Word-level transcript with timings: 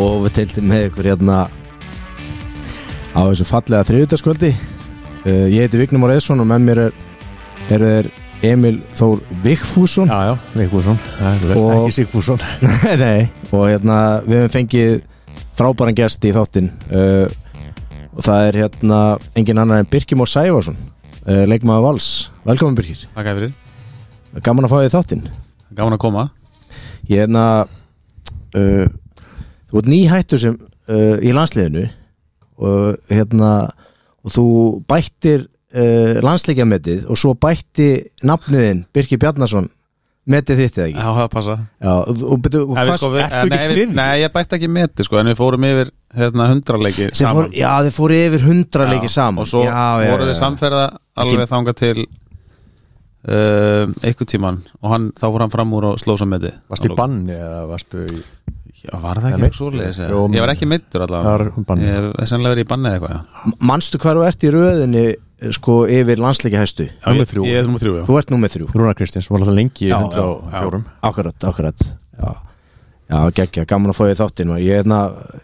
og 0.00 0.24
við 0.24 0.36
teildum 0.38 0.68
með 0.70 0.86
ykkur 0.88 1.10
hérna 1.10 1.36
á 3.10 3.20
þessu 3.20 3.46
fallega 3.48 3.86
þriðutaskvöldi 3.88 4.50
uh, 4.54 5.46
ég 5.50 5.66
heiti 5.66 5.80
Vignum 5.80 6.04
Már 6.04 6.14
Eðsson 6.14 6.40
og 6.40 6.48
með 6.48 6.66
mér 6.66 6.82
er, 6.86 6.98
er 7.68 7.84
þeir 7.86 8.10
Emil 8.40 8.78
Þór 8.96 9.20
Vigfússon. 9.44 10.08
Já, 10.08 10.30
já, 10.30 10.34
Vigfússon. 10.54 10.96
Ekki 11.28 11.92
Sigfússon. 11.92 12.40
Nei, 13.02 13.28
og 13.50 13.66
hérna 13.68 13.98
við 14.24 14.38
hefum 14.38 14.54
fengið 14.54 14.94
frábæran 15.58 15.98
gest 15.98 16.24
í 16.24 16.32
þáttinn. 16.32 16.70
Uh, 16.88 17.28
og 18.14 18.24
það 18.24 18.46
er 18.46 18.58
hérna 18.62 19.00
engin 19.36 19.60
annar 19.60 19.82
en 19.82 19.90
Birkir 19.90 20.18
Mór 20.18 20.30
Sæfarsson 20.30 20.78
uh, 20.80 21.44
leikmaður 21.50 21.90
Vals, 21.90 22.08
velkomin 22.48 22.78
Birkir. 22.78 23.04
Takk 23.12 23.28
fyrir, 23.34 23.52
gaman 24.46 24.66
að 24.66 24.72
fá 24.72 24.78
þið 24.78 24.88
í 24.88 24.94
þáttinn. 24.96 25.28
Gaman 25.76 25.98
að 25.98 26.02
koma. 26.06 26.26
Ég 27.10 27.26
hérna 27.26 27.44
uh, 28.56 28.88
þú 29.70 29.80
ert 29.82 29.90
nýhættur 29.90 30.42
sem 30.42 30.58
uh, 30.60 31.16
í 31.22 31.32
landsliðinu 31.36 31.86
og 32.60 33.10
hérna 33.10 33.52
og 34.20 34.34
þú 34.34 34.46
bættir 34.90 35.46
uh, 35.46 36.20
landsleikjametið 36.24 37.06
og 37.10 37.20
svo 37.20 37.34
bætti 37.38 37.92
nafniðinn 38.26 38.84
Birkir 38.94 39.20
Bjarnason 39.22 39.70
metið 40.30 40.60
þitt 40.64 40.78
eða 40.78 40.86
ekki? 40.90 41.00
Já, 41.00 41.10
það 41.16 41.28
passa 41.34 41.56
Já, 41.56 41.92
og, 41.96 42.40
við 42.44 42.56
hvað 42.70 42.92
sko, 43.00 43.10
ertu 43.16 43.40
ekki 43.40 43.50
nei, 43.54 43.76
við, 43.78 43.94
nei, 43.96 44.10
ég 44.20 44.34
bætti 44.34 44.58
ekki 44.58 44.70
meti 44.70 45.06
sko, 45.06 45.20
En 45.20 45.30
við 45.30 45.38
fórum 45.40 45.66
yfir 45.70 45.92
hérna, 46.20 46.48
hundraleiki 46.52 47.10
saman. 47.10 47.36
fór, 47.38 47.52
já, 47.56 47.70
þeir 47.86 47.96
fóru 47.96 48.18
yfir 48.26 48.46
hundra 48.46 48.88
leiki 48.90 49.08
Já, 49.10 49.14
saman. 49.16 49.44
Og 49.44 49.50
svo 49.50 49.64
já, 49.66 49.84
vorum 50.10 50.30
við 50.30 50.38
samferða 50.40 50.84
alveg 51.24 51.50
þangað 51.50 51.80
til 51.80 51.96
uh, 52.04 53.84
einhver 54.04 54.28
tíman 54.28 54.60
Og 54.82 54.92
hann, 54.94 55.10
þá 55.16 55.26
fór 55.30 55.46
hann 55.46 55.56
fram 55.56 55.74
úr 55.78 55.90
og 55.94 56.02
sló 56.02 56.18
svo 56.20 56.28
meti 56.30 56.52
Varstu 56.70 56.92
í 56.92 56.98
banni 57.00 57.36
eða 57.36 57.64
varstu 57.70 58.04
í 58.04 58.22
Já, 58.80 58.92
var 59.02 59.18
það 59.22 59.34
ekki 59.46 59.56
svoleiðis 59.58 59.98
Ég 60.04 60.40
var 60.44 60.52
ekki 60.54 60.68
meittur 60.70 61.02
Það 61.02 61.16
allavega 61.16 61.76
Ég 61.80 61.96
hef 62.20 62.28
sennilega 62.30 62.54
verið 62.54 62.64
í 62.64 62.68
banni 62.70 62.90
eða 62.90 62.98
eitthvað 62.98 63.16
já. 63.16 63.54
Manstu 63.70 64.00
hvað 64.02 64.20
þú 64.20 64.26
ert 64.28 64.46
í 64.46 64.52
röðinni 64.54 65.04
sko 65.56 65.74
yfir 65.88 66.20
landsleikjahæstu 66.20 66.86
Já, 66.90 67.08
Númer 67.08 67.24
ég- 67.24 67.30
þrjú. 67.32 67.46
Ég 67.48 67.58
er 67.60 67.66
nummer 67.66 67.80
þrjú, 67.82 67.94
já. 67.96 68.04
Þú 68.10 68.18
ert 68.20 68.30
númer 68.34 68.52
þrjú. 68.54 68.68
Rúnar 68.76 68.96
Kristins, 68.98 69.28
var 69.32 69.40
alltaf 69.40 69.56
lengi 69.56 69.86
í 69.86 69.90
Já, 69.90 69.96
104 69.96 70.80
Akkurat, 71.10 71.46
akkurat. 71.50 71.84
Já, 72.20 72.30
já 73.10 73.20
geggja, 73.40 73.64
gaman 73.66 73.90
að 73.90 73.96
fá 73.98 74.04
þið 74.10 74.20
þáttinn 74.20 74.52
og 74.54 74.60
ég 74.60 74.70
er 74.76 74.82
hérna, 74.84 74.98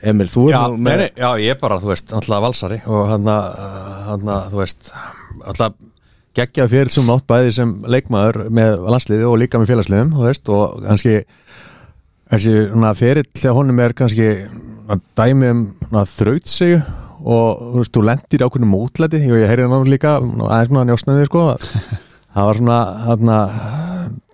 Emil, 0.06 0.28
þú 0.30 0.44
Já, 0.52 0.58
er 0.60 0.70
nú 0.70 0.76
nei, 0.76 0.84
með 0.90 1.00
nei, 1.02 1.08
já, 1.16 1.30
ég 1.46 1.54
er 1.56 1.60
bara, 1.64 1.78
þú 1.82 1.90
veist, 1.90 2.12
alltaf 2.14 2.44
valsari 2.44 2.78
og 2.86 3.08
hann 3.10 3.26
að, 3.32 4.50
þú 4.52 4.60
veist 4.60 4.92
alltaf 5.46 5.74
geggja 6.36 6.66
fyrir 6.68 6.92
sem 6.92 7.08
átt 7.10 7.24
bæði 7.26 7.54
sem 7.56 7.72
leikmaður 7.88 8.42
með 8.52 8.76
landsliði 8.92 9.24
og 9.26 9.38
líka 9.40 9.58
með 9.58 9.72
félagsliðum, 9.72 10.12
þú 10.12 10.26
veist, 10.28 10.52
og 10.52 10.76
kannski 10.84 11.16
þessi 12.32 12.54
ferill 13.00 13.26
þegar 13.36 13.56
honum 13.58 13.82
er 13.84 13.94
kannski 13.96 14.28
að 14.86 15.02
dæmi 15.18 15.50
um 15.52 15.64
þraut 16.06 16.50
sig 16.50 16.76
og 17.26 17.62
þú 17.72 17.80
veist, 17.80 17.94
þú 17.94 18.02
lendir 18.06 18.42
í 18.42 18.46
ákveðnum 18.46 18.70
mótlæti 18.74 19.22
og 19.26 19.40
ég 19.40 19.50
heyrði 19.50 19.70
hann 19.72 19.88
líka 19.90 20.16
aðeins 20.20 20.70
með 20.70 20.80
hann 20.82 20.90
njósnaði, 20.92 21.28
sko 21.30 21.46
það 22.36 22.50
var 22.50 22.60
svona, 22.60 22.78
hann 23.06 23.32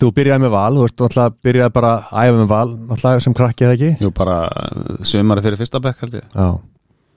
þú 0.03 0.11
byrjaði 0.17 0.45
með 0.45 0.53
val, 0.57 0.75
þú 0.77 0.85
veist, 0.87 0.99
þú 0.99 1.07
alltaf 1.09 1.39
byrjaði 1.47 1.75
bara 1.77 1.93
að 2.11 2.27
æfa 2.29 2.37
með 2.41 2.51
val, 2.53 2.67
alltaf 2.97 3.25
sem 3.25 3.37
krakki 3.39 3.67
eða 3.69 3.77
ekki 3.79 3.91
Jú, 4.03 4.13
bara 4.17 4.37
uh, 4.51 5.01
sumari 5.09 5.45
fyrir 5.45 5.61
fyrsta 5.61 5.81
bekk 5.85 6.05
held 6.05 6.19
ég 6.19 6.27
Já, 6.37 6.49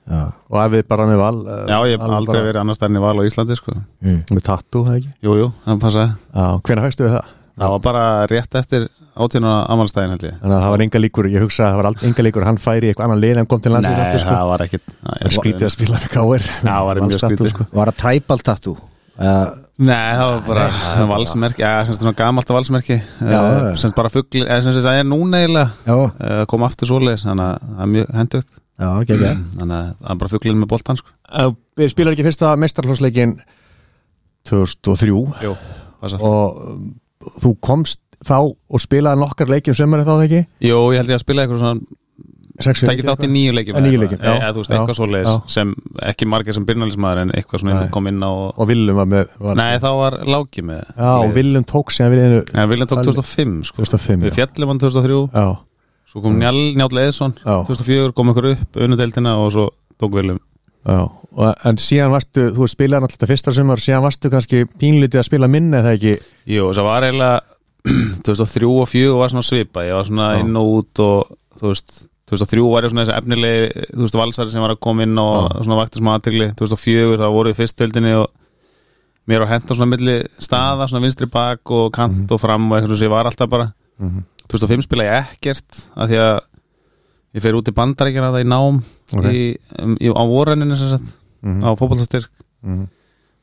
Já, 0.05 0.19
og 0.53 0.59
ef 0.61 0.73
við 0.75 0.83
bara 0.91 1.07
með 1.09 1.21
val 1.23 1.39
Já, 1.65 1.77
ég 1.89 1.95
hef 1.95 2.03
aldrei 2.05 2.35
bara- 2.35 2.45
verið 2.51 2.61
annars 2.61 2.77
stærn 2.79 2.99
í 2.99 3.01
val 3.01 3.15
á 3.17 3.23
Íslandi 3.25 3.57
sko. 3.57 3.73
mm. 4.05 4.19
Með 4.31 4.43
tattoo, 4.45 4.83
það 4.85 4.99
ekki? 4.99 5.13
Jú, 5.25 5.37
jú, 5.41 5.47
það 5.65 5.81
passaði 5.81 6.11
Já, 6.13 6.45
hvenær 6.69 6.85
fæstu 6.85 7.07
við 7.07 7.15
það? 7.17 7.33
Það 7.55 7.71
var 7.71 7.79
bara 7.85 8.05
rétt 8.27 8.55
eftir 8.59 8.87
átíðan 9.15 9.45
á 9.47 9.53
amalstæðin 9.71 10.11
held 10.15 10.23
ég. 10.27 10.33
Þannig 10.41 10.55
að 10.57 10.63
það 10.65 10.73
var 10.75 10.81
enga 10.85 10.99
líkur, 10.99 11.27
ég 11.31 11.43
hugsa 11.45 11.63
að 11.63 11.69
það 11.71 11.77
var 11.79 12.07
enga 12.09 12.25
líkur 12.27 12.45
hann 12.49 12.57
færi 12.59 12.89
í 12.89 12.89
eitthvað 12.91 13.05
annan 13.07 13.21
lið 13.23 13.37
en 13.39 13.47
kom 13.47 13.61
til 13.63 13.71
landsins 13.71 13.95
Nei, 13.95 14.01
aftur 14.07 14.23
sko. 14.25 14.33
það 14.35 14.49
var 14.49 14.63
ekkit 14.65 14.89
Það 15.05 15.21
er 15.29 15.35
skrítið 15.37 15.67
að 15.69 15.71
spila 15.75 15.95
með 16.01 16.09
káir 16.15 16.43
það 16.49 16.89
var 16.89 16.99
mjög 17.05 17.21
skrítið. 17.23 17.49
sko. 17.53 17.67
Var 17.79 17.91
það 17.93 17.97
træbalt 18.03 18.43
tattoo? 18.49 18.75
Uh, 19.15 19.47
Nei, 19.79 20.11
það 20.19 20.27
var 20.33 20.41
bara 20.49 20.65
það 20.75 20.99
var 20.99 21.09
valsmerki, 21.13 21.63
já, 21.63 21.71
semst 21.87 22.01
svona 22.03 22.15
gamalt 22.19 22.49
valsmerki. 22.51 22.97
Já. 23.23 23.39
semst 23.79 23.95
bara 23.95 24.11
fuggli, 24.11 24.41
eða 24.43 24.59
semst 24.65 24.83
það 24.83 24.99
er 24.99 25.07
núna 25.07 25.39
eiginlega. 25.39 25.69
Já, 25.87 25.95
eh, 26.27 26.41
kom 26.51 26.65
aftur 26.67 26.91
svoleiðis, 26.91 27.23
þannig 27.23 27.45
að 27.47 27.69
það 27.71 27.85
er 27.85 27.91
mjög 27.93 28.11
hendugt 28.19 28.51
já, 28.51 28.89
geggja 29.07 29.31
þannig 29.55 29.77
að 29.79 29.87
það 30.03 30.11
er 30.11 30.19
bara 30.25 30.33
fugglinn 30.35 30.59
með 30.59 30.71
boltan 30.75 30.99
sko. 30.99 31.15
Eh, 31.31 31.49
Við 31.79 31.91
spilar 31.95 32.15
ekki 32.17 32.27
fyrsta 32.27 32.51
meistarhlósleikin 32.59 33.37
2003 34.51 35.07
Jú, 35.47 35.55
og 36.19 36.59
þú 37.43 37.53
komst 37.63 38.01
þá 38.25 38.39
og 38.41 38.81
spilaði 38.81 39.21
nokkar 39.21 39.51
leikjum 39.51 39.77
sem 39.77 39.93
er 39.93 40.03
þá 40.05 40.11
það 40.15 40.25
ekki? 40.25 40.41
Jú, 40.65 40.79
ég 40.95 41.01
held 41.01 41.13
ég 41.13 41.19
að 41.19 41.23
spila 41.25 41.45
eitthvað 41.45 41.63
svona 41.63 42.01
Tækið 42.55 43.03
þátt 43.03 43.25
í 43.25 43.27
nýju 43.27 43.51
leikjum 43.51 43.75
eða 43.75 44.51
þú 44.55 44.61
veist, 44.61 44.71
eitthvað 44.71 44.95
svoleiðis 44.95 45.27
já. 45.27 45.39
sem 45.51 45.73
ekki 46.07 46.27
margir 46.31 46.55
sem 46.55 46.63
byrnalismæður 46.69 47.21
en 47.25 47.33
eitthvað 47.35 47.63
svona 47.65 47.81
Nei. 47.81 47.89
kom 47.91 48.07
inn 48.07 48.23
á 48.23 48.31
og 48.31 48.61
Willum 48.69 48.95
var 48.95 49.09
með 49.11 49.33
var, 49.43 49.59
Nei, 49.59 49.75
þá 49.83 49.89
var 49.99 50.17
Láki 50.23 50.63
með 50.63 50.85
Já, 50.87 51.09
og 51.19 51.33
Willum 51.35 51.65
tók 51.67 51.91
síðan 51.91 52.13
við 52.15 52.37
Nei, 52.55 52.63
Viljan 52.71 52.91
tók 52.93 53.03
2005 53.03 53.57
sko. 53.67 53.83
2005 53.83 54.23
Við 54.23 54.37
fjallum 54.39 54.71
hann 54.71 54.81
2003 54.85 55.19
Já, 55.35 55.45
Svo 56.13 56.23
kom 56.23 56.39
Njál, 56.39 56.61
Njáll 56.79 57.03
Eðsson 57.03 57.35
Já. 57.41 57.57
2004 57.67 58.15
kom 58.15 58.31
ykkur 58.31 58.51
upp, 58.53 58.81
unudeldina 58.87 59.35
og 59.43 59.51
svo 59.57 59.67
tók 59.99 60.15
Viljum 60.15 60.39
já 60.85 61.09
En 61.65 61.75
síðan 61.75 62.11
varstu, 62.13 62.45
þú 62.55 62.67
spilaði 62.71 63.03
náttúrulega 63.03 63.27
fyrsta 63.27 63.51
sumar 63.51 63.81
síðan 63.83 64.03
varstu 64.05 64.29
kannski 64.31 64.61
pínlítið 64.79 65.19
að 65.19 65.25
spila 65.27 65.47
minni 65.51 65.75
eða 65.81 65.91
ekki 65.97 66.13
Jú, 66.47 66.69
það 66.71 66.85
var 66.87 67.03
eiginlega 67.03 67.41
2003 68.25 68.69
og 68.69 68.87
2004 68.87 69.17
var 69.19 69.29
svona 69.33 69.43
svipa 69.49 69.83
Ég 69.83 69.97
var 69.97 70.05
svona 70.07 70.29
Já. 70.35 70.39
inn 70.45 70.55
og 70.61 70.69
út 70.79 71.01
og 71.03 71.33
þú 71.59 71.67
veist 71.73 71.97
2003 72.31 72.63
var 72.71 72.87
ég 72.87 72.93
svona 72.93 73.03
þessi 73.05 73.17
efnilegi 73.19 73.83
þú 73.91 74.01
veist 74.05 74.17
valsari 74.21 74.53
sem 74.55 74.63
var 74.63 74.73
að 74.77 74.79
koma 74.87 75.03
inn 75.05 75.19
og 75.21 75.35
Já. 75.51 75.59
svona 75.67 75.79
vakti 75.81 75.99
smá 76.01 76.13
aðtegli 76.15 76.47
2004 76.55 77.19
þá 77.21 77.27
voru 77.35 77.51
við 77.51 77.59
fyrstöldinni 77.59 78.15
og 78.21 78.31
mér 79.29 79.43
var 79.43 79.51
henda 79.55 79.75
svona 79.75 79.91
milli 79.91 80.15
staða 80.39 80.87
svona 80.87 81.03
vinstri 81.05 81.27
bak 81.35 81.71
og 81.75 81.91
kant 81.93 82.15
Mhm. 82.23 82.31
og 82.31 82.39
fram 82.41 82.71
og 82.71 82.77
eitthvað 82.79 82.97
sem 82.97 83.07
ég 83.09 83.13
var 83.17 83.25
alltaf 83.29 83.49
bara 83.49 83.71
mm 83.99 84.09
-hmm. 84.09 84.23
2005 84.47 84.81
spila 84.87 85.03
ég 85.03 85.25
ekkert 85.35 85.89
af 85.97 86.09
því 86.09 86.17
að 86.23 86.39
ég 87.35 87.43
fer 87.43 87.57
út 87.57 87.69
í 87.69 87.75
bandaríkjana 87.75 88.31
það 88.33 88.45
í 88.45 88.49
nám 88.49 88.81
Ok. 89.13 89.25
í, 89.29 89.41
um, 89.83 89.95
í, 89.99 90.09
á 90.09 90.23
vorrenninu 90.25 90.77
sem 90.79 90.95
sagt 90.95 91.13
Mm 91.45 91.61
á 91.61 91.69
fótballstyrk 91.77 92.31
-hmm. 92.65 92.87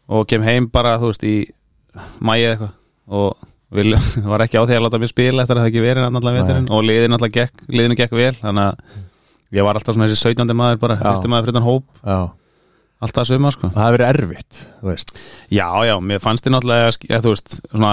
og 0.08 0.26
kem 0.26 0.42
heim 0.42 0.66
bara, 0.66 0.96
þú 0.98 1.12
veist, 1.12 1.22
í 1.22 1.46
mæi 2.18 2.40
eitthvað 2.50 2.72
og 3.06 3.36
vil, 3.70 3.94
var 4.32 4.42
ekki 4.42 4.58
á 4.58 4.66
því 4.66 4.74
að 4.74 4.82
láta 4.86 4.98
mér 4.98 5.12
spila 5.12 5.44
eftir 5.44 5.56
að 5.56 5.62
það 5.62 5.70
ekki 5.70 5.84
verið 5.84 6.06
allavega 6.08 6.42
veturinn 6.42 6.68
og 6.70 6.82
liðin 6.82 7.14
alltaf 7.16 7.32
gekk, 7.36 7.64
liðinu 7.68 7.98
gekk 8.00 8.16
vel 8.16 8.34
þannig 8.40 8.64
að 8.64 8.74
ég 9.52 9.66
var 9.68 9.78
alltaf 9.78 9.94
svona 9.94 10.08
þessi 10.08 10.34
17. 10.34 10.56
maður 10.56 10.80
bara, 10.82 10.96
Já. 10.98 11.04
fyrsti 11.12 11.30
maður 11.30 11.46
fyrir 11.46 11.58
þann 11.60 11.68
hóp 11.68 11.84
Já, 12.02 12.18
alltaf 13.02 13.28
suma, 13.28 13.50
sko. 13.54 13.70
Það 13.74 13.86
hefur 13.86 13.96
verið 13.96 14.10
erfitt 14.12 14.60
þú 14.80 14.88
veist. 14.90 15.12
Já, 15.52 15.66
já, 15.88 15.94
mér 16.10 16.22
fannst 16.22 16.46
þið 16.46 16.54
náttúrulega 16.56 16.90
ja, 17.10 17.20
veist, 17.26 17.54
svona 17.68 17.92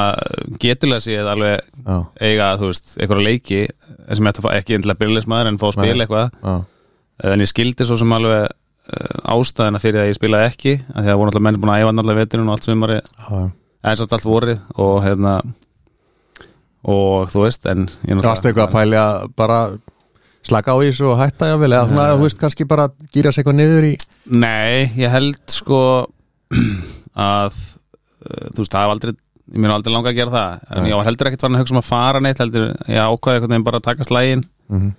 getulega 0.62 1.06
séð 1.06 1.32
alveg 1.34 1.62
Já, 1.86 1.98
eiga, 2.30 2.50
þú 2.62 2.72
veist, 2.72 2.96
einhverja 3.00 3.28
leiki 3.28 3.62
sem 3.68 4.24
ég 4.24 4.32
ætti 4.32 4.44
að 4.44 4.48
fá 4.48 4.52
ekki 4.58 4.80
endilega 4.80 5.02
byrjulegismæður 5.04 5.52
en 5.52 5.62
fá 5.62 5.68
að 5.70 5.78
spila 5.78 6.06
eitthvað. 6.06 6.42
Já, 6.44 6.56
en 7.34 7.46
ég 7.46 7.52
skildi 7.52 7.88
svo 7.90 8.00
sem 8.00 8.18
alveg 8.20 8.46
uh, 8.48 9.34
ástæðina 9.36 9.82
fyrir 9.84 10.04
að 10.04 10.12
ég 10.12 10.20
spilaði 10.20 10.52
ekki 10.54 10.76
af 10.80 11.02
því 11.02 11.14
að 11.14 11.20
voru 11.22 11.32
náttúrulega 11.32 11.48
menn 11.50 11.64
búin 11.64 11.74
að 11.74 11.84
æfa 11.84 11.96
náttúrulega 11.96 12.24
veturinn 12.24 12.52
og 12.52 12.56
allt 12.58 12.70
sumari 12.70 13.00
já 13.00 13.42
eins 13.86 14.02
og 14.04 14.12
allt 14.16 14.28
vorið 14.28 14.60
og 14.82 14.98
hérna 15.06 15.38
og 16.90 17.32
þú 17.32 17.46
veist 17.46 17.68
en 17.70 17.88
ég 18.08 18.20
Það 18.20 19.80
að 20.40 20.52
slaka 20.52 20.76
á 20.76 20.78
í 20.80 20.90
þessu 20.90 21.10
og 21.12 21.20
hætta 21.20 21.50
jáfnvel 21.52 21.72
eða 21.74 21.88
svona, 21.90 22.06
þú 22.16 22.28
veist, 22.28 22.40
kannski 22.40 22.68
bara 22.70 22.88
gýra 23.14 23.34
sig 23.34 23.44
eitthvað 23.44 23.60
niður 23.60 23.90
í 23.90 23.94
Nei, 24.30 24.90
ég 25.00 25.12
held 25.14 25.42
sko 25.52 25.82
að 27.30 27.52
uh, 27.52 28.48
þú 28.54 28.64
veist, 28.64 28.72
það 28.72 28.86
hef 28.86 28.96
aldrei 28.96 29.14
ég 29.50 29.60
mér 29.64 29.74
aldrei 29.74 29.94
langa 29.94 30.12
að 30.12 30.18
gera 30.20 30.34
það. 30.34 30.66
En 30.70 30.84
Nei. 30.84 30.90
ég 30.92 31.00
var 31.00 31.08
heldur 31.10 31.28
ekkert 31.30 31.42
farin 31.42 31.56
að 31.58 31.64
hugsa 31.64 31.74
um 31.74 31.80
að 31.82 31.88
fara 31.88 32.20
neitt 32.22 32.42
heldur 32.44 32.66
ég 32.86 33.00
ákvaði 33.02 33.40
einhvern 33.40 33.54
veginn 33.56 33.66
bara 33.66 33.80
að 33.82 33.88
taka 33.90 34.06
slægin 34.06 34.44
mm 34.70 34.90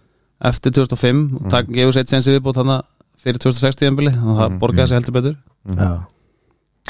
eftir 0.40 0.72
2005 0.72 1.20
og 1.36 1.50
tak, 1.52 1.68
gefur 1.68 1.92
sér 1.92 2.08
sensi 2.08 2.32
viðbútt 2.32 2.60
þannig 2.60 2.86
fyrir 3.20 3.42
2060 3.42 3.90
embili 3.90 4.12
og 4.16 4.38
það 4.38 4.54
borgaði 4.62 4.88
sig 4.88 4.96
heldur 5.00 5.16
betur. 5.18 5.34
Já, 5.76 5.90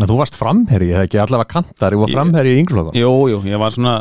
Þú 0.01 0.17
varst 0.17 0.37
framherji, 0.39 0.95
það 0.95 1.07
ekki? 1.07 1.19
Allavega 1.21 1.51
kantar 1.51 1.93
Þú 1.97 2.05
var 2.05 2.13
framherji 2.15 2.53
í 2.55 2.61
ynglflokka 2.63 2.95
Jú, 2.97 3.11
jú, 3.29 3.41
ég 3.51 3.61
var 3.61 3.75
svona 3.75 3.95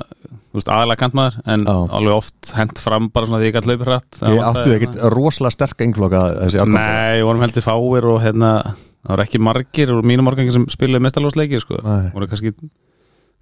þú 0.50 0.58
veist, 0.58 0.70
aðalega 0.74 1.00
kantmaður 1.04 1.36
en 1.54 1.66
Já. 1.68 1.74
alveg 2.00 2.16
oft 2.16 2.52
hent 2.58 2.82
fram 2.82 3.10
bara 3.14 3.30
svona 3.30 3.42
því 3.42 3.50
ég 3.50 3.56
gæti 3.56 3.70
hlaupið 3.70 3.90
hratt. 3.92 4.20
Ég 4.26 4.40
áttu 4.48 4.74
ekkit 4.74 4.96
rosalega 5.14 5.54
sterk 5.54 5.84
ynglflokka 5.86 6.22
þessi 6.40 6.62
árgangur. 6.64 6.80
Nei, 6.80 7.26
vorum 7.28 7.44
heldur 7.46 7.66
fáir 7.66 8.08
og 8.10 8.18
hérna 8.24 8.52
það 8.66 9.12
var 9.14 9.24
ekki 9.26 9.42
margir 9.46 9.94
og 9.94 10.08
mínum 10.10 10.32
organgi 10.32 10.56
sem 10.56 10.66
spiluði 10.74 11.06
mestarlósleiki 11.06 11.62
sko. 11.62 11.78
Nei. 11.86 12.10
voru 12.16 12.30
kannski 12.32 12.54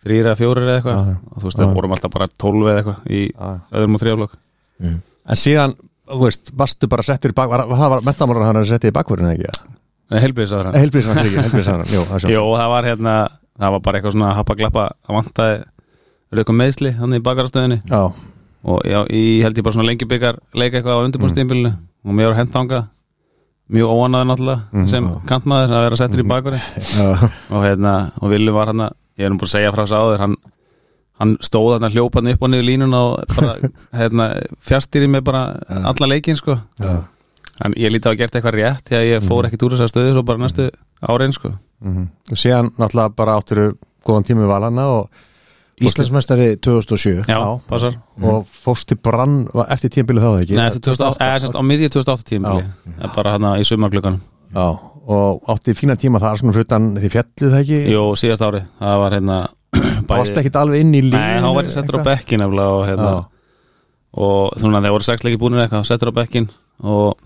þrýr 0.04 0.28
eða 0.28 0.36
fjórir 0.42 0.68
eða 0.68 0.82
eitthvað. 0.82 1.16
Og 1.32 1.40
þú 1.40 1.48
veist, 1.48 1.62
það 1.64 1.74
vorum 1.80 1.96
alltaf 1.96 2.16
bara 2.18 2.30
tólf 2.44 2.68
eða 2.68 2.84
eitthvað 2.84 3.08
í 3.08 3.24
öðrum 3.38 3.98
og 3.98 4.04
þrjáflokk 4.04 4.38
En 5.28 5.40
síðan, 5.40 5.74
þú 6.12 6.22
veist, 6.28 6.52
varstu 6.60 6.92
bara 6.92 7.08
settur 7.08 7.34
í 7.34 7.38
bak 7.38 7.50
var, 7.50 7.66
var, 7.68 7.80
Það 7.82 7.94
var 7.96 8.06
mentamálar 8.06 8.50
hann 8.52 8.60
að 8.62 8.70
setja 8.70 8.92
í 8.92 8.96
bakverðin 8.96 9.32
eða 9.32 9.40
ekki 9.40 9.74
Jú, 11.92 12.04
það 12.08 12.18
er 12.18 12.34
Jó, 12.34 12.44
það 12.56 12.70
var 12.74 12.88
hérna 12.88 13.16
það 13.58 13.74
var 13.76 13.84
bara 13.88 14.00
eitthvað 14.00 14.16
svona 14.16 14.34
happa 14.38 14.56
glappa 14.60 14.86
það 15.08 15.18
vantaði 15.18 15.58
er 15.58 16.42
eitthvað 16.42 16.60
meðsli 16.62 16.92
þannig 16.98 17.22
í 17.22 17.26
bakarastöðinni. 17.28 17.80
Já, 17.88 18.02
og 18.68 18.86
já, 18.88 19.00
ég 19.14 19.46
held 19.46 19.60
ég 19.60 19.66
bara 19.68 19.78
svona 19.78 19.90
lengi 19.90 20.08
byggar 20.10 20.40
leika 20.58 20.80
eitthvað 20.80 21.00
á 21.00 21.06
undirbúrstíðinbílinu 21.08 21.74
og 22.08 22.18
mér 22.18 22.32
var 22.32 22.40
hendanga 22.42 22.82
mjög 23.74 23.92
óanaður 23.92 24.30
náttúrulega 24.32 24.86
sem 24.92 25.08
kantmaður 25.28 25.74
að 25.76 25.86
vera 25.88 26.00
settur 26.00 26.24
í 26.24 26.28
bakverði 26.28 26.60
Já, 26.96 27.08
og 27.52 27.66
hérna, 27.66 27.96
og 28.22 28.32
Villi 28.32 28.54
var 28.56 28.72
hann 28.72 28.86
ég 28.88 29.26
er 29.28 29.34
nú 29.34 29.40
búin 29.42 29.50
að 29.50 29.56
segja 29.58 29.74
frá 29.74 29.84
þessu 29.84 29.98
áður 30.00 30.24
hann, 30.24 30.36
hann 31.20 31.36
stóð 31.44 31.78
hann 31.82 31.92
hljópaðan 31.92 32.32
upp 32.36 32.46
og 32.48 32.52
niður 32.54 32.68
línuna 32.70 33.02
og 33.10 33.36
bara, 33.36 33.72
hérna, 34.00 34.28
fjastýri 34.70 35.10
með 35.12 35.26
bara 35.32 35.44
alla 35.92 36.12
leikin 36.14 36.40
sko. 36.40 36.56
Já, 36.80 36.94
en 37.66 37.76
ég 37.80 37.94
líti 37.94 38.10
á 38.10 38.14
að 38.14 38.20
gert 38.22 38.38
eitthvað 38.38 38.58
rétt 38.58 38.90
því 38.90 38.98
að 39.00 39.08
ég 39.10 39.26
fór 39.26 39.48
ekkit 39.48 39.64
úr 39.66 39.76
þessar 39.76 39.92
stöðu 39.94 40.14
svo 40.16 40.26
bara 40.28 40.44
næstu 40.44 40.68
árein 41.02 41.34
sko. 41.36 41.54
Mm 41.84 42.10
og 42.32 42.38
síðan 42.42 42.72
náttúrulega 42.76 43.16
bara 43.16 43.38
áttur 43.40 43.62
góðan 44.06 44.26
tími 44.28 44.44
við 44.44 44.52
valana 44.52 44.88
og, 44.98 45.26
Íslandsmeistari 45.78 46.56
2007 46.58 47.28
já, 47.30 47.38
passar. 47.70 48.00
Og 48.26 48.48
fórst 48.50 48.88
til 48.90 48.98
brann 48.98 49.44
eftir 49.70 49.92
tímabilið 49.94 50.24
þá 50.26 50.40
ekki? 50.42 50.56
Nei, 50.58 50.64
eftir 50.72 50.82
2008, 50.88 51.20
eða 51.22 51.42
semst 51.44 51.60
á 51.60 51.62
miðju 51.62 51.90
2008 51.94 52.26
tímabili 52.32 53.12
bara 53.14 53.36
hann 53.36 53.46
í 53.62 53.68
sumarklukkanum 53.68 54.18
Já, 54.56 54.66
og 55.14 55.52
átti 55.54 55.76
fína 55.78 55.94
tíma 56.00 56.22
þar 56.24 56.42
svona 56.42 56.56
hrutan 56.56 56.90
því 56.98 57.12
fjalluð 57.14 57.54
það 57.54 57.62
ekki? 57.62 57.80
Jú, 57.94 58.04
síðast 58.18 58.46
ári, 58.48 58.64
það 58.82 59.02
var 59.04 59.18
hérna 59.20 59.38
það 59.78 60.14
varst 60.16 60.42
ekki 60.42 60.54
alveg 60.64 60.86
inn 60.86 60.98
í 60.98 61.04
línu 61.12 61.22
Nei, 61.22 61.42
þá 61.46 61.50
var 61.60 61.70
ég 61.70 61.76
settur 61.78 62.00
á 62.00 62.08
bekkin 62.08 62.46
og 62.48 62.82
hérna 62.88 63.14
og 64.18 64.58
svona 64.58 64.82
þegar 64.82 64.96
voru 64.98 65.08
sex 65.12 65.26
leiki 65.28 65.40
búinir 65.42 65.62
eitthvað 65.62 65.86
settur 65.92 66.10
á 66.10 66.18
bekkin 66.18 66.50
og 66.82 67.20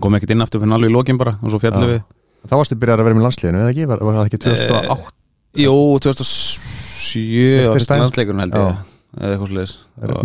kom 0.00 0.14
ekkert 0.18 0.34
inn 0.34 0.44
aftur 0.44 0.62
fyrir 0.62 0.76
alveg 0.76 0.92
í 0.92 0.94
lokin 0.94 1.18
bara 1.20 1.36
og 1.40 1.52
svo 1.52 1.60
fjallum 1.62 1.88
Já. 1.88 1.94
við. 1.96 2.06
Þá 2.42 2.54
varstu 2.58 2.78
byrjar 2.78 3.02
að 3.02 3.08
vera 3.08 3.18
með 3.18 3.26
landsliðinu 3.28 3.60
eða 3.62 3.72
ekki, 3.74 3.88
var, 3.90 4.00
var 4.06 4.16
það 4.18 4.30
ekki 4.30 4.40
2008 4.46 5.12
Jú, 5.62 5.74
2007 6.00 7.20
Eftir 7.60 7.76
fyrsta 7.76 7.86
stæn? 7.90 8.02
landsleikurinn 8.02 8.42
held 8.42 8.56
ég 8.56 8.88
eða 9.12 9.34
eitthvað 9.34 9.50
sliðis 9.50 9.72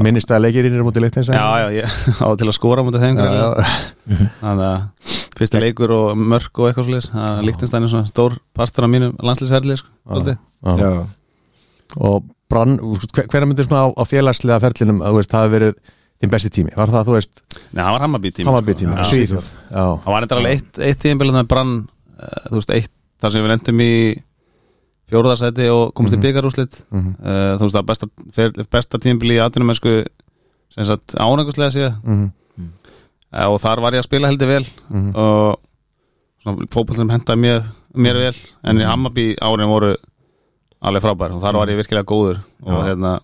minnist 0.05 0.31
að 0.31 0.45
leikir 0.45 0.67
inn 0.69 0.77
er 0.77 0.85
mútið 0.87 1.03
leitt 1.03 1.17
eins 1.19 1.27
Já, 1.27 1.43
já, 1.59 1.67
ég 1.75 1.97
á 2.23 2.27
til 2.39 2.47
að 2.47 2.55
skora 2.55 2.85
mútið 2.87 3.03
þeim 3.03 3.19
þannig 4.41 4.63
að 4.69 5.11
fyrsti 5.37 5.61
leikur 5.61 5.93
og 5.97 6.21
mörk 6.21 6.61
og 6.61 6.69
eitthvað 6.69 6.87
sliðis 6.87 7.09
Líktinstæn 7.43 7.83
er 7.83 7.91
svona 7.91 8.07
stór 8.09 8.37
partur 8.55 8.87
af 8.87 8.93
mínum 8.93 9.17
landslýsherli 9.19 9.75
sko, 9.81 9.91
og 11.97 12.23
brann, 12.51 12.77
hvernig 12.79 13.51
myndir 13.51 13.67
svona 13.67 13.83
á, 13.83 13.87
á 13.91 14.03
félagslega 14.07 14.63
ferlinum 14.63 15.03
að 15.03 15.19
það 15.27 15.43
hafi 15.43 15.53
verið 15.57 15.77
þinn 16.21 16.31
besti 16.33 16.49
tími, 16.53 16.71
var 16.75 16.89
það, 16.89 17.05
þú 17.09 17.15
veist, 17.17 17.41
Nei, 17.73 17.81
hann 17.83 17.93
var 17.93 18.01
Hammarby 18.05 18.31
tími 18.33 18.49
Hammarby 18.49 18.73
tími, 18.79 18.95
Já. 18.97 19.03
Svíþjóð. 19.11 19.47
Já, 19.69 19.83
Það 20.03 20.07
var 20.13 20.25
eitthvað 20.25 20.39
alveg 20.41 20.55
eitt, 20.57 20.79
eitt 20.87 21.03
þannig 21.05 21.43
að 21.43 21.49
brann 21.51 21.73
uh, 22.17 22.47
þú 22.49 22.55
veist, 22.61 22.73
eitt, 22.77 22.91
þar 23.21 23.33
sem 23.35 23.43
við 23.45 23.51
lendum 23.53 23.83
í 23.85 23.91
fjóruðarsæti 25.07 25.67
og 25.71 25.93
komast 25.95 26.15
Mhm. 26.15 26.19
í 26.19 26.25
byggarúslit 26.25 26.79
Mhm. 26.91 27.11
uh, 27.21 27.53
þú 27.57 27.63
veist, 27.67 27.75
það 27.77 27.85
besta, 27.91 28.07
fer- 28.33 28.67
besta 28.71 28.97
tíðinbíl 28.97 29.31
í 29.37 29.39
atvinnumensku 29.45 29.93
sem 30.73 30.85
sagt 30.85 31.15
ánæguslega 31.15 31.71
síðan 31.71 32.01
mhm, 32.03 32.31
uh, 33.33 33.47
og 33.53 33.61
þar 33.61 33.79
var 33.81 33.93
ég 33.93 34.01
að 34.03 34.09
spila 34.09 34.27
heldur 34.27 34.47
vel 34.47 34.65
mhm. 34.89 35.13
og 35.15 35.59
sem 36.95 37.09
hendaði 37.09 37.39
mér, 37.39 37.63
mér 37.95 38.13
vel. 38.15 38.35
En 38.63 38.77
í 38.79 38.83
Hammarby 38.87 39.35
árin 39.41 39.67
voru 39.67 39.95
alveg 40.81 41.01
frábær 41.03 41.33
og 41.35 41.41
þar 41.41 41.57
var 41.59 41.67
ég 41.67 41.77
virkilega 41.79 42.05
góður 42.07 42.37
og 42.63 42.83
hérna 42.85 43.19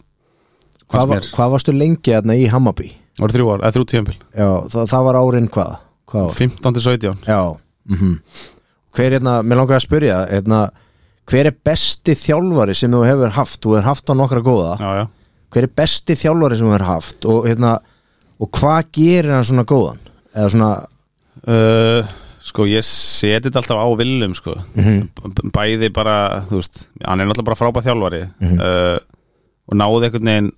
Hvað, 0.94 1.08
var, 1.10 1.28
hvað 1.36 1.52
varstu 1.56 1.74
lengi 1.76 2.14
hérna 2.14 2.36
í 2.38 2.46
Hammarby? 2.52 2.92
voru 3.20 3.34
þrjú 3.36 3.50
ár, 3.54 3.62
eða 3.66 3.74
þrjú 3.76 3.86
tíðinbíl 3.92 4.16
Já, 4.38 4.48
það, 4.74 4.88
það 4.94 5.04
var 5.08 5.20
árin 5.22 5.50
hvað? 5.54 5.74
hvað? 6.14 6.30
var? 6.30 6.38
15-17 6.40 7.28
Já 7.30 7.42
mm 7.90 8.16
Hver 8.94 9.16
hérna, 9.18 9.36
mér 9.42 9.58
langar 9.58 9.80
að 9.80 9.86
spyrja 9.88 10.18
hérna, 10.30 10.60
hver 11.30 11.48
er 11.50 11.56
besti 11.66 12.14
þjálfari 12.20 12.76
sem 12.78 12.92
þú 12.94 13.00
hefur 13.08 13.32
haft? 13.34 13.58
Þú 13.64 13.72
hefur 13.78 13.88
haft 13.90 14.10
á 14.10 14.14
nokkra 14.14 14.42
góða 14.46 14.74
Já, 14.80 14.90
já 15.02 15.06
Hver 15.54 15.68
er 15.68 15.72
besti 15.82 16.16
þjálfari 16.18 16.58
sem 16.60 16.68
þú 16.68 16.74
hefur 16.76 16.86
haft? 16.90 17.26
Og, 17.30 17.48
hérna, 17.50 17.72
og 18.42 18.50
hvað 18.58 18.92
gerir 18.98 19.34
hann 19.34 19.46
svona 19.50 19.66
góðan? 19.70 20.02
Eða 20.34 20.50
svona 20.56 20.72
Uh, 21.44 22.06
sko 22.46 22.64
ég 22.70 22.86
seti 22.86 23.50
þetta 23.50 23.60
alltaf 23.64 23.80
á 23.82 23.88
Willum 24.00 24.36
sko 24.38 24.54
Mhm. 24.78 25.10
B- 25.18 25.50
bæði 25.52 25.90
bara, 25.92 26.44
þú 26.48 26.60
veist 26.62 26.86
hann 27.04 27.20
er 27.20 27.26
náttúrulega 27.28 27.48
bara 27.50 27.58
frábæð 27.60 27.88
þjálfari 27.90 28.22
Mhm. 28.40 28.60
uh, 28.62 29.00
og 29.68 29.76
náði 29.80 30.06
einhvern 30.08 30.30
veginn 30.30 30.52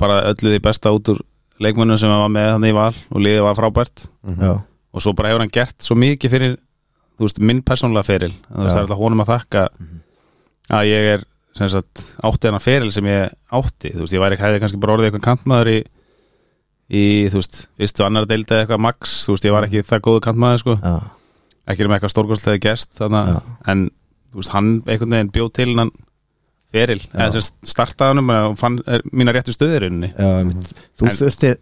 bara 0.00 0.20
öllu 0.30 0.52
því 0.52 0.60
besta 0.64 0.92
út 0.94 1.10
úr 1.12 1.20
leikmönnum 1.62 1.98
sem 2.00 2.10
hann 2.10 2.24
var 2.24 2.32
með 2.34 2.48
þannig 2.56 2.72
í 2.72 2.76
val 2.76 2.94
og 2.94 3.22
liðið 3.22 3.44
var 3.46 3.58
frábært. 3.58 4.06
Já, 4.40 4.54
og 4.94 5.02
svo 5.02 5.14
bara 5.16 5.30
hefur 5.32 5.44
hann 5.44 5.54
gert 5.54 5.76
svo 5.82 5.96
mikið 5.98 6.34
fyrir 6.34 6.56
þú 7.14 7.28
veist, 7.28 7.40
minn 7.42 7.62
persónulega 7.66 8.08
feril. 8.08 8.32
Það 8.50 8.70
er 8.70 8.80
alltaf 8.82 9.00
honum 9.00 9.22
að 9.24 9.30
þakka 9.32 9.64
að 10.74 10.88
ég 10.90 11.08
er 11.14 11.24
sem 11.54 11.70
sagt, 11.70 12.02
átti 12.26 12.48
hennar 12.50 12.62
feril 12.64 12.90
sem 12.94 13.06
ég 13.06 13.34
átti. 13.54 13.92
Þú 13.94 14.02
veist, 14.02 14.14
ég 14.16 14.22
væri 14.24 14.38
hefði 14.40 14.62
kannski 14.62 14.80
bara 14.82 14.96
orðið 14.96 15.10
eitthvað 15.10 15.26
kantmaður 15.28 15.70
í, 15.70 15.76
í 16.90 17.04
þú 17.30 17.38
veist, 17.38 17.60
fyrstu 17.78 18.06
annar 18.06 18.26
deildi 18.26 18.50
eða 18.56 18.64
eitthvað 18.64 18.82
max, 18.88 19.12
þú 19.28 19.36
veist, 19.36 19.46
ég 19.46 19.54
var 19.54 19.68
ekki 19.68 19.84
það 19.86 20.02
góðu 20.08 20.24
kantmaður 20.26 20.64
sko, 20.64 20.74
ekki 21.70 21.86
um 21.86 21.94
eitthvað 21.94 22.14
stórkostlega 22.16 22.62
gerst, 22.66 22.96
þannig 22.98 23.30
að 23.30 23.52
en 23.70 23.84
þú 24.32 24.40
veist, 24.40 24.54
hann 24.56 24.72
einhvern 24.82 25.14
veginn 25.14 25.32
bjóð 25.36 25.52
til 25.60 25.68
hann 25.78 25.94
feril, 26.74 26.98
eða 27.14 27.28
hann 28.10 28.20
og 28.50 28.56
fann 28.60 28.80
mína 29.14 29.34
réttu 29.36 29.54
einmitt. 30.40 30.72
þú, 31.00 31.12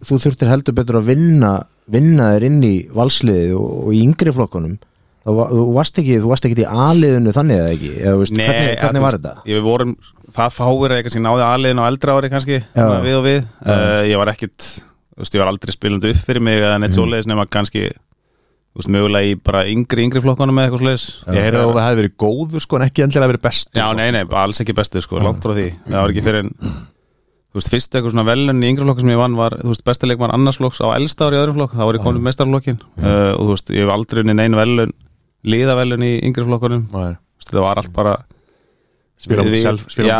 þú 0.08 0.18
þurftir 0.26 0.50
heldur 0.52 0.76
betur 0.80 0.98
að 1.02 1.10
vinna 1.12 1.52
vinna 1.92 2.30
þér 2.36 2.44
inn 2.48 2.60
í 2.64 2.74
valsliðið 2.94 3.54
og, 3.58 3.70
og 3.86 3.94
í 3.96 4.00
yngri 4.06 4.32
flokkunum. 4.34 4.76
Þú, 5.22 5.32
va- 5.38 5.48
þú 5.52 5.64
varst 5.76 5.98
ekki, 6.02 6.16
þú 6.22 6.30
varst 6.32 6.46
ekki 6.48 6.62
í 6.64 6.68
aliðinu 6.86 7.32
þannig 7.34 7.58
eða 7.60 7.72
ekki? 7.76 7.90
Eða, 8.00 8.14
veist, 8.18 8.34
Nei, 8.38 8.46
hvernig, 8.46 8.78
hvernig 8.80 9.04
var 9.04 9.16
þetta? 9.18 9.34
Ég 9.50 9.58
við 9.60 9.66
vorum 9.66 9.92
það 10.34 10.54
fáir 10.56 10.94
eða 10.96 11.04
kannski 11.06 11.22
náði 11.22 11.44
aðliðin 11.46 11.82
á 11.82 11.84
eldra 11.90 12.16
ári 12.18 12.30
kannski 12.32 12.56
Já. 12.58 12.86
við 13.04 13.18
og 13.18 13.26
við. 13.28 13.38
Uh, 13.62 14.00
Ég 14.10 14.18
var 14.22 14.32
ekkit, 14.32 14.68
veist, 15.20 15.36
ég 15.36 15.42
var 15.44 15.50
aldrei 15.52 15.74
spilandi 15.76 16.10
upp 16.14 16.24
fyrir 16.26 16.42
mig 16.48 16.58
eða 16.62 16.80
neitt 16.82 16.96
svoleiðis 16.98 17.28
nema 17.30 17.46
kannski 17.50 17.84
þú 18.72 18.80
veist, 18.80 18.92
mögulega 18.94 19.28
í 19.28 19.34
bara 19.36 19.64
yngri, 19.68 20.06
yngri 20.06 20.22
flokkunum 20.24 20.58
eða 20.58 20.70
eitthvað 20.70 20.82
svoleiðis. 20.82 21.04
Ég 21.28 21.44
heyrði 21.46 21.60
að 21.60 21.68
þú 21.68 21.82
hefði 21.82 22.00
verið 22.00 22.16
góður 22.22 22.64
sko 22.64 22.78
en 22.78 22.86
ekki 22.86 23.04
endilega 23.04 23.32
verið 23.34 23.44
best 23.44 23.68
Já, 23.76 23.84
nei, 23.98 24.06
nei, 24.16 24.22
alls 24.42 24.62
ekki 24.64 24.76
bestu 24.78 25.02
sko, 25.04 25.20
langt 25.20 25.44
frá 25.44 25.52
því. 25.58 25.68
Það 25.90 25.98
var 26.00 26.14
ekki 26.14 26.24
fyrir 26.24 26.46
en 26.46 26.54
Þú 27.52 27.60
veist, 27.60 27.68
fyrst 27.68 27.92
eitthvað 27.92 28.14
svona 28.14 28.22
velun 28.24 28.62
í 28.64 28.68
yngri 28.72 28.84
flokku 28.86 29.02
sem 29.02 29.10
ég 29.12 29.18
vann 29.20 29.34
var, 29.36 29.58
þú 29.60 29.74
veist, 29.74 29.82
bestileik 29.84 30.20
var 30.22 30.30
annars 30.32 30.56
flokks 30.56 30.78
á 30.80 30.88
elsta 30.96 31.26
ári 31.28 31.36
í 31.36 31.40
öðrum 31.42 31.58
flokk, 31.58 31.74
þá 31.76 31.82
var 31.84 31.98
ég 31.98 32.04
komin 32.06 32.24
mestarflokkin 32.24 32.78
uh, 32.80 33.34
og 33.36 33.42
þú 33.42 33.48
veist, 33.50 33.72
ég 33.76 33.84
hef 33.84 33.92
aldrei 33.92 34.22
unni 34.22 34.36
nein 34.38 34.56
velun 34.56 34.94
liðavelun 35.44 36.06
í 36.06 36.12
yngri 36.24 36.46
flokkunum. 36.48 36.86
Þú 36.88 37.02
veist, 37.04 37.50
það 37.52 37.66
var 37.66 37.82
allt 37.82 37.92
bara 37.92 38.14
spila 39.22 39.44
út 39.44 39.50
Við- 39.52 39.62
self 39.62 39.84
spila 39.92 40.06
út 40.08 40.12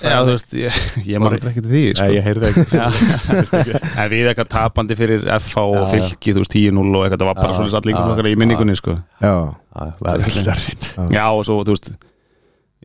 Já. 0.00 0.16
þú 0.24 0.32
veist, 0.32 0.54
ég, 0.56 0.80
ég 1.12 1.20
man 1.22 1.36
ekki 1.36 1.62
til 1.62 1.70
því 1.70 1.82
sko. 1.92 2.06
Nei, 2.06 2.16
ég 2.16 2.26
heyrði 2.26 2.48
ekki. 2.50 3.80
En 4.00 4.10
við 4.12 4.30
eitthvað 4.30 4.50
tapandi 4.54 4.96
fyrir 4.98 5.24
FH 5.36 5.64
og 5.66 5.86
fylki, 5.92 6.34
þú 6.36 6.42
veist, 6.44 6.56
10-0 6.56 6.82
og 6.96 7.06
eitthvað, 7.06 7.22
það 7.22 7.30
var 7.30 7.40
bara 7.42 7.56
svolítið 7.58 7.78
allir 7.82 8.00
ykkur 8.00 8.30
í 8.30 8.36
minningunni, 8.40 8.76
sko. 8.80 8.96
Já, 9.20 9.34
það 9.76 10.12
er 10.12 10.26
alltaf 10.26 10.52
erfitt 10.56 10.90
Já, 11.16 11.24
og 11.36 11.42
svo, 11.48 11.58
þú 11.66 11.76
veist 11.76 11.90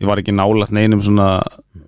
ég 0.01 0.09
var 0.09 0.17
ekki 0.21 0.33
nálægt 0.33 0.71
neinum 0.73 1.01
svona 1.05 1.29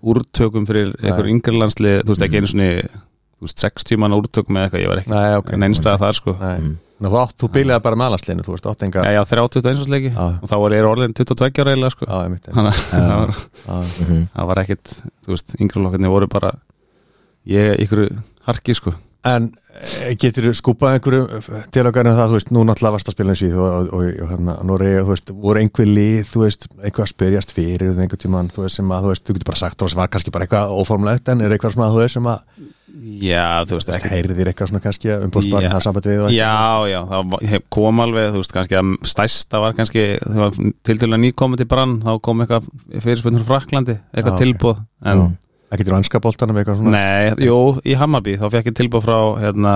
úrtökum 0.04 0.68
fyrir 0.70 0.92
einhver 1.02 1.30
yngri 1.32 1.56
landslið 1.58 2.04
þú 2.06 2.14
veist, 2.14 2.26
ekki 2.28 2.42
einu 2.42 2.50
svona 2.52 2.68
þú 2.84 3.48
veist, 3.48 3.64
60 3.64 4.00
manna 4.04 4.20
úrtökum 4.22 4.60
eða 4.60 4.68
eitthvað, 4.70 4.84
ég 4.84 4.92
var 4.94 5.04
ekki 5.42 5.60
neinstað 5.64 6.02
þar, 6.04 6.20
sko. 6.20 6.36
Nei. 6.40 6.76
Mm. 7.04 7.08
Ná, 7.08 7.10
þú, 7.12 7.20
átt, 7.20 7.36
þú 7.42 7.48
bílaði 7.52 7.84
bara 7.84 7.98
með 8.00 8.12
alansliðinu, 8.12 8.44
þú 8.46 8.54
veist, 8.54 8.68
átt 8.72 8.84
enga 8.88 9.04
Já, 9.04 9.12
já, 9.18 9.22
31 9.28 9.90
leiki 9.92 10.12
og 10.16 10.46
þá 10.48 10.54
var 10.64 10.76
ég 10.76 10.88
orðin 10.88 11.16
22 11.20 11.64
ára 11.64 11.74
eiginlega, 11.74 11.96
sko 11.98 12.08
Já, 12.08 12.14
ég 12.24 12.30
myndi 12.32 12.54
þannig 12.56 12.78
að 12.80 12.84
það 12.94 13.16
var, 13.20 13.42
Já. 13.64 13.74
mhm. 14.06 14.22
það 14.36 14.52
var 14.52 14.62
ekkit 14.64 14.94
þú 14.96 15.34
veist, 15.34 15.56
yngri 15.60 15.84
lokkarnir 15.84 16.14
voru 16.14 16.30
bara 16.32 16.54
ég, 17.52 17.74
ykkur 17.84 18.06
harki, 18.48 18.78
sko 18.80 18.96
En 19.24 19.46
eh, 19.80 20.16
getur 20.20 20.50
þú 20.50 20.54
skúpað 20.60 20.98
einhverju 20.98 21.68
til 21.72 21.84
okkar 21.88 22.08
en 22.10 22.18
það, 22.18 22.32
þú 22.32 22.36
veist, 22.40 22.50
nú 22.52 22.64
náttúrulega 22.68 22.96
varst 22.98 23.12
að 23.12 23.16
spila 23.16 23.36
í 23.36 23.52
og, 23.54 23.68
og, 23.68 23.92
og, 23.96 24.02
og 24.26 24.32
hérna, 24.34 24.56
Nóri, 24.68 24.90
þú 24.98 25.12
veist, 25.14 25.32
voru 25.46 25.62
einhver 25.62 25.88
lið, 25.88 26.18
þú 26.28 26.42
veist, 26.44 26.68
eitthvað 26.82 27.06
að 27.06 27.12
spyrjast 27.14 27.54
fyrir 27.56 27.94
einhver 27.94 28.20
tímann, 28.20 28.52
þú 28.52 28.66
veist, 28.66 28.82
sem 28.82 28.92
að, 28.92 29.06
þú 29.06 29.14
veist, 29.14 29.24
þú 29.24 29.38
getur 29.38 29.50
bara 29.54 29.62
sagt 29.62 29.80
Já, 32.94 33.66
þú 33.66 33.78
veist, 33.80 33.90
ekki 33.90 34.10
heyrið 34.12 34.38
þér 34.38 34.50
eitthvað 34.52 34.70
svona 34.70 34.82
kannski 34.84 35.10
umbústbarn, 35.16 35.66
Já. 35.66 35.72
það 35.74 35.84
samband 35.88 36.08
við 36.08 36.20
og 36.20 36.28
eitthvað? 36.28 36.36
Já, 36.38 36.92
já, 36.92 37.00
það 37.10 37.56
kom 37.74 38.02
alveg, 38.04 38.28
þú 38.36 38.42
veist, 38.44 38.54
kannski 38.54 38.78
að 38.78 38.92
stærsta 39.10 39.62
var 39.64 39.78
kannski, 39.80 40.04
var 40.38 40.54
til 40.54 40.98
til 41.02 41.10
að 41.10 41.22
nýkomið 41.24 41.64
til 41.64 41.70
brann, 41.72 41.96
þá 42.06 42.12
kom 42.28 42.44
eitthvað 42.46 42.68
fyrirspöndur 42.94 43.48
frá 43.48 43.58
Fraklandi, 43.58 43.98
eitthvað 44.14 44.38
Já, 44.38 44.42
tilbúð 44.44 44.84
en, 45.10 45.26
Ekki 45.74 45.88
til 45.88 45.96
vanska 45.96 46.22
boltanum 46.22 46.60
eitthvað 46.62 46.84
svona? 46.84 46.94
Nei, 46.94 47.48
jú, 47.48 47.58
í 47.82 47.98
Hammarby 47.98 48.38
þá 48.38 48.46
fekk 48.54 48.70
ég 48.70 48.78
tilbúð 48.78 49.08
frá, 49.08 49.18
hérna 49.42 49.74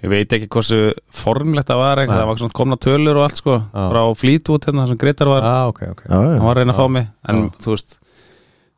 ég 0.00 0.10
veit 0.10 0.34
ekki 0.34 0.50
hversu 0.50 0.80
formlegt 1.14 1.70
það 1.70 1.82
var 1.84 2.02
það 2.10 2.26
var 2.26 2.42
svona 2.42 2.56
komna 2.58 2.78
tölur 2.80 3.20
og 3.20 3.28
allt 3.28 3.38
sko, 3.38 3.60
Já. 3.60 3.86
frá 3.92 4.02
Fleetwood, 4.18 4.66
hérna, 4.66 4.90
sem 4.90 4.98
Gretar 4.98 5.30
var. 5.30 5.46
Ah, 5.46 5.64
ok, 5.70 5.82
ok. 5.94 6.04
Já, 6.08 6.16
hann 6.18 6.42
var 6.42 6.56
að 6.56 6.62
reyna 6.64 6.74
að 6.74 6.82
fá 6.82 6.90
mig, 6.98 7.10
en 7.30 7.50
þú 7.62 7.76
veist 7.76 8.00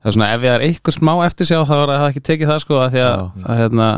það 0.02 0.11
er 0.11 0.16
svona, 0.16 0.28
ef 0.35 0.42
ég 0.47 0.54
er 0.56 0.64
eitthvað 0.66 0.97
smá 0.99 1.12
eftir 1.26 1.47
sjá 1.49 1.59
þá 1.64 1.73
var 1.78 1.92
það 1.94 2.09
ekki 2.11 2.23
tekið 2.28 2.50
það 2.52 2.61
sko, 2.64 2.78
að 2.82 2.92
því 2.97 3.02
að, 3.06 3.25
að 3.47 3.61
hérna, 3.62 3.88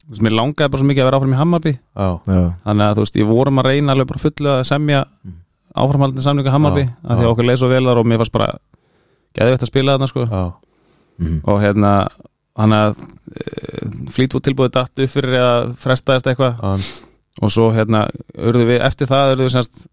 þú 0.00 0.12
veist, 0.12 0.22
mér 0.26 0.36
langaði 0.38 0.70
bara 0.72 0.80
svo 0.82 0.88
mikið 0.90 1.02
að 1.04 1.08
vera 1.10 1.18
áfram 1.20 1.34
í 1.34 1.40
Hammarby. 1.40 1.72
Já, 1.76 2.08
já. 2.30 2.40
þannig 2.66 2.86
að 2.86 2.94
þú 3.00 3.04
veist, 3.06 3.18
ég 3.20 3.30
vorum 3.30 3.60
að 3.62 3.68
reyna 3.70 3.92
alveg 3.96 4.08
bara 4.12 4.22
fullu 4.26 4.52
að 4.54 4.62
semja 4.70 5.00
áframhaldin 5.76 6.24
samlingu 6.24 6.52
Hammarby 6.54 6.84
að 7.04 7.18
því 7.20 7.26
að 7.26 7.32
okkur 7.34 7.48
leið 7.50 7.58
svo 7.60 7.68
vel 7.72 7.82
þar 7.84 8.00
og 8.00 8.06
mér 8.08 8.20
fannst 8.22 8.32
bara 8.36 8.46
geðveitt 9.36 9.64
að 9.66 9.70
spila 9.72 9.96
þarna 9.96 10.08
sko. 10.12 10.24
Já, 10.30 10.44
Mhm. 11.16 11.36
og 11.48 11.60
hérna, 11.62 11.90
hann 12.60 12.72
að 12.76 12.94
uh, 13.00 13.90
flýtfút 14.12 14.44
tilbúið 14.44 14.72
datt 14.74 14.98
upp 15.00 15.08
fyrir 15.12 15.36
eða 15.38 15.54
frestaðist 15.80 16.26
eitthvað. 16.28 16.60
Og 17.44 17.52
svo 17.52 17.70
hérna 17.72 18.02
urðu 18.36 18.66
við 18.68 18.80
eftir 18.84 19.08
það 19.08 19.32
urðu 19.34 19.46
við 19.48 19.54
semst 19.56 19.86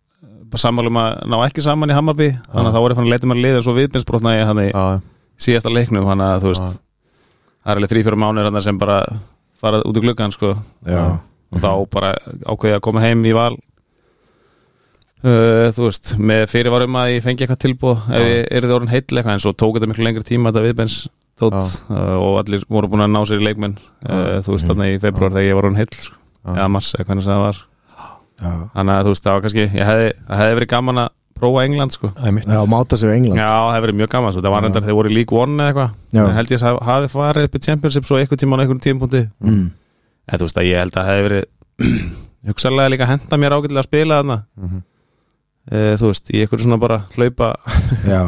bara 0.51 0.62
sammálum 0.63 1.00
að 1.00 1.15
ná 1.31 1.38
ekki 1.47 1.63
saman 1.63 1.89
í 1.91 1.95
Hammarby. 1.97 2.27
Þannig 2.51 2.69
að 2.69 2.75
þá 2.75 2.81
voru 2.83 2.95
fann 3.00 3.07
að 3.07 3.13
leita 3.15 3.27
maður 3.31 3.43
lið 3.47 3.57
og 3.59 3.63
svo 3.67 3.73
viðbyrnsbrotna 3.79 4.35
ég 4.38 4.45
hann 4.51 4.62
í 4.63 4.67
já, 4.69 4.83
síðasta 5.43 5.73
leiknum 5.73 6.07
þannig 6.07 6.31
að 6.31 6.45
þú 6.45 6.53
veist 6.53 6.65
Já. 6.65 6.79
það 7.63 7.73
er 7.73 7.79
alveg 7.81 7.93
þrý 7.93 8.03
fyrir 8.07 8.21
mánir 8.23 8.50
hann 8.50 8.63
sem 8.65 8.79
bara 8.81 8.97
farað 9.63 9.85
út 9.89 10.00
í 10.00 10.03
gluggan 10.03 10.33
sko. 10.35 10.55
Já, 10.88 11.03
og 11.53 11.62
þá 11.63 11.69
bara 11.93 12.15
ákveði 12.43 12.77
að 12.77 12.83
koma 12.88 13.03
heim 13.03 13.23
í 13.27 13.35
val. 13.35 13.53
Uh, 15.23 15.69
þú 15.71 15.85
veist 15.88 16.09
með 16.19 16.41
fyrirvarum 16.51 16.97
að 17.00 17.13
ég 17.13 17.23
fengi 17.23 17.45
eitthvað 17.45 17.62
tilbúð 17.63 18.07
ef 18.12 18.23
ég 18.27 18.50
er 18.51 18.65
þið 18.65 18.73
orðin 18.75 18.91
heill 18.91 19.05
eitthvað 19.05 19.35
en 19.38 19.43
svo 19.45 19.53
tók 19.55 19.77
þetta 19.77 19.88
miklu 19.88 20.03
lengri 20.03 20.23
tíma 20.27 20.51
þetta 20.51 20.63
viðbens 20.65 20.97
tótt 21.39 21.55
uh, 21.88 22.17
og 22.19 22.41
allir 22.41 22.65
voru 22.67 22.89
búin 22.91 23.05
að 23.05 23.13
ná 23.13 23.21
sér 23.29 23.39
í 23.39 23.45
leikmenn 23.47 23.77
uh, 23.79 24.41
þú 24.43 24.57
veist 24.57 24.67
þarna 24.67 24.89
í 24.91 24.97
februar 25.00 25.31
þegar 25.31 25.47
ég 25.47 25.55
var 25.55 25.69
orðin 25.69 25.79
heill 25.79 25.95
sko. 25.95 26.17
eða 26.57 26.65
mars 26.75 26.89
eða 26.97 27.07
hvernig 27.07 27.29
það 27.29 27.39
var. 27.45 27.62
Já, 28.43 28.51
þannig 28.73 28.93
að 28.97 29.07
þú 29.07 29.13
veist 29.13 29.23
það 29.23 29.38
var 29.38 29.45
kannski 29.45 29.63
ég 29.63 29.88
hefði, 29.88 30.12
hefði 30.41 30.59
verið 30.59 30.71
gaman 30.75 31.01
að 31.05 31.09
prófa 31.43 31.63
England 31.67 31.95
sko. 31.95 32.09
Það 32.17 32.39
já, 32.47 32.59
máta 32.73 33.00
sig 33.00 33.09
við 33.12 33.19
England. 33.19 33.41
Já, 33.41 33.47
það 33.51 33.71
hefði 33.75 33.85
verið 33.85 34.00
mjög 34.01 34.12
gaman, 34.15 34.33
svo 34.33 34.43
það 34.43 34.55
var 34.55 34.65
reyndar 34.65 34.85
þegar 34.88 34.97
voru 35.00 35.12
í 35.12 35.17
League 35.17 35.39
One 35.43 35.55
eða 35.59 35.69
eitthvað. 35.73 35.93
En 36.23 36.35
held 36.39 36.53
ég 36.53 36.65
að 36.69 36.81
hafi 36.89 37.12
farið 37.13 37.47
upp 37.50 37.57
í 37.59 37.63
Championship 37.67 38.09
svo 38.09 38.19
eitthvað 38.19 38.41
tíma 38.43 38.57
á 38.57 38.62
einhvern 38.63 38.83
tímapunkti. 38.83 39.23
Mm. 39.43 39.69
eða 40.29 40.39
þú 40.39 40.47
veist 40.47 40.59
að 40.62 40.67
ég 40.69 40.83
held 40.83 40.97
að 41.00 41.09
hefði 41.12 41.27
verið 41.27 41.45
hugsalega 42.50 42.93
líka 42.93 43.09
henda 43.09 43.39
mér 43.39 43.55
ágætilega 43.57 43.83
að 43.83 43.89
spila 43.89 44.19
þarna. 44.21 44.38
Mhm. 44.59 44.83
e, 45.71 45.85
þú 46.01 46.12
veist, 46.12 46.31
í 46.33 46.43
eitthvað 46.43 46.65
svona 46.65 46.79
bara 46.81 47.00
hlaupa 47.15 47.53
já, 48.07 48.19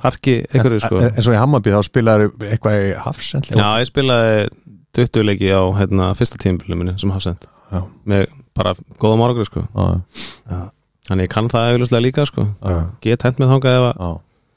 harki 0.04 0.36
eitthvað 0.46 0.78
sko. 0.84 1.00
En 1.02 1.16
en 1.18 1.26
svo 1.26 1.34
í 1.34 1.40
Hammarby 1.40 1.74
þá 1.74 1.80
spilaður 1.88 2.30
eitthvað 2.46 2.78
í 2.78 2.92
Hafsend 3.04 3.50
Já, 3.50 3.66
ég 3.82 3.90
spilaði 3.90 4.46
20 4.94 5.26
leiki 5.26 5.50
á 5.50 5.62
hérna, 5.74 6.12
fyrsta 6.14 6.38
tímabilinu 6.38 6.78
minni 6.78 6.94
sem 7.00 7.10
hafsend 7.10 7.48
Já. 7.72 7.80
með 8.06 8.28
bara 8.54 8.74
góða 9.02 9.18
morgur 9.18 9.48
sko. 9.48 9.64
Já, 9.74 10.00
já, 10.50 10.60
þannig 11.08 11.28
ég 11.28 11.34
kann 11.34 11.50
það 11.52 11.72
auðvitað 11.72 12.04
líka 12.04 12.28
sko. 12.30 12.46
Get 13.04 13.26
hent 13.26 13.42
með 13.42 13.52
að 13.56 13.90
já 13.98 14.12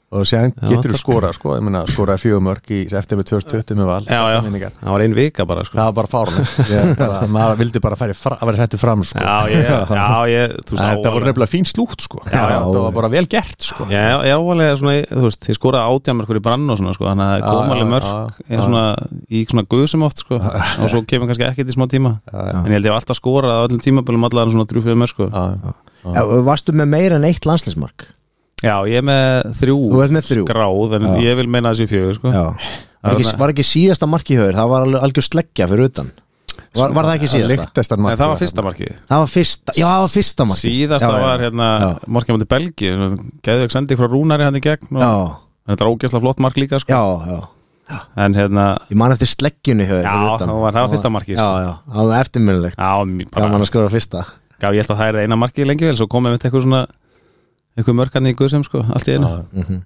og 0.08 0.24
séðan 0.24 0.54
getur 0.56 0.88
þú 0.88 0.94
það- 0.94 1.00
skora 1.02 1.30
sko, 1.36 1.50
ég 1.58 1.64
meina 1.66 1.82
skoraði 1.90 2.22
fjögur 2.22 2.40
mörg 2.46 2.70
í 2.72 2.78
eftir 2.96 3.18
með 3.20 3.26
2020 3.28 3.76
með 3.76 3.88
val. 3.90 4.04
Já, 4.08 4.20
já. 4.32 4.38
Það 4.78 4.92
var 4.94 5.02
ein 5.04 5.14
vika 5.18 5.44
bara 5.44 5.64
sko. 5.68 5.76
Það 5.76 5.88
var 5.88 5.96
bara 5.98 6.10
fárunum 6.14 7.32
maður 7.36 7.58
vildi 7.60 7.82
bara 7.84 7.98
færi 8.00 8.14
fra, 8.16 8.38
að 8.40 8.48
vera 8.50 8.62
hættu 8.64 8.80
fram 8.80 9.02
sko. 9.04 9.20
Já, 9.20 9.34
ég, 9.52 9.68
já, 9.68 10.06
ég, 10.32 10.54
þú 10.64 10.76
veist 10.78 10.84
þetta 10.86 11.12
voru 11.12 11.28
nefnilega 11.28 11.52
fín 11.52 11.68
slútt 11.68 12.06
sko. 12.06 12.22
Þetta 12.24 12.82
var 12.86 12.96
bara 12.96 13.10
vel 13.12 13.26
gert 13.28 13.68
sko. 13.68 13.84
Já, 13.92 14.00
ég 14.24 14.32
er 14.32 14.40
ávalega 14.40 14.78
svona, 14.80 14.96
þú 15.12 15.24
veist, 15.28 15.48
ég 15.52 15.58
skoraði 15.60 15.98
átjamörkur 16.00 16.40
í 16.40 16.44
brann 16.48 16.64
og 16.72 16.80
svona, 16.80 16.96
sko, 16.96 17.08
þannig 17.12 17.28
að 17.28 17.32
það 17.34 17.44
Já, 17.44 17.48
kom 17.52 17.68
já, 17.68 17.76
alveg 17.76 17.92
mörg 17.92 18.08
já, 18.08 18.50
er 18.56 18.64
svona, 18.64 18.84
í 19.28 19.44
svona 19.52 19.66
guðsum 19.76 20.06
oft, 20.08 20.24
sko. 20.24 20.40
Og 20.40 20.88
svo 20.92 21.04
kemur 21.04 21.28
kannski 21.28 21.48
ekkert 21.52 21.68
í 21.68 21.76
smá 21.76 21.84
tíma. 21.92 22.16
Já, 22.32 22.38
en 22.64 22.70
ég 22.72 22.78
held 22.78 22.88
ég 22.88 22.94
hef 22.94 23.02
alltaf 23.02 23.20
skorað 23.20 23.60
á 23.60 23.60
öllum 23.68 23.82
tímabölum 23.84 24.24
allavega 24.28 24.56
svona 24.56 24.68
3-4 24.72 24.96
mörg, 25.04 25.12
sko. 25.12 25.28
Já, 25.28 25.44
já. 25.60 25.76
Já, 26.14 26.22
Varstu 26.46 26.72
með 26.78 26.88
meira 26.94 27.16
en 27.20 27.26
eitt 27.28 27.44
landslismark? 27.48 28.06
Já, 28.64 28.74
ég 28.90 28.98
er 28.98 29.04
með 29.06 29.52
þrjú, 29.60 29.76
Þú 29.92 29.98
ert 30.02 30.14
með 30.16 30.24
þrjú. 30.28 30.44
skráð 30.48 30.94
en 30.98 31.04
Já. 31.08 31.18
ég 31.28 31.36
vil 31.38 31.46
meina 31.46 31.70
þessi 31.74 31.86
fjögur, 31.92 32.14
sko. 32.18 32.32
Já. 32.34 32.46
Var 32.98 33.14
ekki, 33.14 33.36
var 33.38 33.52
ekki 33.54 33.64
síðasta 33.66 34.08
mark 34.10 34.30
í 34.34 34.38
höfur, 34.40 34.56
það 34.58 34.68
var 34.72 34.86
alveg 34.88 35.04
algjör 35.06 35.26
sleggja 35.28 35.68
fyrir 35.70 35.84
utan. 35.92 36.08
Var, 36.74 36.90
var 36.92 37.06
það 37.06 37.14
ekki 37.14 37.28
síðasta? 37.30 37.96
Nei, 38.02 38.16
það 38.18 38.28
var 38.32 38.40
fyrsta 38.40 38.64
markið. 38.66 38.96
Það 39.08 39.22
var 39.22 39.30
fyrsta, 39.32 39.72
já 39.78 39.86
það 39.86 40.00
var 40.02 40.10
fyrsta 40.12 40.46
mark 40.48 40.58
Síðasta 40.58 41.06
já, 41.06 41.14
já. 41.14 41.22
var 41.28 41.44
hérna 41.46 41.68
Já. 41.78 41.88
markið 42.18 42.34
mútið 42.36 42.48
Belgi 42.52 42.90
Geðveg 43.46 43.72
sending 43.72 43.98
frá 44.00 44.08
Rúnari 44.10 44.44
hann 44.48 44.58
í 44.58 44.62
gegn 44.66 44.98
og 44.98 45.00
Já, 45.06 45.14
þetta 45.70 45.86
er 45.86 45.90
ógeðslega 45.94 46.22
flott 46.26 46.42
mark 46.44 46.58
líka, 46.60 46.80
sko. 46.82 46.92
Já, 46.92 47.04
já. 47.30 47.38
En 48.20 48.34
hérna, 48.36 48.66
Ég 48.90 48.98
man 49.00 49.14
eftir 49.14 49.30
sleggjunni 49.30 49.86
höfur 49.88 50.02
Já, 50.04 50.18
það 50.42 50.52
var- 50.60 50.74
það 50.76 50.82
var 50.82 50.92
fyrsta 50.92 51.12
markið, 51.14 51.36
Já, 51.38 51.46
sko. 51.46 51.62
já, 51.64 51.72
það 51.94 52.10
var 52.10 52.20
eftirminnilegt. 52.26 52.76
Já, 52.76 52.92
mér 53.06 53.30
bara 53.32 53.46
Gaman 53.46 53.62
að 53.64 53.70
skora 53.70 53.88
fyrsta. 53.94 54.24
Já, 54.60 54.68
ég 54.74 54.82
held 54.82 54.90
að 54.92 54.98
það 54.98 55.08
er 55.08 55.20
eina 55.24 55.36
markið 55.40 55.66
lengi 55.70 55.86
vel 55.88 55.96
Svo 55.96 56.06
komið 56.10 56.34
með 56.34 56.42
eitthvað 56.42 56.66
svona 56.66 56.86
eitthvað 57.78 57.96
mörkarni 58.02 58.32
í 58.34 58.36
guðsum 58.38 58.64
sko, 58.66 58.82
allt 58.92 59.08
í 59.08 59.14
einu 59.16 59.30
Mhm. 59.54 59.78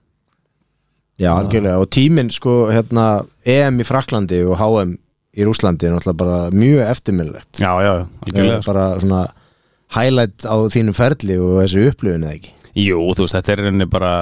Já, 1.21 1.31
algjörlega 1.37 1.79
og 1.79 1.91
tíminn 1.93 2.31
sko, 2.33 2.71
hérna 2.73 3.25
EM 3.47 3.79
í 3.81 3.85
Fraklandi 3.87 4.41
og 4.49 4.57
HM 4.59 4.95
í 5.37 5.45
Rúslandi 5.47 5.87
er 5.87 5.93
náttúrulega 5.95 6.17
bara 6.17 6.39
mjög 6.51 6.81
eftirminnilegt 6.91 7.61
Já, 7.61 7.73
já, 7.85 7.93
algjörlega 8.27 8.63
sko. 8.63 8.73
bara 8.73 8.87
svona 9.01 9.21
highlight 9.95 10.45
á 10.49 10.57
þínum 10.73 10.97
ferli 10.97 11.37
og 11.39 11.61
þessu 11.63 11.85
upplifun 11.93 12.25
eða 12.25 12.35
ekki 12.41 12.53
Jú, 12.81 12.99
þú 13.13 13.27
veist, 13.27 13.37
þetta 13.37 13.53
er 13.53 13.63
rauninni 13.67 13.87
bara 13.93 14.13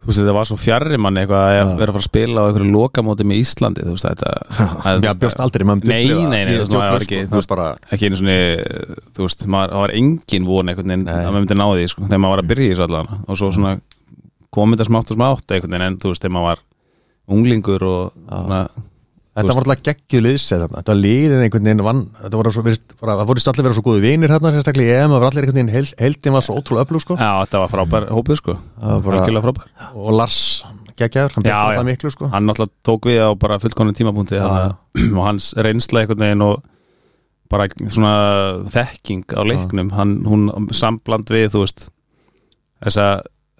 Þú 0.00 0.08
veist, 0.08 0.18
þetta 0.22 0.32
var 0.32 0.46
svo 0.48 0.56
fjarrir 0.56 1.00
manni 1.02 1.20
eitthvað 1.20 1.42
að 1.60 1.70
vera 1.76 1.92
að 1.92 1.96
fara 1.96 2.00
að 2.00 2.06
spila 2.06 2.40
á 2.40 2.44
einhverju 2.48 2.70
lokamóti 2.72 3.26
með 3.28 3.40
Íslandi, 3.42 3.82
þú 3.84 3.96
veist, 3.96 4.06
þetta 4.08 5.02
Já, 5.04 5.10
bjóst 5.20 5.42
aldrei 5.44 5.64
maður 5.68 5.90
Nei, 5.90 6.06
nei, 6.08 6.38
nei, 6.48 6.54
þú 6.54 6.62
veist, 6.62 6.72
maður 6.72 6.94
var 6.94 7.04
ekki, 7.04 7.18
þú 7.28 7.36
veist, 7.36 7.50
bara 7.52 7.66
ekki 7.92 8.08
einu 8.08 8.20
svona, 8.20 8.36
þú 9.18 9.26
veist, 9.26 9.44
maður, 9.52 9.74
var 9.82 9.92
engin 10.00 10.48
von 10.48 10.72
einhvern 10.72 10.94
veginn 10.94 11.04
að 11.04 11.20
maður 11.26 11.36
myndi 11.36 11.58
ná 11.60 11.66
því, 11.68 11.84
sko, 11.92 12.06
þegar 12.06 12.22
maður 12.24 12.34
var 12.38 12.42
að 12.44 12.50
byrja 12.54 12.64
í 12.64 12.72
þessu 12.72 12.86
allan. 12.86 13.12
Og 13.26 13.40
svo 13.42 13.50
svona 13.58 13.74
komið 14.56 14.80
það 14.80 14.88
smátt 14.88 15.12
og 15.12 15.20
smátt 15.20 15.54
einhvern 15.58 15.76
veginn, 15.76 15.86
en 15.90 16.00
þú 16.00 16.14
veist, 16.14 16.24
þegar 16.24 16.36
maður 16.38 16.48
var 16.48 16.64
unglingur 17.36 17.86
og 17.90 18.16
svona, 18.24 18.62
Þetta 19.30 19.54
var 19.54 19.62
alltaf 19.62 19.84
geggjuð 19.86 20.22
liðsett 20.24 20.58
þarna. 20.58 20.80
Þetta 20.80 20.90
var 20.90 20.98
liðin 21.04 21.42
einhvern 21.44 21.68
veginn 21.68 21.82
vann 21.86 22.00
Þetta 22.18 22.40
voru 22.40 22.52
svo, 22.54 22.64
það 22.98 23.20
voru 23.28 23.42
allir 23.52 23.66
vera 23.66 23.76
svo 23.76 23.84
góðu 23.86 24.02
vinir 24.02 24.32
hérna 24.34 24.50
sérstaklega 24.56 24.96
EM, 24.96 25.12
það 25.14 25.22
var 25.22 25.26
allir 25.28 25.46
einhvern 25.46 25.60
veginn 25.60 25.72
held, 25.76 25.92
heldin 26.00 26.34
var 26.34 26.46
svo 26.46 26.56
ótrúlega 26.58 26.86
öflug 26.88 27.04
sko. 27.04 27.16
Já, 27.20 27.30
þetta 27.44 27.62
var 27.62 27.70
frábær 27.70 28.08
hópið, 28.10 28.40
sko, 28.40 28.56
algjörlega 28.82 29.44
frábær. 29.46 29.70
Og 29.94 30.10
Lars 30.18 30.40
geggjaður, 30.98 31.36
hann 31.38 31.46
já. 31.46 31.56
alltaf 31.60 31.86
miklu 31.86 32.12
sko. 32.12 32.30
Hann 32.34 32.50
náttúrulega 32.50 32.90
tók 32.90 33.08
við 33.08 33.22
á 33.22 33.30
bara 33.38 33.60
fullkonum 33.62 33.96
tímapunkti 33.96 34.40
þannig, 34.40 34.76
og 35.16 35.22
hans 35.28 35.52
reynsla 35.62 36.02
einhvern 36.02 36.26
veginn 36.26 36.46
og 36.48 36.66
bara 37.50 37.66
svona 37.80 38.14
þekking 38.70 39.30
á 39.34 39.42
leiknum, 39.46 39.94
hann, 39.94 40.18
hún 40.26 40.70
sambland 40.74 41.30
við, 41.30 41.52
þú 41.54 41.64
veist 41.64 41.88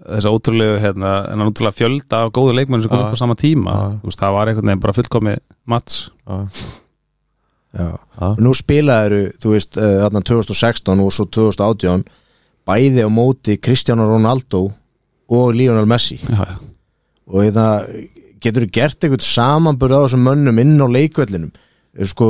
þessa, 0.00 0.16
þessa 0.16 0.32
ótrúlegu 0.34 0.78
hérna, 0.80 1.12
en 1.30 1.40
hann 1.42 1.50
ótrúlega 1.52 1.76
fjölda 1.76 2.22
af 2.24 2.32
góðu 2.36 2.54
leikmenn 2.56 2.82
sem 2.82 2.90
kom 2.92 3.04
upp 3.04 3.16
á 3.16 3.20
sama 3.20 3.36
tíma, 3.38 3.76
veist, 4.04 4.20
það 4.20 4.36
var 4.36 4.50
einhvern 4.50 4.70
veginn 4.70 4.84
bara 4.84 4.96
fullkomi 4.96 5.36
mats 5.66 6.10
Já, 6.26 6.48
Já. 7.70 7.84
já, 7.86 8.26
og 8.26 8.40
nú 8.42 8.50
spilaður 8.56 9.28
þú 9.38 9.52
veist, 9.54 9.76
uh, 9.78 10.00
þarna 10.06 10.24
2016 10.26 11.04
og 11.04 11.12
svo 11.14 11.26
2018 11.30 12.02
bæði 12.66 13.04
á 13.06 13.10
móti 13.10 13.58
Cristiano 13.62 14.08
Ronaldo 14.10 14.64
og 15.30 15.52
Lionel 15.54 15.86
Messi. 15.86 16.18
Já, 16.26 16.42
já. 16.42 16.56
og 17.30 17.44
hérna 17.44 17.66
getur 18.42 18.66
þú 18.66 18.72
gert 18.74 19.04
eitthvað 19.04 19.26
samanburð 19.26 20.00
á 20.00 20.04
þessum 20.06 20.24
mönnum 20.26 20.58
inn 20.62 20.80
á 20.82 20.86
leikvellinum? 20.90 21.52
Sko, 22.06 22.26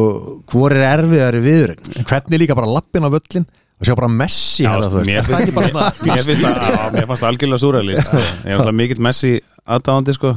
hvor 0.49 0.73
er 0.73 0.87
erfiðari 0.97 1.77
En 2.01 2.07
hvernig 2.09 2.41
líka 2.41 2.57
bara 2.57 2.71
lappin 2.71 3.05
á 3.05 3.13
völlin 3.13 3.45
og 3.81 3.89
sjá 3.89 3.95
bara 3.97 4.09
Messi 4.13 4.65
Já, 4.67 4.71
hérna, 4.77 5.03
mér 5.09 5.19
Er 5.25 5.53
bara 5.57 5.67
svona 5.73 5.91
mér 6.17 6.25
finnst 6.27 6.45
það, 6.45 6.63
já, 6.69 6.91
mér 6.95 7.07
algjörlega 7.31 7.63
súræðlist 7.65 8.09
sko. 8.11 8.23
ég 8.45 8.55
er 8.55 8.73
mikill 8.77 9.01
Messi 9.07 9.35
aðdáðandi 9.67 10.15
sko. 10.17 10.35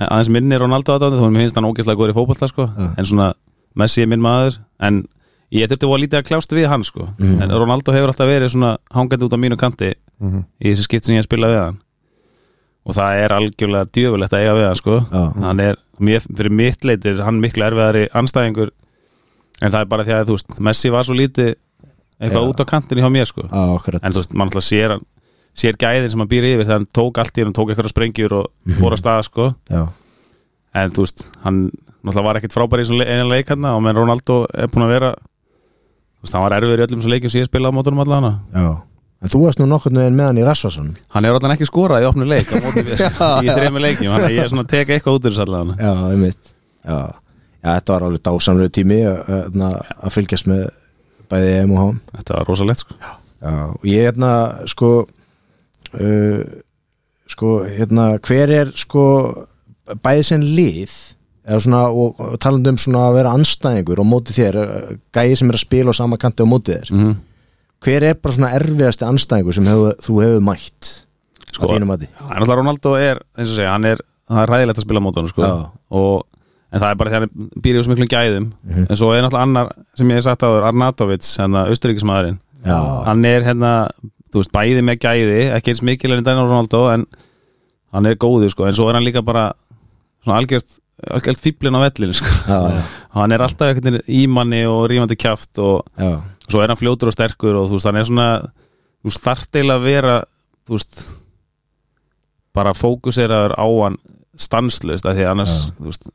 Aðeins 0.00 0.30
minni 0.32 0.56
Ronaldo 0.60 0.94
aðdáðandi 0.96 1.20
þá 1.20 1.30
mér 1.34 1.44
finnst 1.44 1.58
hann 1.58 1.68
ógeðslega 1.70 1.98
góður 2.00 2.14
í 2.14 2.16
fótbolta 2.16 2.48
sko. 2.50 2.68
En 2.96 3.04
svona 3.08 3.32
Messi 3.78 4.02
er 4.04 4.08
minn 4.10 4.22
maður 4.24 4.60
en 4.86 5.02
ég 5.50 5.66
þurfti 5.70 5.86
að 5.90 6.00
lítið 6.04 6.18
að 6.20 6.26
kljást 6.30 6.52
við 6.54 6.68
hann 6.70 6.84
sko. 6.86 7.08
Mhm. 7.18 7.42
en 7.42 7.50
Ronaldo 7.58 7.92
hefur 7.92 8.12
alltaf 8.12 8.28
verið 8.30 8.52
svona 8.54 8.76
hangandi 8.94 9.26
út 9.26 9.34
á 9.34 9.38
mínu 9.42 9.56
kanti 9.58 9.94
Mhm. 10.20 10.44
í 10.62 10.70
þessi 10.70 10.84
skipt 10.84 11.04
sem 11.06 11.14
ég 11.16 11.22
hef 11.22 11.26
spilað 11.30 11.50
við 11.54 11.62
hann 11.64 11.78
og 12.86 12.94
það 12.96 13.20
er 13.24 13.32
algjörlega 13.32 13.88
djöfulegt 13.92 14.32
að 14.36 14.40
eiga 14.44 14.54
við 14.58 14.66
hann 14.66 14.76
sko. 14.76 14.98
hann 15.40 15.60
er, 15.60 15.76
mér, 16.00 16.20
fyrir 16.36 16.50
mitt 16.52 16.84
leitir 16.84 17.22
hann 17.24 17.40
miklu 17.40 17.64
erfiðari 17.64 18.06
anstæðingur 18.12 18.70
en 19.62 19.70
það 19.70 19.80
er 19.80 19.84
bara 19.86 20.04
því 20.04 20.12
að 20.16 20.26
þú 20.28 20.36
veist 20.36 20.58
Messi 20.60 20.90
var 20.92 21.04
svo 21.04 21.14
lítið 21.16 21.54
eitthvað 22.20 22.48
út 22.50 22.60
á 22.60 22.64
kantinu 22.68 23.00
hjá 23.02 23.10
mér 23.12 23.26
sko. 23.30 23.42
en 23.50 24.12
þú 24.12 24.20
veist, 24.20 24.34
mann 24.34 24.48
alltaf 24.48 24.64
sér 24.66 24.90
hann 24.96 25.04
sér 25.56 25.76
gæðin 25.80 26.08
sem 26.12 26.20
hann 26.22 26.28
býr 26.30 26.44
yfir 26.52 26.64
þegar 26.66 26.78
hann 26.78 26.86
tók 26.94 27.18
allt 27.18 27.38
í 27.40 27.44
hann 27.44 27.52
tók 27.56 27.70
eitthvað 27.72 27.90
sprengjur 27.92 28.32
og 28.32 28.46
Mhm. 28.66 28.78
fór 28.80 28.92
að 28.94 29.00
staða 29.02 29.24
sko. 29.24 29.54
Já, 29.70 29.88
en 30.74 30.90
þú 30.90 31.02
veist, 31.06 31.24
hann 31.44 31.70
náttúrulega 32.04 32.24
var 32.24 32.36
ekkit 32.40 32.54
frábær 32.54 32.80
í 32.80 32.86
einu 33.04 33.28
leik 33.28 33.48
hann 33.48 33.64
og 33.64 33.82
menn 33.82 33.96
Ronaldo 33.96 34.46
er 34.54 34.68
búin 34.68 34.84
að 34.86 34.92
vera 34.94 35.10
þú 35.14 36.22
veist, 36.24 36.32
hann 36.32 36.42
var 36.46 36.54
erfiður 36.60 36.78
í 36.80 36.86
öllum 36.86 37.02
sem 37.02 37.10
leikjum 37.10 37.30
sem 37.30 37.42
ég 37.42 37.48
spilaði 37.50 37.72
á 37.72 37.76
mótunum 37.76 38.00
allan 38.04 38.40
já. 38.54 38.82
En 39.20 39.28
þú 39.28 39.42
varst 39.44 39.58
nú 39.60 39.66
veginn 40.00 40.16
með 40.16 40.26
hann 40.30 40.38
í 40.40 40.44
Rasvason 40.46 40.96
hann 41.12 41.24
er 41.24 41.34
allan 41.34 41.52
ekki 41.56 41.66
skorað 41.68 42.04
í 42.04 42.08
opnu 42.08 42.24
leik 42.24 42.46
í 43.44 43.48
þrejum 43.52 43.80
leikjum, 43.84 44.12
hann 44.14 44.24
er 44.30 44.48
svona 44.48 44.64
að 44.64 44.70
teka 44.72 44.94
eitthvað 44.96 45.18
út 45.18 45.26
úr 45.26 45.34
þessu 45.34 45.44
allan 45.44 45.74
Já, 46.80 46.96
þetta 47.60 47.92
var 47.92 48.02
alveg 48.06 48.22
dásamlegu 48.24 48.70
tími 48.72 49.00
að, 49.04 49.18
að, 49.60 49.74
að 50.00 50.14
fylgjast 50.14 50.46
með 50.48 50.62
bæði 51.30 51.54
EM 51.60 51.72
og 51.76 51.80
HM 51.84 52.00
þetta 52.18 52.36
var 52.38 52.50
rosalegt 52.50 52.84
sko 52.84 52.98
Já, 53.40 53.54
og 53.72 53.86
ég 53.88 54.04
hérna 54.10 54.32
sko 54.68 54.90
uh, 55.06 56.42
sko 57.30 57.54
hérna 57.70 58.10
hver 58.26 58.52
er 58.58 58.74
sko 58.76 59.04
bæði 60.04 60.26
sem 60.28 60.44
lið 60.44 60.92
svona 61.50 61.86
og, 61.88 62.18
og 62.20 62.36
talandi 62.42 62.70
um 62.70 62.78
svona 62.78 63.06
að 63.08 63.16
vera 63.16 63.32
anstæðingur 63.34 64.02
á 64.02 64.06
móti 64.06 64.34
þér, 64.36 64.58
eh, 64.60 64.90
gæði 65.16 65.38
sem 65.40 65.48
er 65.50 65.56
að 65.56 65.62
spila 65.64 65.90
á 65.90 65.98
sama 65.98 66.18
kanti 66.20 66.44
á 66.44 66.46
móti 66.46 66.76
þér, 66.76 66.92
mm 66.94 67.14
hver 67.80 68.04
er 68.04 68.18
bara 68.20 68.36
svona 68.36 68.50
erfiðasti 68.58 69.06
anstæðingur 69.08 69.56
sem 69.56 69.68
hefur, 69.70 69.94
þú 70.04 70.16
hefur 70.20 70.42
mætt 70.44 70.88
Sko, 71.50 71.64
á 71.64 71.72
þínum 71.72 71.88
mati? 71.88 72.08
hann 72.20 72.34
er 72.36 72.42
alltaf 72.44 72.58
Ronaldo 72.60 72.90
er, 73.00 73.22
eins 73.38 73.48
og 73.48 73.56
segja, 73.56 73.70
hann 73.72 73.86
er 73.88 74.02
það 74.28 74.42
er 74.42 74.52
ræðilegt 74.52 74.80
að 74.82 74.84
spila 74.84 75.02
mót 75.02 75.16
honum 75.18 75.30
sko. 75.32 75.46
Já. 75.48 75.54
og, 75.96 76.26
en 76.70 76.80
það 76.82 76.90
er 76.90 76.98
bara 77.00 77.10
því 77.10 77.18
að 77.18 77.24
hann 77.24 77.50
býr 77.64 77.78
í 77.78 77.82
svo 77.82 77.92
miklum 77.94 78.10
gæðum. 78.12 78.46
Mhm. 78.64 78.86
en 78.90 78.96
svo 79.00 79.10
er 79.14 79.22
náttúrulega 79.24 79.46
annar 79.48 79.72
sem 79.98 80.08
ég 80.10 80.20
hef 80.20 80.24
sagt 80.28 80.42
áður 80.46 80.68
Arnatovic, 80.68 81.26
hérna 81.38 81.66
austuríkismæðurinn 81.70 82.38
Já, 82.64 82.76
hann 83.06 83.24
er 83.24 83.42
hérna, 83.46 83.72
þú 84.30 84.42
veist, 84.42 84.52
bæði 84.52 84.82
með 84.84 84.98
gæði 85.00 85.38
ekki 85.56 85.72
eins 85.72 85.82
mikil 85.82 86.12
en 86.12 86.24
Daniel 86.26 86.46
Ronaldo 86.50 86.82
en 86.92 87.06
hann 87.94 88.06
er 88.06 88.18
góður 88.20 88.52
sko. 88.52 88.66
En 88.68 88.76
svo 88.76 88.88
er 88.90 88.98
hann 88.98 89.06
líka 89.06 89.22
bara 89.24 89.48
svona 90.22 90.38
algjört 90.42 90.76
algjört 91.10 91.40
fýblin 91.40 91.72
á 91.72 91.80
vellinu 91.80 92.12
sko. 92.12 92.28
Já, 92.46 92.58
já, 92.76 92.82
hann 93.16 93.32
er 93.32 93.40
alltaf 93.46 93.72
veginn 93.72 94.02
ímanni 94.04 94.66
og 94.68 94.84
rífandi 94.92 95.16
kjaft 95.16 95.58
og 95.64 95.86
já. 95.96 96.20
svo 96.46 96.60
er 96.60 96.68
hann 96.68 96.76
fljótur 96.76 97.08
og 97.08 97.16
sterkur 97.16 97.56
og 97.56 97.70
þú 97.70 97.78
veist, 97.78 97.88
hann 97.88 97.96
er 97.96 98.04
svona 98.10 98.28
þú 99.00 99.08
veist, 99.08 99.22
þarft 99.24 99.56
eiginlega 99.56 99.80
að 99.80 99.88
vera 99.88 100.16
þú 100.68 100.76
veist 100.76 101.00
bara 102.52 102.74
fókuseraður 102.76 103.56
á 103.56 103.66
hann 103.86 103.96
stanslust, 104.40 105.04
af 105.06 105.16
því 105.18 105.24
að 105.26 105.30
annars 105.34 105.54
veist, 105.78 106.08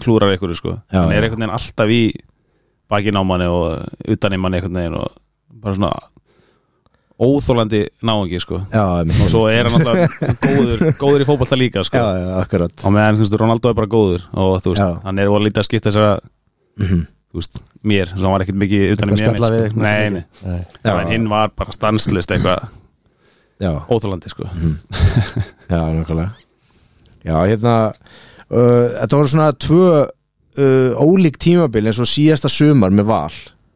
klúrar 0.00 0.32
ykkur 0.36 0.54
sko. 0.58 0.76
Já, 0.92 1.00
hann 1.02 1.12
er 1.12 1.26
einhvern 1.26 1.42
veginn 1.42 1.54
alltaf 1.56 1.90
í 1.90 2.02
bakin 2.90 3.18
á 3.18 3.22
manni 3.26 3.46
og 3.50 4.10
utan 4.14 4.36
í 4.36 4.40
manni 4.40 4.60
einhvern 4.60 4.78
veginn 4.80 4.98
og 5.00 5.10
bara 5.64 5.74
svona 5.78 5.92
óþólandi 7.24 7.80
náungi 8.02 8.40
sko. 8.42 8.58
Já, 8.74 8.84
og 9.06 9.28
svo 9.30 9.44
er 9.50 9.68
hann 9.68 9.76
alltaf 9.78 10.38
góður, 10.42 10.80
góður 10.98 11.22
í 11.22 11.26
fótbolta 11.28 11.58
líka 11.58 11.84
sko. 11.86 11.98
Já, 12.00 12.22
já, 12.22 12.30
akkurat 12.42 12.84
og 12.84 12.94
meðan 12.94 13.18
þú 13.18 13.22
veist, 13.24 13.36
Ronaldo 13.40 13.70
er 13.70 13.76
bara 13.78 13.90
góður 13.92 14.24
og 14.34 14.56
þú 14.64 14.72
veist, 14.74 15.02
hann 15.06 15.20
er 15.22 15.30
voru 15.30 15.46
lítið 15.46 15.62
að 15.62 15.68
skipta 15.70 15.90
þessara 15.92 16.14
Mhm. 16.74 17.04
þú 17.30 17.38
veist, 17.38 17.60
mér, 17.86 18.08
svo 18.16 18.26
hann 18.26 18.32
var 18.34 18.42
ekkert 18.42 18.58
mikið 18.58 18.92
utan 18.96 19.08
í 19.08 19.12
mér 19.14 19.20
spjalla 19.22 19.50
við 19.54 19.68
sko. 19.70 19.80
nei, 19.80 20.08
nei, 20.10 20.24
Nei. 20.42 20.60
Já. 20.84 20.94
en 21.00 21.12
hinn 21.12 21.28
var 21.30 21.52
bara 21.54 21.72
stanslist 21.72 22.30
eitthvað 22.34 22.66
Já, 23.62 23.70
óþólandi 23.86 24.28
sko. 24.34 24.42
já, 25.70 25.80
nákvæmlega 25.94 26.32
Já, 27.24 27.36
hérna 27.48 27.74
uh, 27.90 28.86
Þetta 29.00 29.18
voru 29.18 29.32
svona 29.32 29.50
tvö 29.64 29.88
uh, 30.04 31.02
ólík 31.02 31.38
tímabil 31.40 31.88
eins 31.90 32.00
og 32.02 32.10
síðasta 32.10 32.50
sumar 32.52 32.94
með 32.94 33.08
val. 33.10 33.34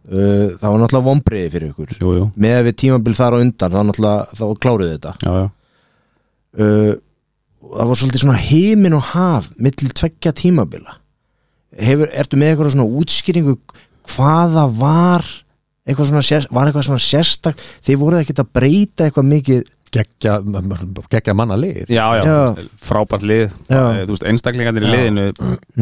Uh, 0.09 0.55
Það 0.61 0.71
var 0.71 0.81
náttúrulega 0.83 1.07
vombriði 1.09 1.51
fyrir 1.55 1.73
ykkur. 1.73 1.97
Jú, 2.01 2.15
jú, 2.19 2.29
með 2.41 2.63
við 2.69 2.79
tímabil 2.85 3.17
þar 3.19 3.37
á 3.37 3.43
undan 3.43 3.75
þá 3.75 3.81
náttúrulega 3.89 4.39
þá 4.39 4.47
kláruðu 4.63 4.93
þetta. 4.95 5.15
Já, 5.25 5.33
já. 5.43 5.49
Uh, 6.59 6.95
það 7.69 7.91
var 7.91 8.01
svolítið 8.01 8.25
svona 8.25 8.39
heimin 8.41 8.97
og 8.97 9.05
haf 9.13 9.51
millir 9.59 9.93
tveggja 9.99 10.33
tímabila. 10.37 10.97
Hefur, 11.79 12.09
ertu 12.17 12.39
með 12.41 12.53
eitthvað 12.55 12.73
svona 12.75 12.89
útskýringu 13.03 13.59
hvaða 14.09 14.65
var 14.79 15.27
eitthvað 15.89 16.11
svona, 16.11 16.41
var 16.53 16.69
eitthvað 16.69 16.87
svona 16.89 17.03
sérstakt? 17.03 17.65
Þeir 17.85 18.01
voruð 18.01 18.23
ekkert 18.23 18.43
að 18.43 18.53
breyta 18.57 19.07
eitthvað 19.07 19.29
mikið 19.29 19.63
geggja, 19.95 20.39
geggja 21.11 21.35
manna 21.35 21.57
lið 21.57 21.87
Já, 21.89 22.05
já, 22.19 22.23
Já. 22.25 22.67
frábært 22.83 23.23
lið 23.27 23.47
Já. 23.71 23.83
þú 24.05 24.13
veist, 24.15 24.27
einstaklingarnir 24.33 24.87
í 24.87 24.93
liðinu 24.93 25.27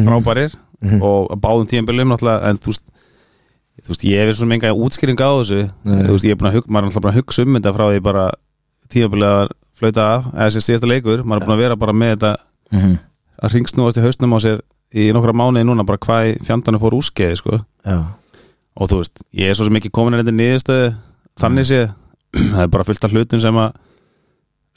frábærir 0.05 0.55
Mhm. 0.77 1.01
og 1.01 1.31
á 1.33 1.35
báðum 1.41 1.65
tíðanbyrjum 1.65 2.11
náttúrulega, 2.13 2.49
en 2.51 2.57
þú 2.61 2.69
veist 2.69 2.83
þú 3.81 3.89
veist, 3.89 4.03
ég 4.05 4.27
hef 4.27 4.35
svona 4.37 4.49
menga 4.53 4.73
útskýring 4.77 5.17
á 5.17 5.29
þessu 5.41 5.61
Nei. 5.83 6.03
þú 6.05 6.11
veist, 6.13 6.25
ég 6.25 6.31
er 6.31 6.37
búin 6.37 6.49
að 6.51 6.55
hugsa, 6.57 6.69
maður 6.69 6.83
er 6.83 6.87
náttúrulega 6.87 7.01
búin 7.01 7.13
að 7.13 7.17
hugsa 7.17 7.41
um 7.41 7.55
þetta 7.57 7.73
frá 7.73 7.85
því 7.89 8.01
bara 8.03 8.25
að 8.27 9.49
flauta 9.77 10.03
af 10.15 10.25
eða 10.33 10.47
þessi 10.47 10.61
síðasta 10.67 10.87
leikur, 10.89 11.23
maður 11.23 11.41
er 11.41 11.45
búin 11.47 11.55
að 11.57 11.63
vera 11.63 11.75
bara 11.75 11.93
með 11.93 12.11
þetta 12.15 12.31
mm 12.71 12.79
-hmm. 12.79 12.99
að 13.43 13.53
ringsnúast 13.53 13.97
í 13.97 14.01
hausnum 14.05 14.33
á 14.33 14.39
sér 14.39 14.61
í 14.93 15.11
nokkra 15.13 15.33
mánuði 15.33 15.65
núna, 15.65 15.85
bara 15.85 15.97
hvað 15.97 16.21
í 16.29 16.45
fjandanum 16.45 16.79
fór 16.81 16.93
úskeiði, 16.97 17.35
sko 17.37 17.59
Já, 17.85 17.97
og 18.77 18.89
þú 18.89 18.95
veist, 19.01 19.17
ég 19.33 19.49
er 19.49 19.53
svo 19.55 19.65
sem 19.65 19.75
ekki 19.75 19.89
komin 19.91 20.13
að 20.13 20.23
þetta 20.25 20.37
niðurstöðu 20.37 20.95
þannig 21.39 21.65
séð 21.65 21.89
það 22.53 22.61
er 22.63 22.67
bara 22.67 22.83
fullt 22.83 23.03
af 23.03 23.11
hlutum 23.11 23.39
sem 23.39 23.55
að 23.55 23.71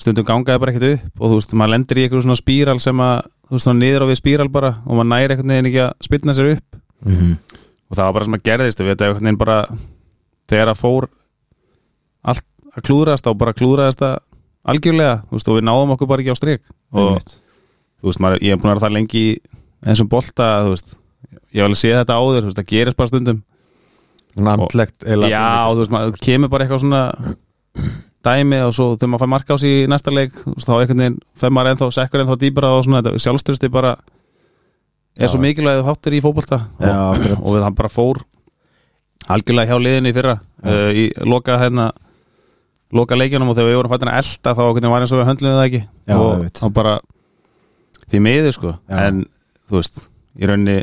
stundum 0.00 0.26
gangaði 0.28 0.62
bara 0.62 0.75
ekkert 0.75 0.90
upp 0.95 1.21
og 1.21 1.30
þú 1.30 1.38
veist, 1.38 1.57
maður 1.57 1.75
lendir 1.75 2.00
í 2.00 2.04
einhverju 2.07 2.26
svona 2.26 2.40
spíral 2.40 2.78
sem 2.80 3.02
að 3.04 3.16
þú 3.49 3.57
veist, 3.57 3.66
svona 3.66 3.83
niður 3.83 4.04
á 4.04 4.11
við 4.11 4.21
spíral 4.21 4.49
bara 4.52 4.75
og 4.84 4.95
maður 4.97 5.10
næri 5.13 5.34
einhvern 5.34 5.54
veginn 5.54 5.71
ekki 5.71 5.82
að 5.84 6.06
spilna 6.08 6.36
sér 6.36 6.52
upp. 6.54 6.80
Mm 7.04 7.36
og 7.91 7.99
það 7.99 8.06
var 8.06 8.17
bara 8.17 8.26
sem 8.28 8.36
að 8.36 8.45
gerðist, 8.47 8.80
við 8.80 8.93
veitum 8.93 9.06
einhvern 9.06 9.26
veginn 9.26 9.41
bara 9.41 9.58
þegar 10.50 10.71
að 10.73 10.80
fór 10.80 11.06
allt 12.30 12.47
að 12.71 12.84
klúðrast 12.86 13.26
og 13.26 13.39
bara 13.41 13.56
klúðrast 13.56 14.04
að 14.06 14.19
algjörlega, 14.71 15.17
þú 15.26 15.39
veist, 15.39 15.50
og 15.50 15.58
við 15.58 15.67
náðum 15.67 15.95
okkur 15.97 16.10
bara 16.10 16.23
ekki 16.23 16.34
á 16.36 16.39
strik. 16.39 16.63
Og 16.95 17.19
þú 17.19 18.10
veist, 18.10 18.23
maður, 18.23 18.43
ég 18.47 18.54
er 18.54 18.60
búin 18.60 18.71
að 18.71 18.76
vera 18.76 18.84
það 18.84 18.97
lengi 18.99 19.23
í 19.25 19.32
þessum 19.89 20.10
bolta, 20.13 20.50
þú 20.67 20.75
veist 20.76 20.95
ég 21.56 21.67
alveg 21.67 21.80
séð 21.80 21.97
þetta 21.99 22.19
áður, 22.21 22.45
þú 22.45 22.50
veist, 22.50 22.60
það 22.60 22.71
gerist 22.71 23.00
bara 23.00 23.10
stundum. 23.10 23.43
Andlegt 24.39 25.08
Já, 25.32 25.47
og 25.67 25.75
þú 25.75 25.82
veist, 25.82 25.95
maður 25.97 26.15
dæmi 28.26 28.61
og 28.67 28.75
svo 28.76 28.91
þegar 28.97 29.13
maður 29.13 29.23
fær 29.25 29.33
marka 29.35 29.56
á 29.56 29.63
sig 29.63 29.76
í 29.85 29.89
næsta 29.91 30.13
leik 30.13 30.35
þá 30.35 30.73
einhvern 30.76 31.02
veginn, 31.02 31.21
þegar 31.39 31.54
maður 31.56 31.71
ennþá 31.73 31.91
sekkur 31.97 32.25
ennþá 32.25 32.37
dýbra 32.43 32.73
og 32.76 32.85
svona, 32.85 33.00
þetta 33.00 33.25
sjálfstyrsti 33.25 33.71
bara 33.73 33.95
er 35.17 35.26
Já. 35.26 35.30
svo 35.33 35.41
mikilvæg 35.43 35.80
þáttur 35.87 36.17
í 36.17 36.21
fótbolta. 36.25 36.61
Já, 36.80 36.95
og, 37.13 37.25
og 37.41 37.56
við 37.56 37.65
hann 37.67 37.78
bara 37.78 37.93
fór 37.93 38.23
algjörlega 39.30 39.71
hjá 39.71 39.85
liðinu 39.85 40.11
í 40.11 40.17
fyrra 40.17 40.37
uh, 40.41 40.91
í 40.97 41.09
loka 41.28 41.59
hérna 41.61 41.91
loka 42.97 43.19
leikjunum 43.19 43.50
og 43.52 43.59
þegar 43.59 43.71
við 43.71 43.78
vorum 43.78 43.93
fættin 43.95 44.13
að 44.13 44.21
elta 44.23 44.54
þá 44.56 44.63
var 44.67 45.04
eins 45.04 45.13
og 45.15 45.21
við 45.21 45.28
höndluðum 45.28 45.59
það 45.59 45.67
ekki. 45.69 45.83
Já, 46.11 46.17
og 46.19 46.47
þá 46.59 46.65
bara 46.75 46.95
því 48.11 48.23
miður 48.26 48.56
sko. 48.56 48.73
Já. 48.91 48.97
en 49.06 49.21
þú 49.71 49.78
veist, 49.78 50.00
í 50.35 50.49
rauninni 50.50 50.80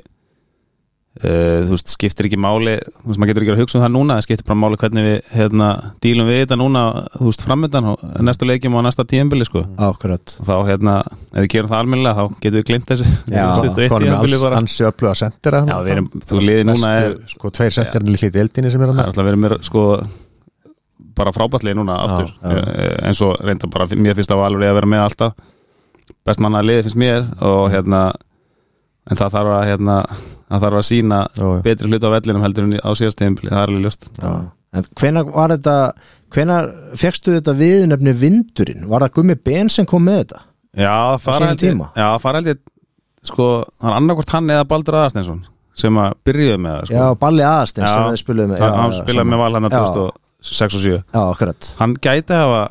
uh, 1.18 1.66
þú 1.68 1.74
veist, 1.74 1.92
skiptir 1.94 2.28
ekki 2.30 2.40
máli 2.42 2.76
þú 2.78 3.10
veist, 3.10 3.20
maður 3.22 3.32
getur 3.32 3.46
ekki 3.46 3.54
að 3.56 3.62
hugsa 3.64 3.80
um 3.80 3.84
það 3.86 3.94
núna 3.96 4.18
það 4.18 4.28
skiptir 4.28 4.48
bara 4.50 4.60
máli 4.62 4.80
hvernig 4.82 5.08
við 5.08 5.32
hérna, 5.34 5.70
dílum 6.04 6.30
við 6.30 6.42
þetta 6.44 6.60
núna 6.62 6.84
þú 7.16 7.30
veist, 7.30 7.46
framöndan 7.48 7.90
og 7.94 8.06
næstu 8.28 8.50
leikjum 8.50 8.78
og 8.78 8.86
næsta 8.88 9.08
tíðanbili 9.08 9.48
sko 9.48 9.64
akkurat 9.90 10.36
og 10.38 10.50
þá 10.50 10.56
hérna, 10.72 10.96
ef 11.34 11.42
við 11.46 11.50
gerum 11.56 11.72
það 11.74 11.84
almennilega 11.84 12.16
þá 12.18 12.38
getum 12.46 12.60
við 12.60 12.68
glimt 12.72 12.94
þessu 12.94 13.10
Já. 13.34 13.44
21 13.64 13.92
konum 13.94 14.08
tímabili 14.08 14.38
með 14.38 14.46
bara. 14.48 14.62
ansi 14.62 14.88
öflug 14.88 15.12
að 15.12 15.20
sendera 15.24 15.64
Já, 15.68 15.76
við 15.88 15.96
erum, 15.98 16.08
þú 16.32 16.44
liðið 16.44 16.70
núna 16.72 16.94
er 17.02 17.18
sko, 17.34 17.54
tveir 17.58 17.78
sendirinn 17.78 18.14
líka 18.16 18.32
í 18.32 18.38
deildinni 18.38 18.74
sem 18.74 18.82
er 18.82 18.92
það 18.92 18.98
hann 18.98 19.06
er 19.06 19.12
alltaf 19.12 19.30
verið 19.32 19.44
mér 19.46 19.60
sko 19.68 19.84
bara 21.18 21.34
frábætlið 21.34 21.78
núna 21.80 21.98
aftur 22.06 22.30
já. 22.30 22.54
Eh, 22.54 23.08
eins 23.10 23.22
og 23.26 23.38
reynda 23.42 23.70
bara 23.74 23.88
mér 23.94 24.18
finnst 24.18 24.30
það 24.30 24.44
alveg 24.46 24.70
að 24.70 24.78
vera 24.78 24.90
með 24.94 25.04
alltaf 25.08 25.38
best 26.28 26.44
manna 26.44 26.62
liðið 26.66 26.88
finnst 26.88 27.00
mér 27.02 27.28
og 27.42 27.70
hérna 27.74 28.02
en 29.08 29.20
það 29.20 29.38
þarf 29.38 29.54
að 29.56 29.68
hérna 29.72 29.98
það 30.48 30.64
þarf 30.66 30.82
að 30.82 30.88
sína 30.90 31.24
jú. 31.38 31.50
betri 31.66 31.90
hlut 31.90 32.08
á 32.08 32.10
vellinum 32.16 32.46
heldur 32.46 32.68
en 32.68 32.78
á 32.80 32.92
síðast 32.98 33.20
tíðinbili, 33.20 33.52
það 33.52 33.64
er 33.64 33.74
alveg 33.74 33.88
ljóst. 33.88 34.10
En 34.78 34.88
hvenar 35.00 35.28
var 35.32 35.54
þetta 35.56 35.76
hvenar 36.36 36.72
fegstu 37.00 37.36
þetta 37.38 37.54
viðnefni 37.58 38.14
vindurinn? 38.20 38.88
Var 38.92 39.06
það 39.06 39.14
Gummi 39.18 39.38
Ben 39.48 39.72
sem 39.74 39.88
kom 39.90 40.04
með 40.06 40.24
þetta? 40.24 40.42
Já, 40.78 40.96
það 41.16 41.22
fara 41.28 41.52
held 41.52 41.68
ég? 41.68 41.86
Já, 41.96 42.10
það 42.24 42.50
ég 42.52 42.66
sko, 43.28 43.46
hann 43.84 44.52
eða 44.54 44.68
Baldur 44.68 45.00
Aðarsteinsson 45.00 45.46
sem 45.78 46.00
að 46.02 46.16
byrjuðu 46.26 46.62
með 46.62 46.74
það 46.78 46.88
sko. 46.88 46.98
Já, 46.98 47.20
Balli 47.22 47.46
Aðastein 47.46 47.86
sem 47.86 48.08
þið 48.08 48.22
spiluðu 48.24 48.50
með 48.54 48.64
hann, 48.66 48.96
spilaði 48.98 49.30
með 49.30 49.42
val 49.44 49.52
hann 49.58 49.68
að 49.68 49.76
Já. 49.76 49.84
2006 50.48 50.78
og 50.78 50.84
7 50.86 50.98
Já, 50.98 51.22
akkurat 51.22 51.70
hann 51.82 51.96
gæti 52.08 52.38
hafa 52.38 52.64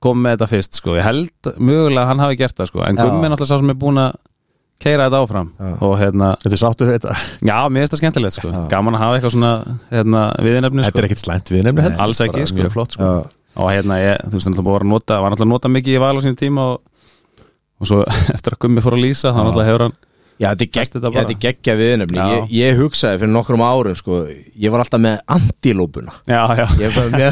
komið 0.00 0.24
með 0.24 0.36
þetta 0.36 0.48
fyrst 0.54 0.80
sko. 0.80 0.96
ég 0.96 1.04
held 1.04 1.50
mögulega 1.60 2.06
hann 2.08 2.22
hafi 2.24 2.38
gert 2.40 2.56
það 2.56 2.70
sko. 2.70 2.84
en. 2.86 3.00
Gummi 3.00 3.28
er 3.28 3.34
náttúrulega 3.34 3.50
sá 3.52 3.60
sem 3.60 3.72
er 3.74 3.80
búin 3.82 4.00
að 4.00 4.16
keira 4.80 5.06
þetta 5.08 5.20
áfram 5.24 5.50
Já. 5.60 5.70
og 5.86 5.94
hérna, 6.00 6.30
Þetta 6.42 6.56
er 6.56 6.60
sáttu 6.62 6.88
þetta 6.88 7.16
já, 7.50 7.56
mér 7.68 7.84
finnst 7.84 7.94
það 7.94 8.00
skemmtilegt 8.02 8.36
sko. 8.38 8.52
Já. 8.54 8.60
gaman 8.72 8.96
að 8.96 9.04
hafa 9.04 9.18
eitthvað 9.18 9.34
svona 9.36 9.52
hérna, 9.90 10.22
viðinefni 10.46 10.84
Þetta 10.86 10.92
sko. 10.94 11.02
er 11.02 11.08
ekkit 11.10 11.24
slæmt 11.24 11.52
við 11.52 11.64
nefnir 11.68 11.86
heldur 11.88 12.04
alls 12.06 12.22
ekki, 12.26 12.46
sko. 12.50 12.60
Mjög 12.60 12.74
flott 12.76 12.96
sko 12.96 13.08
Já, 13.10 13.16
og 13.60 13.72
hérna, 13.74 13.98
ég, 14.00 14.20
þú 14.26 14.38
veist, 14.38 14.50
náttúrulega 14.50 14.76
var 14.76 14.86
að 14.86 14.92
nota 14.94 15.20
var 15.20 15.34
náttúrulega 15.34 15.50
að 15.50 15.54
nota 15.56 15.74
mikið 15.76 15.96
í 15.96 16.02
val 16.04 16.14
á 16.16 16.20
sínum 16.24 16.38
tíma 16.40 16.68
og, 16.74 16.78
og 17.80 17.90
svo 17.90 18.04
eftir 18.36 18.56
að 18.56 18.62
Gummi 18.64 18.84
fór 18.84 18.96
að 18.96 19.04
lýsa 19.04 19.34
þá 19.34 19.40
náttúrulega 19.42 19.70
hefur 19.72 19.86
hann 19.88 19.98
já 20.40 20.48
þetta 20.56 20.64
er 20.80 20.88
þetta 20.94 21.10
þetta 21.18 21.34
geggja 21.42 21.74
viðnefni 21.76 22.16
Já. 22.16 22.28
ég, 22.32 22.52
ég 22.56 22.78
hugsaði 22.80 23.18
fyrir 23.20 23.32
nokkrum 23.34 23.60
árum 23.60 23.96
sko, 23.98 24.22
ég 24.56 24.72
var 24.72 24.80
alltaf 24.80 25.02
með 25.04 25.18
antilópuna 25.36 26.14
já, 26.24 26.40
já, 26.56 26.64
Ég 26.80 26.94
var 26.96 27.10
með 27.12 27.26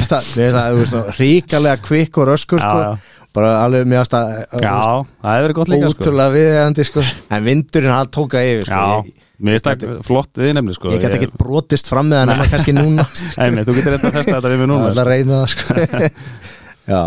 það, 3.35 3.37
það 3.37 3.37
og 3.37 3.37
sko. 3.37 3.37
Bara 3.39 3.55
alveg 3.65 3.89
með 3.89 4.05
það 4.13 4.29
já, 4.65 4.77
það 5.23 5.35
hefur 5.35 5.47
verið 5.47 5.57
gott 5.59 5.73
líka 5.73 5.91
sko. 5.93 6.03
ótrúlega 6.03 6.35
viðeigandi 6.35 6.87
sko. 6.89 7.05
en 7.37 7.45
vindurinn 7.49 7.95
hann 7.95 8.13
tóka 8.15 8.45
yfir 8.45 8.69
sko. 8.69 8.79
já, 8.79 9.27
mér 9.39 9.59
finnst 9.59 9.69
það 9.69 10.01
flott 10.09 10.41
viðinefni 10.43 10.77
sko. 10.79 10.95
ég 10.95 11.05
get 11.05 11.19
ekki 11.19 11.31
brotist 11.39 11.91
fram 11.93 12.09
með 12.11 12.23
hann 12.25 12.33
nema 12.33 12.49
kannski 12.49 12.75
núna 12.77 13.05
Æmi, 13.45 13.67
þú 13.69 13.77
getur 13.79 13.97
þetta 13.99 14.09
að 14.11 14.17
testa 14.19 14.39
þetta 14.39 14.55
við 14.55 14.65
mig 14.65 14.71
núna 14.73 14.89
Það 14.89 14.95
er 14.95 15.03
að 15.05 15.13
reyna 15.13 15.43
það 15.43 15.51
sko. 15.55 16.11
Já, 16.93 17.03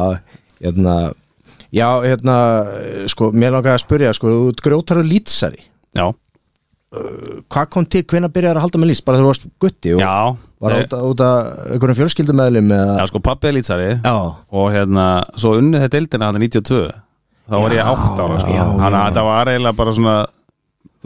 hérna 0.62 0.96
Já, 1.72 1.88
hérna, 2.04 2.36
sko, 3.08 3.30
mér 3.32 3.54
langaði 3.56 3.78
að 3.78 3.84
spyrja 3.86 4.12
sko, 4.16 4.28
þú 4.28 4.48
ert 4.52 4.64
grjótaru 4.66 5.04
lýtsari 5.08 5.62
já, 5.96 6.04
Hvað 6.92 7.68
kom 7.72 7.86
til, 7.88 8.02
hvenær 8.04 8.32
byrjaði 8.36 8.60
að 8.60 8.66
halda 8.66 8.80
með 8.82 8.90
lýts? 8.90 9.04
Bara 9.08 9.20
þegar 9.20 9.28
þú 9.28 9.30
varst 9.32 9.46
gutti 9.64 9.94
og 9.96 10.02
já, 10.04 10.16
var 10.62 10.74
út, 10.76 10.96
út 11.12 11.24
að 11.24 11.38
einhverjum 11.72 11.98
fjölskyldumæðlum 12.02 12.74
eða 12.76 12.98
já, 13.00 13.06
sko, 13.08 13.22
pappi 13.24 13.48
er 13.48 13.56
lýtsari 13.56 13.88
og 14.12 14.68
hérna, 14.76 15.06
svo 15.40 15.54
unnu 15.62 15.80
þetta 15.80 15.96
deildina 15.96 16.28
hann 16.28 16.42
92 16.44 16.82
þá 17.48 17.56
var 17.56 17.76
ég 17.76 17.82
Já, 17.82 17.94
8 17.96 18.26
ára 18.26 18.42
sko. 18.44 18.52
þannig 18.52 19.00
að 19.00 19.08
þetta 19.08 19.24
var 19.30 19.52
eiginlega 19.54 19.78
bara 19.80 19.96
svona 19.98 20.16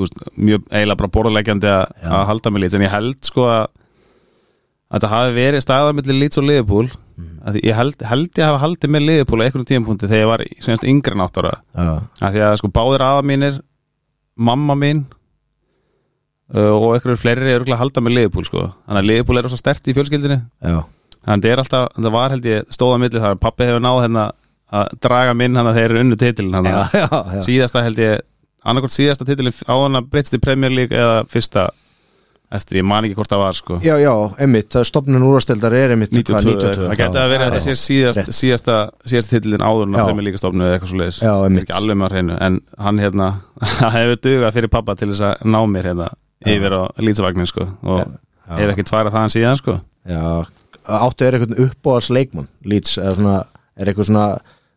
veist, 0.01 0.19
mjög 0.35 0.65
eiginlega 0.71 0.99
bara 1.03 1.13
borðleggjandi 1.19 1.71
að 1.71 2.25
halda 2.31 2.53
með 2.55 2.65
lýts 2.65 2.77
en 2.79 2.85
ég 2.85 2.93
held 2.95 3.29
sko 3.29 3.45
að 3.49 3.63
að 3.65 4.97
þetta 4.99 5.11
hafi 5.13 5.35
verið 5.37 5.63
staðamilli 5.65 6.17
lýts 6.17 6.41
og 6.41 6.47
liðbúl 6.49 6.87
að 7.45 7.59
ég 7.61 7.77
held, 7.77 8.01
held 8.09 8.41
ég 8.41 8.49
hafa 8.49 8.61
haldið 8.63 8.91
með 8.95 9.05
liðupúl 9.05 9.39
á 9.41 9.45
einhvern 9.45 9.69
tímapunkti 9.69 10.09
þegar 10.09 10.41
ég 10.45 10.65
var 10.65 10.89
yngri 10.89 11.13
en 11.15 11.23
átt 11.25 11.39
ára. 11.41 11.53
Já, 11.77 11.89
að 12.25 12.35
því 12.35 12.43
að 12.49 12.55
sko 12.61 12.69
báðir 12.73 13.05
afa 13.05 13.21
mínir 13.25 13.59
mamma 14.35 14.75
mín 14.77 15.03
og 16.53 16.91
einhverjur 16.93 17.21
fleiri 17.21 17.53
eru 17.55 17.65
að 17.71 17.81
halda 17.81 18.03
með 18.05 18.17
liðupúl 18.19 18.45
sko. 18.45 18.65
þannig 18.85 19.01
að 19.01 19.09
liðupúl 19.09 19.39
er 19.39 19.49
svo 19.49 19.59
stert 19.59 19.87
í 19.89 19.95
fjölskyldinni 19.97 20.39
já, 20.61 20.79
þannig 21.25 21.55
að 21.55 21.69
það 21.71 21.87
það 21.97 22.11
var 22.17 22.35
held 22.35 22.49
ég 22.51 22.75
stóða 22.75 22.99
milli 23.01 23.23
þar, 23.23 23.39
pappi 23.41 23.69
hefur 23.69 23.81
náð 23.81 24.01
hérna 24.03 24.27
að 24.75 24.93
draga 25.05 25.33
minn 25.37 25.57
hann 25.57 25.69
að 25.69 25.79
þeir 25.79 25.89
eru 25.89 26.03
unnu 26.03 26.19
titilin 26.19 26.69
síðasta 27.45 27.85
held 27.85 28.01
ég 28.01 28.21
annarkvort 28.65 28.93
síðasta 28.93 29.25
titilin 29.27 29.57
á 29.65 29.73
hann 29.73 29.99
að 30.01 30.11
breytst 30.13 30.37
í 30.37 30.41
Premier 30.41 30.73
League 30.73 30.97
eða 30.97 31.25
fyrsta 31.29 31.69
eftir, 32.55 32.79
ég 32.79 32.85
man 32.87 33.05
ekki 33.05 33.17
hvort 33.17 33.31
það 33.31 33.41
var 33.41 33.57
sko. 33.57 33.77
Já, 33.83 33.95
já, 33.99 34.11
einmitt, 34.41 34.67
það 34.73 34.85
stopnun 34.89 35.25
úrvasteldar 35.25 35.75
er 35.75 35.95
einmitt 35.95 36.13
92, 36.13 36.29
hvað, 36.29 36.45
92 36.45 36.89
það 36.89 36.99
geti 37.01 37.19
að 37.21 37.31
vera 37.33 37.47
að 37.47 37.55
þetta 37.55 37.63
sé 37.65 37.75
síðast, 37.81 38.29
síðasta, 38.37 38.75
síðasta 39.05 39.35
titilin 39.35 39.65
áður 39.65 39.87
en 39.87 39.95
Já. 39.95 40.01
að 40.01 40.09
Premier 40.11 40.27
League 40.27 40.41
stofnu 40.41 40.67
eða 40.67 40.77
eitthvað 40.77 40.91
svo 40.91 40.99
leiðis 41.01 41.21
ekki 41.25 41.75
alveg 41.79 41.99
með 41.99 42.07
að 42.07 42.15
hreinu 42.15 42.37
en 42.47 42.59
hann 42.85 43.01
hérna, 43.01 43.31
það 43.79 43.97
hefur 43.97 44.21
dugað 44.27 44.55
fyrir 44.59 44.73
pappa 44.77 44.97
til 44.99 45.09
þess 45.11 45.25
að 45.31 45.49
ná 45.55 45.59
mér 45.73 45.89
hérna 45.91 46.11
yfir 46.45 46.75
á 46.77 46.81
lýtsvagnin 47.01 47.49
sko 47.49 47.65
og 47.83 48.03
Já. 48.03 48.57
ef 48.59 48.73
ekki 48.75 48.85
tvara 48.89 49.13
þaðan 49.13 49.33
síðan 49.33 49.59
sko 49.61 49.77
Já, 50.05 50.45
áttu 50.85 51.25
er 51.25 51.37
eitthvað 51.39 51.63
uppáhalds 51.65 52.11
leikmann 52.13 52.49
eða 52.65 53.15
svona, 53.17 53.37
er 53.77 53.89
eitthvað 53.89 54.09
svona 54.11 54.27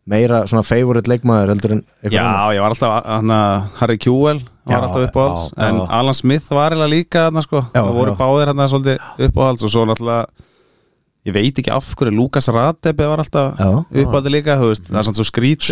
meira 0.09 0.43
svona 0.49 0.65
favorite 0.65 1.11
leikmaður 1.11 1.53
heldur 1.53 1.75
en 1.77 1.83
eitthvað 2.01 2.17
Já, 2.17 2.25
annað? 2.25 2.55
ég 2.57 2.65
var 2.65 2.75
alltaf, 2.75 2.95
hann 3.13 3.35
Harry 3.81 3.99
Kewell 4.01 4.41
var 4.41 4.73
Já, 4.73 4.79
alltaf 4.89 5.05
já, 5.53 5.67
en. 5.69 5.81
Alan 6.01 6.17
Smith 6.17 6.49
var 6.53 6.73
eiginlega 6.73 6.95
líka 6.95 7.25
hann 7.29 7.45
sko, 7.45 7.65
og 7.83 7.91
voru 7.97 8.15
báðir 8.17 8.53
hann 8.55 8.69
svolítið 8.73 9.29
uppáhalds 9.29 9.67
og 9.69 9.73
svo 9.75 9.85
náttúrulega 9.89 10.48
ég 11.29 11.35
veit 11.37 11.61
ekki 11.61 11.73
af 11.75 11.91
hverju, 11.99 12.15
Lukas 12.17 12.49
Radebe 12.55 13.07
var 13.11 13.23
alltaf 13.23 13.59
Já. 13.61 13.69
uppáhaldi 14.03 14.33
líka, 14.33 14.57
veist, 14.63 14.89
það 14.89 14.99
er 15.01 15.07
svona 15.09 15.19
svo 15.21 15.27
skrítið. 15.29 15.69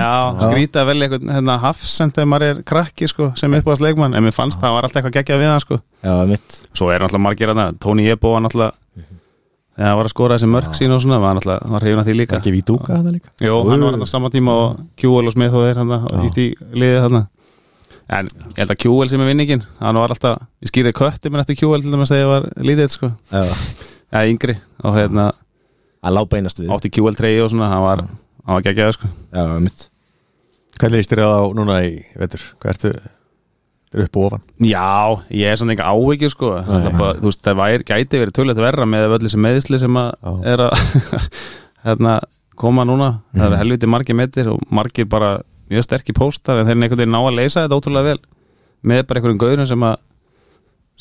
Já, 0.00 0.12
skrítið 0.40 0.80
að 0.82 0.88
velja 0.92 1.08
eitthvað 1.08 1.34
hérna, 1.36 1.58
hafsend 1.66 2.16
þegar 2.16 2.30
maður 2.32 2.46
er 2.48 2.62
krakki 2.72 3.10
sko, 3.10 3.28
sem 3.38 3.58
uppáhalds 3.58 3.84
leikmann, 3.84 4.16
en 4.16 4.26
mér 4.26 4.36
fannst 4.36 4.62
það 4.62 4.76
var 4.78 4.88
alltaf 4.88 5.02
eitthvað 5.02 5.18
geggjað 5.20 5.42
við 5.42 5.52
hann 5.52 5.62
sko. 5.66 5.80
Já, 6.06 6.14
svo 6.72 6.90
er 6.94 7.04
náttúrulega 7.04 7.24
margir 7.28 7.54
hann, 7.54 7.78
Tony 7.82 8.08
Ebo 8.14 8.34
var 8.36 8.46
náttúrulega 8.46 8.74
þegar 9.76 9.90
hann 9.90 9.98
var 10.00 10.08
að 10.08 10.14
skora 10.14 10.36
þessi 10.38 10.48
mörg 10.48 10.76
sín 10.78 10.94
og 10.94 11.02
svona, 11.04 11.20
var 11.20 11.36
náttúrulega, 11.36 11.70
var 11.74 11.84
hrifin 11.84 12.00
að 12.00 12.06
því 12.08 12.18
líka. 12.22 12.38
Ekki 12.40 12.52
Vídúka 12.54 12.96
þetta 12.96 13.12
líka. 13.12 13.32
Jó, 13.44 13.56
hann 13.68 13.82
var 13.84 13.96
hann 13.96 14.06
á 14.06 14.08
sama 14.08 14.30
tíma 14.32 14.54
og 14.56 14.78
Kjúel 14.96 15.28
og 15.28 15.34
Smith 15.34 15.52
og 15.56 15.66
þeir 15.66 15.82
hann 15.82 15.96
í 16.24 16.30
því 16.32 16.46
liðið 16.72 17.02
hann 17.04 17.26
en 18.06 18.28
ég 18.30 18.60
held 18.60 18.72
að 18.72 18.80
Kjúel 18.84 19.10
sem 19.10 19.22
er 19.22 19.30
vinningin 19.30 19.64
hann 19.80 19.98
var 19.98 20.14
alltaf, 20.14 20.44
ég 20.62 20.70
skýrði 20.70 20.94
kötti 20.96 21.30
minn 21.32 21.42
eftir 21.42 21.58
Kjúel 21.58 21.82
til 21.82 21.92
dæmis 21.94 22.12
þegar 22.12 22.22
ég 22.22 22.30
var 22.30 22.48
lítið 22.68 22.92
sko, 22.94 23.10
Já, 23.32 23.42
eða 24.22 24.32
yngri 24.32 24.56
og 24.84 24.96
hérna, 24.96 25.26
að 26.06 26.16
lábeinast 26.18 26.62
við. 26.62 26.70
átti 26.74 26.92
Kjúel 26.96 27.16
treyju 27.18 27.44
og 27.46 27.52
svona, 27.52 27.68
hann 27.72 27.84
var 27.84 28.02
hann 28.06 28.56
var 28.58 28.64
geggjað 28.66 28.96
sko. 28.96 29.12
Já, 29.34 29.44
mitt 29.62 29.86
Hvað 30.76 30.92
leist 30.92 31.08
þér 31.12 31.22
það 31.24 31.34
á 31.40 31.44
núna 31.56 31.76
í 31.88 31.92
vetur? 32.20 32.42
Hvað 32.60 32.72
ertu, 32.74 32.90
er 33.96 34.02
upp 34.04 34.16
og 34.20 34.26
ofan? 34.28 34.42
Já, 34.60 34.88
ég 35.32 35.48
er 35.48 35.56
svona 35.56 35.72
eitthvað 35.72 35.96
áhyggjur 35.96 36.32
sko. 36.34 36.50
Það, 36.66 36.88
bara, 36.98 37.14
þú 37.16 37.30
veist, 37.30 37.42
það 37.46 37.56
væri, 37.62 37.86
gæti 37.88 38.20
verið 38.20 38.34
tölvöld 38.36 38.60
verra 38.60 38.88
með 38.92 39.14
öll 39.16 39.22
þessi 39.24 39.40
meðisli 39.40 39.80
sem 39.80 39.96
að 39.96 40.10
er 40.52 40.62
að 40.66 40.74
hérna, 41.86 42.18
koma 42.60 42.84
núna. 42.84 43.08
Það 43.32 43.46
eru 43.48 43.60
helviti 43.62 43.88
margir 43.88 44.18
metir 44.20 44.52
og 44.52 44.60
margir 44.68 45.08
bara 45.08 45.30
mjög 45.72 45.86
sterkir 45.88 46.16
póstar 46.18 46.60
en 46.60 46.68
þeir 46.68 46.76
eru 46.76 46.84
einhvern 46.84 47.00
veginn 47.00 47.16
ná 47.16 47.22
að 47.22 47.38
leysa 47.40 47.64
þetta 47.64 47.80
ótrúlega 47.80 48.10
vel 48.12 48.20
með 48.86 49.00
bara 49.08 49.18
einhverjum 49.22 49.40
gauðurum 49.40 49.70
sem 49.72 49.86
að 49.88 49.96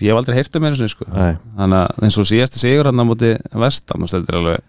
ég 0.01 0.12
hef 0.12 0.17
aldrei 0.19 0.36
heyrt 0.39 0.55
um 0.60 0.63
einu 0.67 0.75
sinni 0.79 0.89
sko. 0.91 1.05
Nei. 1.13 1.36
þannig 1.58 1.81
að 1.81 2.03
eins 2.08 2.17
og 2.19 2.25
síðasti 2.31 2.60
sigur 2.62 2.89
hann 2.89 2.99
á 2.99 3.05
móti 3.08 3.34
vestam 3.55 4.03
og 4.03 4.10
þetta 4.12 4.34
er 4.34 4.39
alveg 4.41 4.63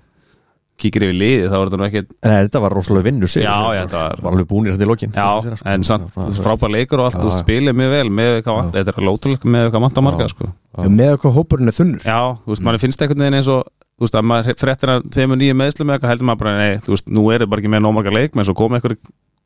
kíkir 0.77 1.07
yfir 1.07 1.17
liði 1.17 1.45
þá 1.49 1.55
er 1.57 1.63
þetta 1.71 1.79
nú 1.81 1.85
ekkit 1.87 2.09
Nei, 2.27 2.35
þetta 2.45 2.61
var 2.61 2.75
rosalega 2.77 3.07
vinnu 3.07 3.29
sig 3.33 3.43
Já, 3.47 3.55
já, 3.73 3.81
þetta 3.87 4.01
var- 4.03 4.19
var 4.27 4.35
alveg 4.37 4.49
búnir 4.51 4.75
þetta 4.75 4.85
í 4.85 4.91
lokin. 4.91 5.15
Já, 5.17 5.57
en 5.73 5.85
samt 5.89 6.11
frábær 6.37 6.71
leikur 6.75 7.01
og 7.01 7.07
allt, 7.09 7.17
þú 7.25 7.33
spilir 7.33 7.73
mjög 7.73 7.91
vel 7.95 8.11
með 8.13 8.43
hvað 8.45 8.59
vant, 8.61 8.75
þetta 8.77 8.93
er 8.93 9.07
lótrúlega 9.09 9.49
með 9.57 9.71
hvað 9.73 9.85
vant 9.87 9.97
að 10.03 10.05
marga 10.05 10.29
sko. 10.29 10.51
Já, 10.77 10.89
með 11.01 11.15
eitthvað 11.17 11.37
hópurinn 11.39 11.73
er 11.73 11.77
þunnur. 11.79 12.05
Já, 12.05 12.21
þú 12.45 12.53
veist, 12.53 12.63
mann 12.69 12.79
finnst 12.85 13.01
einhvern 13.07 13.25
veginn 13.25 13.39
eins 13.41 13.49
og 13.49 13.65
þú 13.97 14.05
veist, 14.05 14.19
að 14.21 14.29
maður 14.29 14.61
fréttir 14.61 14.93
að 14.93 15.09
tveimur 15.17 15.41
nýju 15.41 15.57
meðslum 15.57 15.89
eða 15.89 15.97
eitthvað 15.97 16.13
heldur 16.13 16.29
maður 16.29 16.43
bara, 16.45 16.57
nei, 16.61 16.77
þú 16.85 16.93
veist, 16.93 17.09
nú 17.09 17.25
er 17.33 17.39
þetta 17.41 17.51
bara 17.55 17.61
ekki 17.65 17.73
með 17.73 17.85
nómarga 17.89 18.13
leik, 18.13 18.37
menn 18.37 18.45
svo 18.45 18.55
koma 18.61 18.77
einhverju 18.77 18.99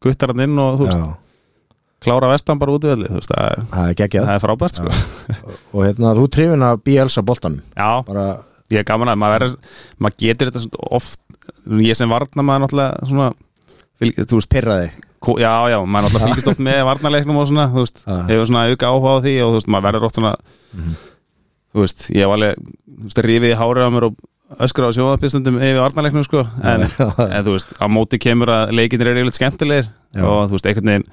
guttar 0.03 0.35
hann 0.35 0.43
inn 0.49 0.59
og 0.59 0.81
þú 0.83 0.89
veist, 0.91 0.99
Já, 0.99 1.15
klára 2.01 2.31
vestan 2.33 2.59
bara 2.61 2.73
út 2.77 2.85
í 2.87 2.91
velli, 2.93 3.09
það, 3.11 3.43
er- 3.45 3.67
það 3.71 3.91
er 3.91 4.31
er 4.37 4.41
frábært, 4.45 4.79
sko. 4.81 4.95
Og 5.75 5.85
hérna, 5.85 6.15
þú 6.17 6.25
trefin 6.33 6.65
að 6.67 6.81
Bielsa 6.87 7.23
boltanum. 7.27 7.61
Já, 7.77 7.91
Bara, 8.07 8.25
ég 8.73 8.81
er 8.81 8.89
gaman 8.89 9.13
að 9.13 9.21
maður 9.21 9.37
verður 9.37 9.77
maður 10.01 10.17
getur 10.25 10.51
þetta 10.51 10.89
oft 10.97 11.21
ég 11.85 11.97
sem 11.99 12.09
varna 12.11 12.43
maður 12.47 12.65
náttúrulega 12.67 13.09
svona 13.11 13.31
fylg, 14.01 14.21
þú 14.31 14.39
veist, 14.41 14.55
ko- 15.21 15.37
já, 15.43 15.53
já, 15.75 15.79
maður 15.85 16.09
náttúrulega 16.09 16.29
fylgist 16.31 16.49
oft 16.55 16.63
með 16.65 16.83
varnarleiknum 16.89 17.37
og 17.43 17.49
svona, 17.51 17.69
þú 17.75 17.85
veist, 17.85 18.03
hefur 18.31 18.47
svona 18.49 18.67
auka 18.71 18.91
áhuga 18.95 19.13
á 19.13 19.23
því 19.27 19.35
og 19.45 19.51
þú 19.53 19.59
veist, 19.61 19.71
maður 19.75 19.87
verður 19.91 20.07
oft 20.09 20.21
svona 20.21 20.35
þú 21.71 21.85
veist, 21.85 22.05
ég 22.15 22.25
hef 22.25 22.35
alveg 22.35 22.61
þú 22.65 23.09
veist, 23.11 23.23
rífið 23.29 23.53
í 23.53 23.59
hárið 23.61 23.87
á 23.87 23.91
mér 23.95 24.07
og 24.09 24.17
öskur 24.67 24.87
á 24.89 24.91
sjóðapistöndum 24.97 25.59
yfir 25.63 25.79
varnarleiknum, 25.83 26.25
sko. 26.27 26.41
En, 26.67 26.83
en 26.87 27.45
þú 27.47 27.53
veist, 27.55 27.75
á 27.79 27.87
móti 27.93 28.19
kemur 28.23 28.51
að 28.51 28.73
leikinir 28.75 29.11
eru 29.13 29.21
yfirleitt 29.23 29.39
skemmtilegir 29.39 29.87
Já. 30.17 30.25
og 30.27 30.49
þú 30.51 30.57
veist, 30.57 30.67
einhvern 30.71 30.91
veginn 30.91 31.07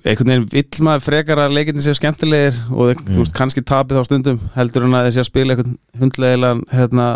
einhvern 0.00 0.32
veginn 0.32 0.48
vill 0.52 0.84
maður 0.86 1.06
frekar 1.06 1.40
að 1.42 1.54
leikinni 1.56 1.84
séu 1.84 1.94
skemmtilegir 1.96 2.58
og 2.72 2.92
mm. 2.96 3.16
veist, 3.18 3.34
kannski 3.36 3.64
tapið 3.66 4.00
á 4.00 4.08
stundum 4.08 4.38
heldur 4.56 4.86
en 4.86 4.98
að 4.98 5.08
þeir 5.08 5.16
séu 5.16 5.24
að 5.24 5.30
spila 5.30 5.54
einhvern 5.54 5.74
hundlegilegan 6.00 6.62
hérna, 6.72 7.08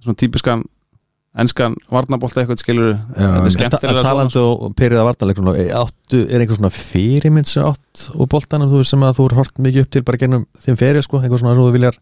svona 0.00 0.20
típiskan 0.22 0.64
enskan 1.40 1.76
varnabólta 1.92 2.42
eitthvað 2.42 2.62
skilur 2.62 2.94
þetta 3.14 3.42
er 3.44 3.54
skemmtilega 3.54 4.02
Talandi 4.02 4.40
og 4.42 4.72
perið 4.78 5.02
að 5.02 5.06
varnarleikunum 5.10 5.60
áttu, 5.78 6.22
er 6.26 6.42
einhver 6.42 6.58
svona 6.58 6.72
fyrirmynd 6.74 7.50
sem 7.50 7.68
átt 7.68 8.08
og 8.16 8.30
boltanum 8.32 8.72
þú 8.72 8.80
veist 8.80 8.94
sem 8.96 9.04
að 9.06 9.20
þú 9.20 9.28
er 9.28 9.36
hort 9.38 9.60
mikið 9.62 9.84
upp 9.84 9.92
til 9.94 10.02
bara 10.08 10.20
gennum 10.24 10.48
þeim 10.64 10.80
ferið 10.80 11.06
sko, 11.06 11.20
einhver 11.20 11.42
svona 11.42 11.54
sem 11.54 11.62
þú 11.62 11.76
viljar 11.76 12.00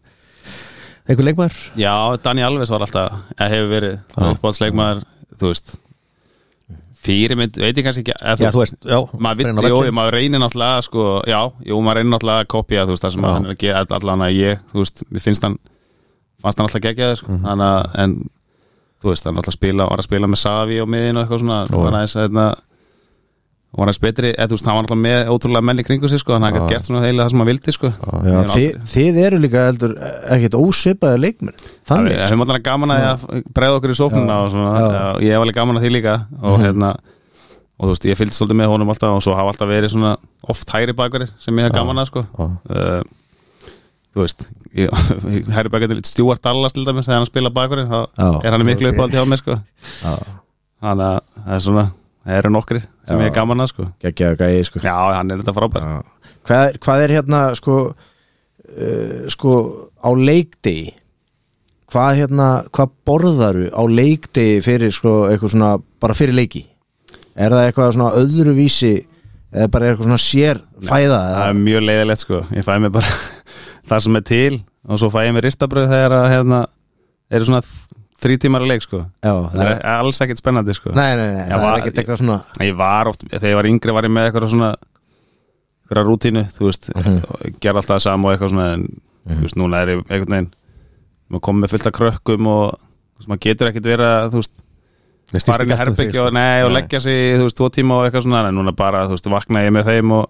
einhver 1.05 1.29
leikmaður? 1.29 1.59
Já, 1.77 1.93
Dani 2.25 2.47
Alves 2.47 2.73
var 2.73 2.87
alltaf 2.87 3.37
hefur 3.37 3.69
verið 3.75 4.17
uppáhaldsleikmaður 4.17 5.05
þú 5.35 5.53
veist 5.53 5.75
fyrirmynd, 6.99 7.57
veit 7.61 7.77
ég 7.79 7.85
kannski 7.85 8.01
ekki 8.03 8.15
eða, 8.19 8.43
Já, 8.43 8.51
þú 8.51 8.61
veist, 8.63 8.77
já, 8.83 8.97
maður, 9.23 9.49
jú, 9.53 9.77
vellinn. 9.79 9.95
maður 9.95 10.15
reynir 10.17 10.41
náttúrulega 10.43 10.81
sko, 10.85 11.05
já, 11.29 11.39
jú, 11.69 11.77
maður 11.85 11.99
reynir 12.01 12.11
náttúrulega 12.15 12.43
að 12.43 12.49
kopja 12.55 12.85
þú 12.85 12.95
veist, 12.95 13.05
það 13.05 13.13
sem 13.15 13.23
Já. 13.27 13.29
hann 13.35 13.45
er 13.47 13.53
að 13.55 13.61
gera 13.63 13.83
allan 13.99 14.25
að 14.25 14.33
ég, 14.35 14.63
þú 14.73 14.83
veist, 14.83 15.03
mér 15.09 15.23
finnst 15.23 15.47
hann 15.47 15.55
fannst 16.43 16.59
hann 16.59 16.67
alltaf 16.67 16.83
geggjaður 16.83 17.21
sko, 17.21 17.37
þannig 17.45 17.69
að 17.69 17.97
en, 18.03 18.15
þú 18.99 19.11
veist, 19.13 19.29
hann 19.29 19.39
alltaf 19.39 19.55
spila 19.55 19.87
var 19.89 20.03
að 20.03 20.09
spila 20.09 20.27
með 20.33 20.41
Savi 20.43 20.81
og 20.83 20.91
miðin 20.91 21.19
og 21.19 21.23
eitthvað 21.23 21.43
svona 21.45 21.61
Ó, 21.71 21.77
var 21.79 21.95
hérna 23.69 23.79
var 23.79 23.89
aðeins 23.91 24.01
betri, 24.01 24.29
eða 24.33 24.49
þú 24.49 24.55
veist, 24.57 24.65
hann 24.65 24.75
var 24.75 24.83
alltaf 24.83 24.97
með 24.99 25.27
ótrúlega 25.29 25.65
menn 25.69 25.79
í 25.79 25.85
kringu 25.85 26.09
sig, 26.09 26.19
sko, 26.23 26.33
hann 26.33 26.45
hafði 26.47 26.61
gert 26.71 26.87
svona 26.87 27.03
heila 27.05 27.21
það 27.25 27.29
sem 27.33 27.43
hann 27.43 27.49
vildi, 27.51 27.73
sko. 27.75 27.91
Já, 27.93 28.31
er 28.39 28.49
þið, 28.49 28.79
þið 28.93 29.19
eru 29.27 29.39
líka 29.43 29.65
heldur 29.67 29.93
ekkert 30.35 30.57
ósvipaði 30.57 31.21
leikmenn 31.21 31.59
Þannig. 31.89 32.15
Við 32.15 32.23
höfum 32.25 32.43
allavega 32.47 32.65
gaman 32.65 32.93
að 32.95 33.05
að 33.09 33.45
bregða 33.53 33.77
okkur 33.79 33.93
í 33.93 33.97
sóknuna 33.99 34.39
og 34.45 34.49
svona, 34.55 34.73
Já. 34.73 34.89
já, 34.89 35.05
ég 35.27 35.35
hef 35.37 35.45
alveg 35.45 35.59
gaman 35.59 35.77
að 35.79 35.85
því 35.85 35.91
líka. 35.99 36.15
Og 36.41 36.57
hérna 36.65 36.89
og 37.79 37.85
þú 37.87 37.93
veist, 37.93 38.09
ég 38.09 38.19
fylgdi 38.19 38.35
svolítið 38.35 38.59
með 38.59 38.71
honum 38.73 38.89
alltaf 38.91 39.13
og 39.15 39.23
svo 39.23 39.37
hafa 39.37 39.53
alltaf 39.53 39.69
verið 39.69 39.93
svona 39.93 40.15
oft 40.51 40.73
hæri 40.75 40.93
bakari 40.97 41.29
sem 41.39 41.61
ég 41.61 41.69
hef 41.69 41.77
gaman 41.77 42.01
að 42.01 42.09
sko. 42.09 42.25
Uh, 42.67 42.99
þú 44.17 44.25
veist 44.25 44.49
ég, 44.75 44.91
hæri 45.55 45.71
bakari, 45.71 46.01
Stuart 46.09 46.41
Dallas 46.43 46.75
til 46.75 46.83
dæmis 46.89 47.07
þegar 47.07 47.21
hann 47.21 47.29
spila 47.29 47.53
bakari, 47.55 47.85
þá 47.87 48.41
er 48.43 48.51
hann 48.57 48.65
miklu 48.67 48.91
uppáhaldi 48.91 49.15
hjá 49.21 49.29
mér 49.31 49.39
sko. 49.45 49.55
Þannig 50.03 51.05
að 51.07 51.21
það 51.39 51.55
er 51.55 51.63
svona, 51.69 51.85
það 52.25 52.37
eru 52.39 52.51
nokkri 52.53 52.81
sem 52.83 53.19
ég 53.23 53.29
hef 53.29 53.35
gaman 53.35 53.63
að 53.63 53.71
sko. 53.73 53.87
Geggjaði 54.03 54.39
gæði 54.43 54.63
sko. 54.67 54.81
Já, 54.85 54.95
hann 55.17 55.31
er 55.33 55.41
þetta 55.41 55.55
frábær. 55.57 55.85
Hvað, 56.47 56.63
er- 56.69 56.79
hvað 56.85 57.03
er 57.05 57.13
hérna 57.17 57.41
sko 57.57 57.75
uh, 57.89 59.19
sko 59.33 59.53
á 59.99 60.09
leikdegi? 60.15 60.93
Hvað 61.89 62.19
hérna 62.21 62.49
hvað 62.69 62.91
borðaru 63.09 63.69
á 63.73 63.81
leikdegi 63.89 64.59
fyrir 64.65 64.93
sko 64.93 65.23
eitthvað 65.31 65.55
svona 65.55 65.71
bara 66.01 66.17
fyrir 66.17 66.37
leiki? 66.37 66.65
Er 67.39 67.53
það 67.55 67.65
eitthvað 67.69 67.93
svona 67.95 68.11
öðruvísi 68.19 68.93
eða 69.49 69.69
bara 69.73 69.89
eitthvað 69.89 70.05
svona 70.09 70.21
sér 70.21 70.59
fæða 70.85 71.17
það 71.17 71.29
eða, 71.33 71.45
er 71.49 71.61
mjög 71.65 71.85
leiðilegt 71.87 72.25
sko. 72.25 72.41
Ég 72.53 72.67
fæ 72.67 72.73
mér 72.83 72.93
bara 72.99 73.13
það 73.89 74.03
sem 74.05 74.19
er 74.19 74.27
til 74.29 74.59
og 74.89 74.99
svo 75.01 75.09
fæ 75.13 75.23
ég 75.25 75.33
mér 75.35 75.47
ristabröð 75.47 75.89
þegar 75.89 76.15
að 76.19 76.27
hérna, 76.35 76.59
eru 77.33 77.47
svona 77.49 77.63
þrý 78.19 78.35
tímar 78.43 78.61
að 78.65 78.67
leik 78.73 78.83
sko. 78.83 78.99
Já, 79.23 79.33
það 79.53 79.65
er 79.69 79.81
alls 79.95 80.19
ekkert 80.25 80.41
spennandi 80.41 80.73
sko. 80.75 80.91
Nei, 80.95 81.15
nei, 81.15 81.27
nei, 81.37 81.45
það 81.49 81.61
var- 81.63 81.73
er 81.77 81.81
ekkert 81.83 81.99
eitthvað 82.03 82.17
svona 82.21 82.37
ég 82.67 82.75
var 82.77 83.07
oft, 83.07 83.23
þegar 83.29 83.49
ég 83.53 83.55
var 83.59 83.69
yngri 83.69 83.93
var 83.95 84.03
ég 84.03 84.11
með 84.15 84.29
eitthvað 84.31 84.49
svona 84.53 84.71
eitthvað 85.89 86.05
rútínu, 86.09 86.43
þú 86.53 86.65
veist 86.69 86.89
Mhm. 86.95 87.17
og 87.29 87.59
gerði 87.61 87.77
alltaf 87.81 87.95
það 87.95 88.01
sama 88.01 88.29
og 88.29 88.33
eitthvað 88.37 88.49
svona 88.53 88.73
en 88.73 88.87
þú 89.29 89.41
veist, 89.45 89.55
núna 89.57 89.81
er 89.81 89.87
ég 89.95 90.03
einhvern 90.09 90.29
veginn 90.35 90.51
maður 91.31 91.41
komið 91.47 91.61
með 91.63 91.69
fullt 91.73 91.87
af 91.87 91.93
krökkum 91.93 92.47
og 92.47 92.73
þú 92.73 93.19
veist, 93.19 93.29
maður 93.29 93.43
getur 93.47 93.67
ekkert 93.71 93.89
verið 93.89 94.09
að 94.09 94.29
þú 94.33 94.41
veist, 94.41 95.45
fara 95.45 95.63
inn 95.63 95.69
í 95.71 95.77
herbyggja 95.77 96.25
og, 96.27 96.33
nei, 96.33 96.63
og 96.63 96.71
leggja 96.73 96.99
sig 97.01 97.37
þú 97.39 97.43
veist, 97.47 97.57
tvo 97.57 97.69
tíma 97.69 97.91
og 97.99 98.03
eitthvað 98.11 98.23
svona 98.25 98.47
en 98.49 98.55
núna 98.55 98.75
bara, 98.75 99.05
þú 99.07 99.15
veist, 99.17 99.29
vakna 99.29 99.59
ég 99.65 99.71
með 99.73 99.85
þeim 99.89 100.11
og 100.11 100.29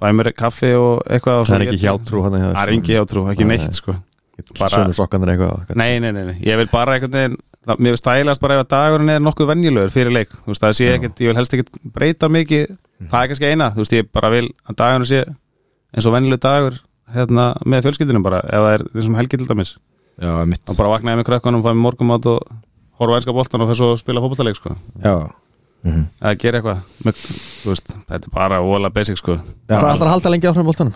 fæ 0.00 0.06
mér 0.16 0.32
kaffi 0.34 0.72
og 0.78 1.02
eitthvað 1.10 1.40
og 1.40 1.46
Það 1.46 1.60
er 1.60 1.66
ekki 1.66 1.82
hjátrú 1.84 2.22
það 2.24 2.54
er 2.56 2.72
ekki 2.74 2.94
hjátrú, 2.96 3.24
ekki 3.30 3.44
Nei. 3.46 3.56
neitt 3.56 3.74
sko 3.74 3.94
bara, 4.58 4.72
Sömu 4.74 4.96
sokkanir 4.96 5.34
eitthvað 5.34 5.74
nei, 5.78 5.92
nei, 6.02 6.10
nei, 6.16 6.24
nei, 6.30 6.36
ég 6.46 6.58
vil 6.60 6.68
bara 6.72 6.96
einhvern 6.96 7.16
veginn 7.16 7.38
það, 7.66 7.80
mér 7.82 7.94
finnst 7.94 8.04
stælast 8.04 8.42
bara 8.44 8.56
ef 8.56 8.64
að 8.64 8.70
dagurinn 8.74 9.12
er 9.14 9.22
nokkuð 9.24 9.50
venjulegur 9.52 9.92
fyrir 9.94 10.14
leik, 10.14 10.32
þú 10.32 10.52
veist, 10.52 10.64
það 10.64 10.76
sé 10.78 10.88
ekkert 10.94 11.20
ég 11.24 11.30
vil 11.30 11.38
helst 11.40 11.56
ekkert 11.56 11.80
breyta 11.94 12.30
mikið. 12.32 12.72
Það 13.10 13.20
er 13.22 13.30
kannski 13.32 13.50
eina, 13.50 13.68
þú 13.74 13.84
veist, 13.84 13.96
ég 13.96 14.08
bara 14.12 14.30
vil 14.32 14.46
að 14.68 14.78
dagurinn 14.80 15.08
sé 15.08 15.20
eins 15.90 16.08
og 16.08 16.14
venjuleg 16.16 16.40
dagur 16.44 16.80
hérna, 17.14 17.46
með 17.66 17.86
fjölskyldunum 17.88 18.24
bara, 18.26 18.40
ef 18.46 18.64
það 18.64 18.74
er 18.76 18.84
þessum 18.94 19.18
helgi 19.18 19.40
til 19.40 19.48
dæmis, 19.48 19.76
Já, 20.20 20.32
mitt 20.46 20.60
þá 20.68 20.74
bara 20.76 20.92
vaknaði 20.94 21.20
með 21.20 21.28
krökkunum 21.30 21.62
fæði 21.64 21.80
morgumat 21.80 22.26
og 22.28 22.50
horfa 23.00 23.16
á 23.16 23.18
einska 23.18 23.34
boltan 23.34 23.64
og 23.64 23.70
fyrir 23.70 23.80
svo 23.80 23.88
að 23.94 24.02
spila 24.02 24.22
fótballtaleik, 24.22 24.60
sko, 24.60 24.74
Já, 25.00 25.14
eða 26.20 26.34
gera 26.42 26.60
eitthvað 26.60 26.82
með, 27.08 27.24
þú 27.64 27.72
veist, 27.72 27.96
þetta 28.04 28.20
er 28.20 28.34
bara 28.36 28.60
óalega 28.60 28.94
basic, 28.94 29.18
sko. 29.18 29.38
Hvað 29.70 29.90
ætlar 29.94 30.10
að 30.10 30.14
halda 30.14 30.34
lengi 30.36 30.50
áfram 30.52 30.68
bóltanum? 30.68 30.94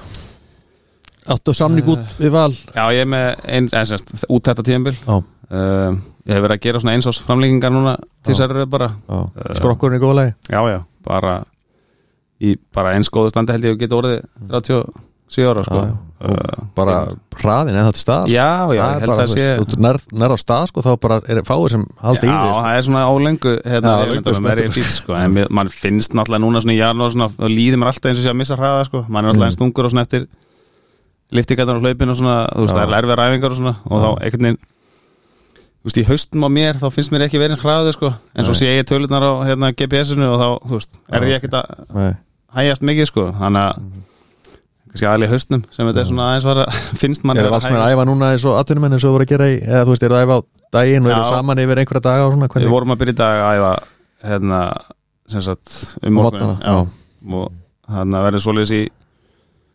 Áttu 1.24 1.54
samning 1.56 1.86
út 1.88 2.18
við 2.20 2.34
val? 2.34 2.50
Já, 2.52 2.84
ég 2.92 3.04
er 3.06 3.08
með 3.08 3.28
einn, 3.48 3.70
semst, 3.88 4.12
út 4.28 4.44
þetta 4.44 4.64
tíðanbíl 4.66 4.94
Já, 4.98 5.14
uh, 5.16 5.96
ég 6.28 6.36
hef 6.36 6.44
verið 6.44 6.56
að 6.58 6.62
gera 6.66 6.82
svona 6.82 6.96
eins 6.98 7.08
ás 7.08 7.20
framlengingar 7.24 7.72
núna 7.72 7.96
til 8.24 8.36
særið 8.36 8.66
bara. 8.72 8.90
Já. 9.08 9.22
Skrokkurinn 9.60 10.02
góða 10.02 10.18
lagi? 10.20 10.34
Já, 10.52 10.60
já, 10.68 10.78
bara 11.06 11.34
í 12.44 12.56
bara 12.74 12.94
eins 12.98 13.08
góðu 13.12 13.32
standi 13.32 13.56
held 13.56 13.68
ég 13.70 13.76
að 13.76 13.84
geta 13.84 14.00
orðið 14.02 14.18
37 14.52 15.48
ára 15.48 15.64
sko. 15.64 15.80
Já, 15.80 15.94
uh, 16.28 16.66
Bara 16.76 16.96
hraðin 17.40 17.78
eða 17.78 17.88
þetta 17.88 18.02
stað 18.02 18.28
Já, 18.32 18.44
já, 18.44 18.68
Það 18.68 18.74
ég 18.74 18.84
er 18.84 19.00
held 19.00 19.12
bara, 19.12 19.24
að 19.24 19.32
þú 19.32 19.34
sé 19.34 19.46
út 19.64 19.74
nær, 19.86 19.98
nær 20.20 20.34
á 20.34 20.38
stað 20.44 20.68
sko, 20.70 20.84
þá 20.84 20.90
bara 21.06 21.18
er 21.32 21.40
fáir 21.48 21.74
sem 21.74 21.84
haldi 22.04 22.28
Já, 22.28 22.32
í 22.32 22.36
þig 22.36 22.54
það 22.66 22.78
er 22.78 22.86
svona 22.88 23.04
álöngu 23.08 23.54
hérna, 23.64 23.94
Já, 23.94 24.04
ég 24.04 24.12
löngu 24.12 24.20
myndi 24.20 24.34
að 24.36 24.48
vera 24.50 24.66
í 24.68 24.72
fýtt 24.76 24.92
sko, 24.98 25.16
en 25.18 25.40
mann 25.56 25.72
finnst 25.72 26.16
náttúrulega 26.16 26.44
núna 26.44 26.62
svona 26.64 26.76
í 26.76 26.80
janúar 26.82 27.14
svona, 27.16 27.30
þá 27.32 27.46
líður 27.50 27.80
mér 27.82 27.92
alltaf 27.94 28.10
eins 28.12 28.20
og 28.20 28.26
sé 28.26 28.32
að 28.34 28.40
missa 28.42 28.58
hraða 28.60 28.86
sko. 28.90 29.04
mann 29.08 29.24
er 29.24 29.30
náttúrulega 29.32 29.50
eins 29.52 29.60
þungur 29.62 29.88
og 29.88 29.94
svona 29.94 30.04
eftir 30.06 30.26
liftingarnar 31.34 31.80
og 31.80 31.84
hlaupin 31.84 32.12
og 32.14 32.18
svona 32.20 32.36
þú 32.52 32.64
veist, 32.64 32.74
Já. 32.74 32.78
það 32.78 32.86
er 32.94 32.96
erfið 33.02 33.18
ræfingar 33.20 33.54
og 33.54 33.58
svona 33.60 33.74
og 33.84 34.04
þá 34.04 34.08
einhvern 34.24 34.48
veginn 34.48 34.60
þú 35.84 35.88
veist, 35.90 35.98
í 36.00 36.06
haustum 36.08 36.46
á 36.46 36.48
mér 36.56 36.78
þá 36.80 36.86
finnst 36.94 37.12
mér 37.14 37.26
ekki 37.26 37.40
verið 37.42 37.56
eins 37.56 37.64
hraðið 37.64 37.96
sko, 37.98 38.12
en 38.34 38.46
svo 38.48 38.54
sé 38.56 38.70
ég 38.72 38.86
tölurnar 38.88 39.26
á 39.26 39.32
hérna, 39.50 39.72
GPS-inu 39.76 40.30
og 40.30 40.40
þá, 40.40 40.48
þú 40.70 40.78
veist, 40.78 40.98
er 41.12 41.28
ég 41.28 41.38
ekkert 41.40 41.58
að 41.60 41.84
Nei. 41.98 42.10
hægjast 42.56 42.86
mikið 42.88 43.10
sko 43.10 43.26
þannig 43.40 43.68
að 43.68 43.84
kannski 44.94 45.08
aðlið 45.10 45.32
haustnum 45.34 45.62
sem 45.74 45.88
þetta 45.90 46.02
er 46.04 46.08
svona 46.10 46.26
aðeins 46.30 46.44
var 46.46 46.60
að 46.64 46.80
finnst 47.02 47.24
mann 47.26 47.40
Er 47.40 47.48
það 47.48 47.56
valsmenn 47.56 47.82
að 47.82 47.94
æfa 47.96 48.06
núna 48.08 48.32
eins 48.34 48.44
og 48.46 48.58
atvinnumenn 48.60 48.94
eins 48.94 49.06
og 49.08 49.16
voru 49.16 49.26
að 49.26 49.32
gera 49.34 49.48
í 49.50 49.56
eða 49.58 49.82
þú 49.88 49.94
veist, 49.96 50.04
er 50.06 50.14
það 50.14 50.20
að 50.20 50.26
æfa 50.28 50.36
á 50.38 50.40
daginn 50.78 51.04
og 51.08 51.10
eru 51.14 51.24
Já. 51.24 51.30
saman 51.34 51.62
yfir 51.64 51.80
einhverja 51.82 52.04
daga 52.06 52.28
og 52.28 52.34
svona 52.34 52.46
við 52.46 52.54
hvernig 52.54 52.74
vorum 52.74 52.94
að 52.94 53.00
byrja 53.02 53.14
í 53.14 53.18
dag 53.18 53.42
að 53.42 53.58
æfa 53.58 53.72
hérna 54.30 54.60
sem 55.34 55.42
sagt 55.44 55.74
um 56.06 56.20
Á 56.20 56.26
já. 56.30 56.76
og 57.34 57.52
þannig 57.90 58.18
að 58.20 58.26
verður 58.28 58.44
svoleiðis 58.46 58.74
í 58.78 58.82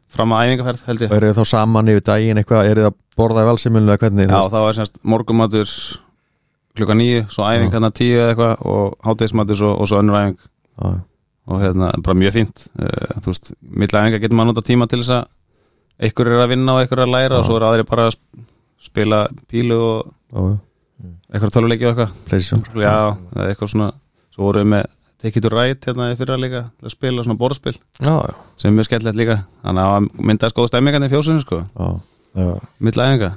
fram 0.10 0.34
að 0.36 0.44
æfingarferð 0.50 0.84
held 0.90 1.04
ég. 1.06 1.12
Og 1.12 1.18
eru 1.20 1.30
þið 1.32 1.40
þá 1.40 1.50
saman 1.54 1.92
yfir 1.94 2.06
daginn 2.10 2.40
eitthvað 2.42 2.70
er 2.70 2.80
þið 2.82 2.88
að 2.90 2.96
borða 3.20 3.44
í 3.44 3.50
valsimilinu 3.50 3.94
eða 3.94 4.02
hvernig 4.04 4.30
já 4.32 4.40
það 4.54 4.66
var 4.68 4.78
semst 4.80 5.00
morgumatur 5.04 5.74
klukka 6.80 6.96
nýju, 6.96 7.26
svo 7.34 7.46
æfing 7.50 7.74
hérna 7.76 7.90
tíu 7.96 8.16
eða 8.20 8.32
eitthvað 8.34 8.66
og 8.72 8.94
hátegismatur 9.06 9.58
svo, 9.60 9.72
og 9.76 9.90
svo 9.90 10.00
önnur 10.02 10.20
æfing. 10.22 10.38
Já, 10.80 10.92
og 11.50 11.62
hérna 11.64 11.90
bara 12.06 12.16
mjög 12.22 12.36
fínt. 12.38 12.66
Uh, 12.80 13.20
þú 13.24 13.34
veist, 13.34 13.52
milli 13.62 14.00
æfinga 14.00 14.22
getur 14.24 14.38
maður 14.40 14.52
nota 14.54 14.66
tíma 14.70 14.88
til 14.90 15.02
þess 15.02 15.16
að 15.18 15.28
einhver 16.08 16.30
er 16.32 16.44
að 16.46 16.52
vinna 16.54 16.76
og 16.78 16.84
einhver 16.84 17.02
er 17.02 17.08
að 17.10 17.16
læra 17.18 17.40
og 17.42 17.48
svo 17.50 17.58
er 17.60 17.66
aðri 17.68 17.86
bara 17.90 18.06
að 18.08 18.16
sp- 18.16 18.46
spila 18.90 19.24
pílu 19.52 19.76
og 19.76 20.06
já, 20.32 20.40
já, 20.40 21.10
eitthvað 21.34 21.56
töluleiki 21.58 21.90
og 21.90 21.92
eitthvað. 21.92 22.14
Playstation. 22.30 22.64
Já, 22.86 22.96
eitthvað 23.50 23.74
svona. 23.74 23.90
Svo 24.36 24.46
vorum 24.48 24.64
við 24.64 24.72
með 24.78 24.88
Take 25.20 25.40
It 25.42 25.44
to 25.44 25.52
Ride 25.52 25.84
hérna 25.84 26.12
í 26.14 26.20
fyrra 26.20 26.38
líka 26.40 26.62
til 26.80 26.88
að 26.88 26.94
spila 26.96 27.26
svona 27.26 27.40
borðspil. 27.40 27.76
Já, 28.00 28.14
já, 28.24 28.36
sem 28.60 28.70
er 28.70 28.78
mjög 28.78 28.88
skemmtilegt 28.88 29.20
líka. 29.20 29.42
Þannig 29.66 29.90
að 29.90 30.08
myndaðist 30.30 30.58
góð 30.60 30.70
stemmingarnir 30.72 31.12
fjósunum 31.12 31.44
sko. 31.44 31.64
Já 31.76 31.90
já. 32.36 32.54
Milli 32.80 33.04
æfinga. 33.04 33.34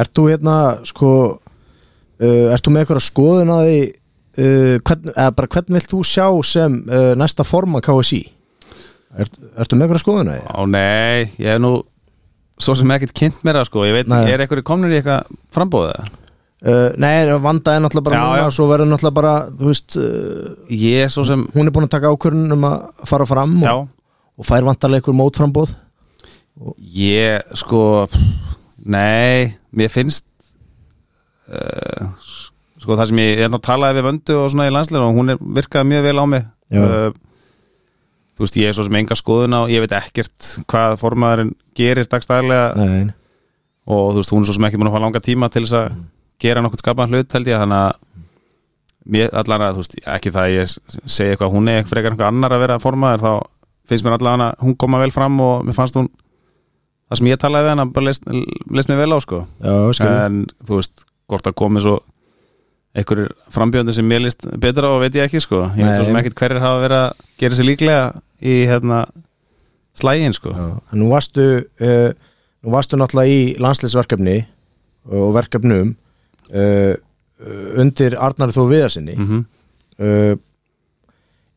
Ert 0.00 0.12
þú 0.14 0.26
hérna 0.30 0.56
sko 0.86 1.12
uh, 1.30 2.52
Ert 2.52 2.66
þú 2.66 2.74
með 2.74 2.84
eitthvað 2.84 3.02
skoðun 3.06 3.54
að 3.54 3.62
því 3.66 3.78
uh, 3.80 4.76
hvern, 4.86 5.08
eða 5.14 5.32
bara 5.38 5.50
hvern 5.56 5.78
vilt 5.78 5.90
þú 5.90 6.02
sjá 6.06 6.26
sem 6.46 6.76
uh, 6.86 7.12
næsta 7.18 7.46
forma 7.46 7.82
KSI 7.84 8.20
Ert, 9.18 9.40
Ertu 9.58 9.74
með 9.78 9.88
eitthvað 9.88 10.04
skoðun 10.04 10.30
að 10.30 10.38
því? 10.38 10.54
Á 10.54 10.60
nei, 10.70 11.30
ég 11.42 11.50
hef 11.50 11.62
nú 11.62 11.72
svo 12.60 12.76
sem 12.78 12.92
ekkert 12.94 13.16
kynnt 13.16 13.40
mér 13.46 13.58
það 13.58 13.70
sko. 13.70 13.84
Ég 13.88 13.96
veit 13.96 14.10
Nei. 14.12 14.22
er 14.30 14.44
eitthvað 14.44 14.66
komnir 14.68 14.92
í 14.92 15.00
eitthvað 15.00 15.30
frambóðið 15.50 16.18
Uh, 16.60 16.90
nei, 17.00 17.24
vanda 17.40 17.72
er 17.72 17.80
náttúrulega 17.80 18.04
bara 18.10 18.16
Já, 18.18 18.24
núna 18.26 18.40
já. 18.42 18.50
svo 18.52 18.66
verður 18.68 18.90
náttúrulega 18.90 19.16
bara, 19.16 19.30
þú 19.48 19.68
veist 19.70 19.94
uh, 19.96 20.50
ég 20.68 21.08
sem, 21.08 21.44
hún 21.54 21.70
er 21.70 21.72
búin 21.72 21.86
að 21.86 21.94
taka 21.94 22.10
ákvörðun 22.12 22.52
um 22.52 22.66
að 22.68 23.06
fara 23.08 23.26
fram 23.30 23.54
og, 23.64 23.86
og 24.36 24.44
fær 24.44 24.66
vantarlega 24.68 25.00
einhver 25.00 25.16
mótframbóð 25.16 25.72
ég 26.98 27.56
sko 27.56 27.80
nei, 28.84 29.56
mér 29.72 29.88
finnst 29.94 30.28
uh, 31.48 32.12
sko 32.76 32.92
það 32.92 33.08
sem 33.08 33.22
ég, 33.24 33.42
er 33.46 33.56
að 33.56 33.64
talaði 33.64 33.98
við 34.02 34.08
vöndu 34.10 34.38
og 34.42 34.52
svona 34.52 34.68
í 34.68 34.76
landslega 34.76 35.08
og 35.08 35.16
hún 35.16 35.32
er, 35.32 35.40
virkaði 35.40 35.92
mjög 35.94 36.06
vel 36.10 36.16
á 36.20 36.24
mig. 36.34 36.46
Uh, 36.70 37.08
þú 38.36 38.44
veist, 38.44 38.60
ég 38.60 38.68
er 38.68 38.76
svo 38.76 38.84
sem 38.84 39.00
enga 39.00 39.16
skoðun 39.16 39.56
á 39.56 39.60
ég 39.72 39.80
veit 39.84 39.96
ekkert 39.96 40.52
hvað 40.68 41.00
formaðurinn 41.00 41.56
gerir 41.76 42.08
dagstæðlega 42.08 42.70
Nei, 42.76 43.12
og 43.88 44.12
þú 44.12 44.20
veist, 44.22 44.32
hún 44.36 44.44
er 44.44 44.52
svo 44.52 44.60
sem 44.60 44.68
ekki 44.68 44.80
búin 44.80 44.92
að 44.92 45.00
fá 45.00 45.04
langa 45.08 45.24
tíma 45.24 45.48
til 45.52 45.64
þess 45.64 45.80
að 45.80 46.00
gera 46.40 46.62
nokkuð 46.64 46.82
skapaðan 46.84 47.16
hlut 47.16 47.36
held 47.36 47.50
ég 47.50 47.60
þannig 47.62 47.84
að 47.84 47.98
mér 49.10 49.32
allan 49.40 49.64
að, 49.64 49.76
þú 49.76 49.84
veist, 49.84 49.96
ekki 50.16 50.32
það 50.34 50.46
að 50.46 50.54
ég 50.54 50.74
segi 51.10 51.34
eitthvað, 51.34 51.54
hún 51.54 51.70
er 51.72 51.86
frekar 51.88 52.14
einhver 52.14 52.28
annar 52.28 52.54
að 52.54 52.64
vera 52.64 52.80
formaður 52.82 53.24
þá 53.24 53.32
finnst 53.90 54.06
mér 54.06 54.16
allan 54.18 54.44
að 54.44 54.64
hún 54.64 54.76
koma 54.78 55.00
vel 55.02 55.12
fram 55.14 55.38
og 55.42 55.64
mér 55.66 55.76
fannst 55.76 55.96
hún 55.98 56.10
það 57.10 57.20
sem 57.20 57.30
ég 57.30 57.40
talaði 57.42 57.66
við 57.66 57.74
hana 57.74 57.86
bara 57.90 58.06
leist, 58.06 58.28
leist 58.70 58.90
mér 58.92 59.00
vel 59.02 59.16
á 59.16 59.18
sko. 59.24 59.42
Já, 59.64 60.04
en 60.20 60.44
þú 60.68 60.78
veist, 60.78 61.04
hvort 61.30 61.46
það 61.46 61.56
komi 61.58 61.82
svo 61.82 61.96
einhverjir 62.94 63.32
frambjöndi 63.54 63.94
sem 63.94 64.06
mér 64.06 64.24
líst 64.24 64.46
betur 64.62 64.86
á 64.86 65.02
veit 65.02 65.18
ég 65.18 65.26
ekki 65.26 65.42
sko. 65.42 65.64
Ég 65.78 65.86
veit 65.86 65.98
svo 65.98 66.06
sem 66.06 66.20
ekkert 66.20 66.38
hverjir 66.38 66.62
hafa 66.62 66.84
verið 66.84 67.00
að 67.00 67.24
gera 67.42 67.58
sér 67.58 67.68
líklega 67.68 68.04
í 68.42 68.56
hérna 68.70 69.00
slægin 69.98 70.34
sko. 70.36 70.54
Já, 70.54 70.68
nú 70.98 71.10
varstu 71.10 71.46
uh, 71.66 72.10
nú 72.62 72.74
varstu 72.74 72.98
náttúrulega 72.98 73.34
í 73.34 73.42
landsleisverkefni 73.62 74.38
og 75.10 75.34
verkefnum 75.34 75.94
uh, 76.54 76.94
undir 77.80 78.16
Arnar 78.20 78.52
Þó 78.54 78.62
Viðarsinni 78.70 79.16
mm 79.18 79.44
uh, 80.00 80.36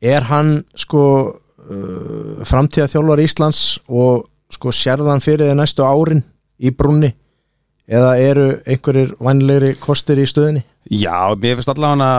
er 0.03 0.25
hann 0.27 0.57
sko 0.75 1.01
uh, 1.31 2.43
framtíða 2.43 2.89
þjálfar 2.91 3.21
Íslands 3.23 3.59
og 3.87 4.25
sko 4.51 4.73
sérðan 4.75 5.23
fyrir 5.23 5.47
þið 5.47 5.59
næstu 5.61 5.85
árin 5.87 6.19
í 6.59 6.71
brúnni 6.75 7.13
eða 7.87 8.09
eru 8.19 8.47
einhverjir 8.67 9.13
vænlegri 9.23 9.73
kostir 9.79 10.19
í 10.19 10.27
stöðinni? 10.27 10.63
Já, 10.91 11.31
mér 11.39 11.55
finnst 11.59 11.71
allavega 11.71 12.09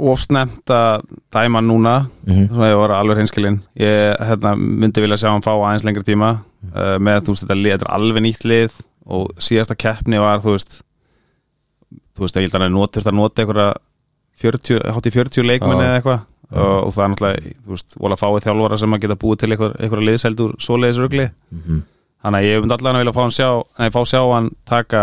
ofsnemt 0.00 0.70
að 0.72 1.04
dæma 1.34 1.60
núna 1.64 1.94
Mhm. 2.26 2.48
svo 2.54 2.64
ég 2.64 2.76
var 2.80 2.90
alveg 2.96 3.16
hreinskilinn 3.20 3.60
ég 3.76 4.16
hérna, 4.30 4.54
myndi 4.56 5.00
vilja 5.04 5.16
sjá 5.20 5.30
hann 5.32 5.42
fá 5.44 5.52
aðeins 5.52 5.84
lengri 5.84 6.04
tíma 6.08 6.30
uh, 6.74 6.96
með 6.98 7.24
þú 7.26 7.34
veist 7.34 7.44
þetta 7.44 7.58
lið, 7.60 7.72
þetta 7.74 7.88
er 7.88 7.94
alveg 7.98 8.22
nýtt 8.24 8.44
lið 8.48 8.72
og 9.06 9.30
síðasta 9.36 9.76
keppni 9.76 10.18
var 10.20 10.40
þú 10.40 10.56
veist 10.56 10.80
þú 12.16 12.24
veist, 12.26 12.36
ég 12.40 12.48
held 12.48 12.58
að 12.58 12.66
hann 12.66 12.76
not, 12.76 12.92
þurfti 12.96 13.12
að 13.12 13.18
nota 13.18 13.44
einhverja 13.44 13.70
40, 14.40 14.82
hátt 14.96 15.08
í 15.08 15.14
40 15.14 15.48
leikmenni 15.48 15.84
Já. 15.84 15.86
eða 15.86 16.00
eitthvað. 16.00 16.26
Og, 16.50 16.76
og 16.82 16.92
það 16.96 17.04
er 17.04 17.10
náttúrulega, 17.12 17.54
þú 17.64 17.74
veist, 17.76 17.96
vola 18.02 18.16
fáið 18.18 18.44
þjálfara 18.48 18.78
sem 18.82 18.94
að 18.96 19.02
geta 19.04 19.16
búið 19.22 19.42
til 19.42 19.50
einhver, 19.54 19.74
einhverja 19.78 20.08
liðseldur 20.08 20.54
svoleiðis 20.58 21.00
rugli. 21.02 21.26
Þannig 22.20 22.38
að 22.40 22.46
ég 22.48 22.62
myndi 22.64 22.76
allavega 22.76 23.02
vilja 23.04 23.16
fá 23.16 23.20
hann 23.22 23.34
sjá 23.36 23.50
nei, 23.78 23.90
fá 23.94 24.00
sjá 24.08 24.20
hann 24.34 24.48
taka 24.68 25.02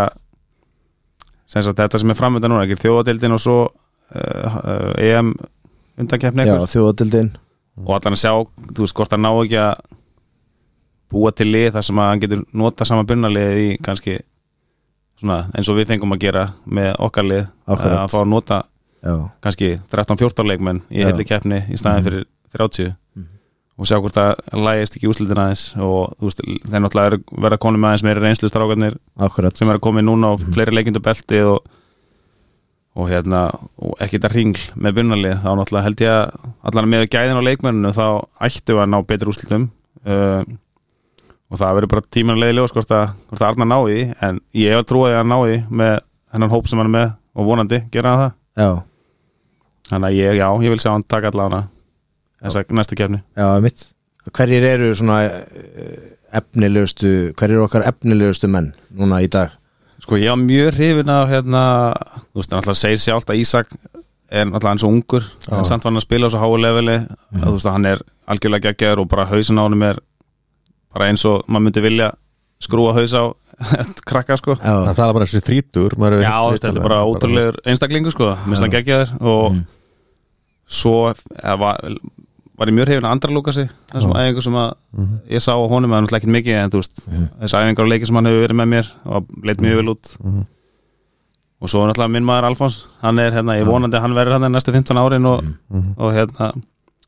sem 1.47 1.63
sagt 1.63 1.79
þetta 1.79 2.01
sem 2.01 2.11
er 2.11 2.19
framönda 2.19 2.49
núna 2.51 2.65
ekki 2.67 2.81
þjóðadildin 2.83 3.37
og 3.37 3.41
svo 3.41 3.57
uh, 3.63 4.57
uh, 4.59 4.91
EM 4.99 5.31
undankeppni 5.97 6.43
Já, 6.43 6.51
eitthvað. 6.51 6.73
Þjóðadildin 6.75 7.31
og 7.85 7.93
allan 7.95 8.17
að 8.17 8.21
sjá, 8.21 8.33
þú 8.73 8.83
veist, 8.83 8.97
hvort 8.97 9.15
hann 9.15 9.23
ná 9.23 9.31
ekki 9.31 9.59
að 9.61 9.95
búa 11.13 11.31
til 11.31 11.47
lið 11.53 11.71
þar 11.77 11.87
sem 11.87 12.01
að 12.03 12.09
hann 12.11 12.23
getur 12.25 12.43
nota 12.59 12.87
sama 12.89 13.07
bunnalið 13.07 13.61
í 13.63 13.67
kannski 13.85 14.17
svona 15.17 15.39
eins 15.57 15.69
og 15.71 15.77
við 15.79 15.91
fengum 15.91 16.13
að 16.15 16.23
gera 16.27 16.47
með 16.65 16.91
okkar 17.07 17.27
lið 17.27 17.45
Akkurat. 17.65 17.99
að 18.03 18.11
fá 18.13 18.19
að 18.21 18.31
nota 18.33 18.61
Já, 18.97 19.13
kannski 19.45 19.73
13-14 19.93 20.49
leikmenn 20.51 20.83
í 20.89 21.01
Já. 21.01 21.07
heilli 21.09 21.25
keppni 21.27 21.61
í 21.69 21.77
staðin 21.79 22.07
fyrir 22.07 22.25
30 22.57 22.93
og 23.77 23.85
sjá 23.85 23.99
hvort 24.01 24.15
það 24.17 24.61
lægist 24.65 24.95
ekki 24.97 25.09
úslitin 25.11 25.37
aðeins 25.41 25.63
og 25.77 26.15
veist, 26.23 26.41
þeir 26.41 26.81
náttúrulega 26.81 27.11
eru 27.11 27.41
verða 27.45 27.59
konum 27.61 27.85
aðeins 27.85 28.05
meiri 28.07 28.23
reynslu 28.23 28.49
strákarnir 28.49 28.97
akkurat. 29.21 29.57
sem 29.57 29.69
er 29.69 29.77
að 29.77 29.83
koma 29.85 30.01
núna 30.01 30.33
og 30.33 30.45
fleiri 30.55 30.73
leikindu 30.73 31.01
belti 31.05 31.43
og, 31.45 31.59
og 32.97 33.09
hérna 33.11 33.43
og 33.53 33.93
ekki 34.01 34.17
þetta 34.17 34.33
ringl 34.33 34.63
með 34.81 34.97
bunnalið 34.97 35.35
þá 35.43 35.49
náttúrulega 35.59 35.85
held 35.85 36.05
ég 36.07 36.15
að 36.15 36.47
allan 36.71 36.89
með 36.93 37.05
gæðin 37.13 37.37
á 37.37 37.47
leikmenninu 37.47 37.93
þá 37.93 38.07
ættu 38.49 38.79
að 38.81 38.89
ná 38.93 38.97
betri 39.05 39.29
úrslitum. 39.29 39.69
Uh, 40.07 40.41
og 41.47 41.61
það 41.61 41.77
verður 41.77 41.93
bara 41.93 42.09
tíman 42.11 42.37
að 42.37 42.43
leiði 42.43 42.57
ljós 42.57 42.75
hvort 42.75 42.91
að, 42.91 43.15
hvort 43.29 43.41
að 43.41 43.47
Arnar 43.51 43.69
ná 43.71 43.77
í 43.77 43.87
því. 43.87 44.03
En 44.27 44.41
ég 44.57 44.73
hef 44.73 44.83
að 44.83 44.89
trúa 44.91 45.07
því 45.07 45.15
að 45.15 45.21
hann 45.21 45.33
ná 45.33 45.37
í 45.37 45.47
því 45.47 45.79
með 45.81 45.95
hennan 46.33 46.53
hóp 46.53 46.69
sem 46.69 46.81
hann 46.81 46.89
er 46.89 46.95
með 46.97 47.09
og 47.37 47.47
vonandi 47.47 47.81
gera 47.93 48.13
hann 48.13 48.23
það. 48.25 48.37
Já, 48.57 48.71
þannig 49.91 50.09
að 50.09 50.17
ég, 50.17 50.37
já, 50.41 50.47
ég 50.65 50.73
vil 50.73 50.81
sjá 50.81 50.91
hann 50.91 51.05
taka 51.07 51.31
allavega 51.31 51.67
þessa 52.43 52.63
næstu 52.77 52.97
kefni 52.97 53.21
já, 53.37 53.47
mitt 53.63 53.87
Hverjir 54.35 54.65
eru 54.67 54.89
svona 54.97 55.21
uh, 55.23 55.99
efnilegustu 56.35 57.11
hverjir 57.37 57.55
eru 57.55 57.63
okkar 57.63 57.85
efnilegustu 57.87 58.49
menn 58.51 58.73
núna 58.91 59.21
í 59.23 59.29
dag? 59.31 59.53
Sko 60.03 60.19
ég 60.19 60.33
var 60.33 60.41
mjög 60.41 60.73
hrifin 60.75 61.11
af 61.13 61.29
hérna, 61.31 61.61
þú 62.33 62.41
veist, 62.41 62.51
hann 62.51 62.59
alltaf 62.59 62.77
segir 62.77 62.99
sjálft 63.01 63.31
að 63.31 63.39
Ísak 63.39 63.71
er 64.27 64.43
alltaf 64.43 64.73
eins 64.73 64.83
og 64.83 64.91
ungur 64.91 65.23
en 65.47 65.63
samt 65.69 65.85
var 65.85 65.93
hann 65.93 66.01
að 66.01 66.05
spila 66.05 66.27
á 66.27 66.31
svo 66.33 66.41
háu 66.43 66.57
leveli. 66.59 66.97
Að 67.39 67.45
þú 67.45 67.53
veist 67.55 67.69
að 67.69 67.77
hann 67.77 67.87
er 67.93 68.03
algjörlega 68.27 68.73
geggjaður 68.73 69.03
og 69.05 69.09
bara 69.15 69.29
hausin 69.31 69.61
á 69.61 69.63
honum 69.63 69.87
er 69.87 70.01
bara 70.97 71.09
eins 71.11 71.23
og 71.29 71.45
maður 71.47 71.67
myndi 71.69 71.85
vilja 71.85 72.11
skrúa 72.65 72.93
haus 72.97 73.13
á 73.13 73.23
krakka 74.09 74.35
sko. 74.37 74.53
Já, 74.57 74.73
það 74.93 75.03
er 75.07 75.15
bara 75.17 75.25
þessi 75.25 75.41
þrítur 75.45 75.95
Já, 76.25 76.35
þetta 76.53 76.69
er 76.73 76.83
bara 76.85 76.99
ótrúlegur 77.09 77.57
einstaklingur 77.69 78.13
sko, 78.13 78.31
minnst 78.49 78.65
hann 78.65 78.73
geggjaður 78.73 79.13
og 79.33 79.57
svo 80.67 80.93
eða, 81.13 81.55
var, 81.61 81.79
var 82.59 82.69
ég 82.71 82.75
mjög 82.75 82.91
hefinn 82.91 83.07
að 83.07 83.15
andra 83.15 83.33
lúka 83.37 83.53
sig 83.55 83.69
þessum 83.93 84.13
æfingu 84.19 84.43
sem 84.43 84.57
að 84.59 84.67
ég 85.31 85.43
sá 85.45 85.53
á 85.55 85.63
honum 85.71 85.93
að 85.93 86.01
hann 86.01 86.09
er 86.09 86.17
ekkert 86.19 86.33
mikið 86.35 86.57
en 86.59 86.73
þú 86.73 86.81
veist, 86.81 87.01
þessi 87.07 87.57
æfingar 87.61 87.87
og 87.87 87.91
leiki 87.93 88.09
sem 88.09 88.19
hann 88.19 88.29
hefur 88.29 88.43
verið 88.45 88.59
með 88.61 88.69
mér 88.73 88.91
og 89.05 89.31
leit 89.47 89.63
mjög 89.63 89.79
vel 89.81 89.93
út. 89.93 90.11
Og 91.57 91.71
svo 91.71 91.81
er 91.81 91.89
náttúrulega 91.89 92.13
minn 92.13 92.27
maður 92.27 92.49
Alfons 92.51 92.75
hann 93.01 93.17
er 93.23 93.31
hérna, 93.33 93.55
ég 93.57 93.65
vonandi 93.65 93.97
að 93.97 94.03
hann 94.05 94.17
verður 94.17 94.37
hann 94.37 94.51
næstu 94.53 94.73
15 94.75 94.99
árin 95.01 95.25
og, 95.25 95.47
og 95.97 96.13
hérna 96.13 96.51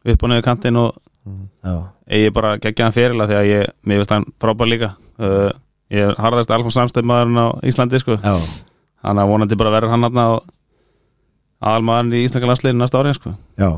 upp 0.09 0.23
og 0.25 0.29
niður 0.31 0.45
kantinn 0.47 0.79
og 0.79 0.95
já, 1.27 1.73
eigi 2.09 2.31
bara 2.35 2.55
geggjaðan 2.61 2.95
fyrirla 2.95 3.27
því 3.29 3.37
að 3.39 3.49
ég, 3.49 3.73
mér 3.85 4.01
veist 4.01 4.13
hann 4.15 4.27
frábær 4.41 4.69
líka. 4.71 4.91
Uh, 5.19 5.49
ég 5.93 6.05
er 6.07 6.15
harðast 6.21 6.51
Alfons 6.55 6.77
samstöðmaðurinn 6.79 7.41
á 7.41 7.47
Íslandi 7.69 7.99
sko. 8.01 8.17
Já, 8.21 8.35
hann 9.05 9.21
að 9.21 9.31
vonandi 9.33 9.59
bara 9.59 9.73
verður 9.75 9.93
hann 9.95 10.07
hann 10.07 10.21
og 10.25 10.47
aðalmaðurinn 11.59 12.19
í 12.19 12.23
Íslanda 12.27 12.51
landsliðinu 12.51 12.83
næsta 12.83 13.01
árin 13.03 13.17
sko. 13.17 13.35
já. 13.59 13.71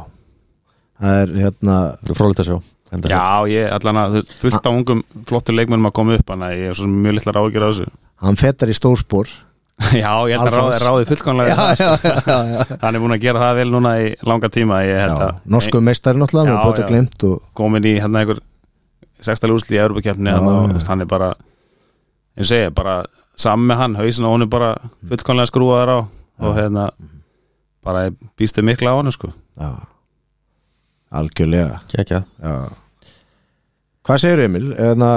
Það 1.02 1.18
er 1.18 1.32
hérna 1.42 1.76
Það 1.98 2.12
er 2.14 2.18
frólægt 2.20 2.42
að 2.44 2.50
sjá 2.52 2.58
enda 2.94 3.10
Já, 3.10 3.24
ég 3.50 3.72
allan 3.74 4.00
að 4.02 4.18
fullt 4.42 4.68
á 4.68 4.72
ungum 4.72 5.00
flottur 5.30 5.56
leikmennum 5.58 5.88
að 5.90 5.96
koma 5.98 6.18
upp 6.20 6.34
hann 6.34 6.44
að 6.46 6.58
ég 6.60 6.72
er 6.72 6.78
svo 6.78 6.86
sem 6.86 6.98
mjög 7.06 7.16
litlar 7.18 7.40
ágjör 7.42 7.66
af 7.66 7.72
þessu. 7.72 7.88
Hann 8.22 8.38
fetar 8.38 8.70
í 8.70 8.76
stórspor 8.78 9.32
Já, 10.02 10.12
ég 10.30 10.38
held 10.38 10.48
að 10.48 10.58
ráði, 10.58 10.80
ráði 10.86 11.08
fullkomlega 11.10 11.56
já, 11.58 11.76
já, 11.80 12.12
já, 12.26 12.66
Hann 12.84 12.96
er 12.96 13.02
búin 13.02 13.16
að 13.16 13.24
gera 13.24 13.42
það 13.42 13.62
vel 13.62 13.70
núna 13.74 13.94
í 14.04 14.12
langa 14.28 14.50
tíma 14.54 14.82
ég 14.86 15.00
held 15.06 15.16
já, 15.16 15.28
að 15.28 15.54
Norsku 15.56 15.82
meistari 15.84 16.22
náttúrulega 16.22 16.60
og 17.28 17.48
komin 17.58 17.88
í 17.90 17.96
hérna 17.98 18.22
einhver 18.22 18.44
sextali 19.22 19.56
úrsli 19.56 19.80
í 19.80 19.82
þú 19.82 20.04
veist, 20.04 20.90
hann 20.90 21.06
er 21.06 21.10
bara 21.10 21.32
ég 22.38 22.48
segi, 22.48 22.70
bara 22.76 23.02
saman 23.40 23.70
með 23.72 23.82
hann 23.82 23.98
hausin 24.00 24.28
og 24.28 24.36
hún 24.36 24.46
er 24.46 24.52
bara 24.52 24.72
fullkomlega 25.10 25.50
skrúaður 25.50 25.94
á 25.94 26.00
og 26.42 26.56
hérna 26.58 26.90
bara 27.86 28.08
ég 28.10 28.18
býstu 28.38 28.64
mikla 28.66 28.94
á 28.94 29.00
hann 29.00 29.12
sko. 29.14 29.32
já, 29.58 29.70
algjörlega. 31.12 31.82
Já. 32.42 32.54
Hvað 34.02 34.22
segir 34.24 34.44
Emil? 34.46 34.72
Eðna, 34.74 35.12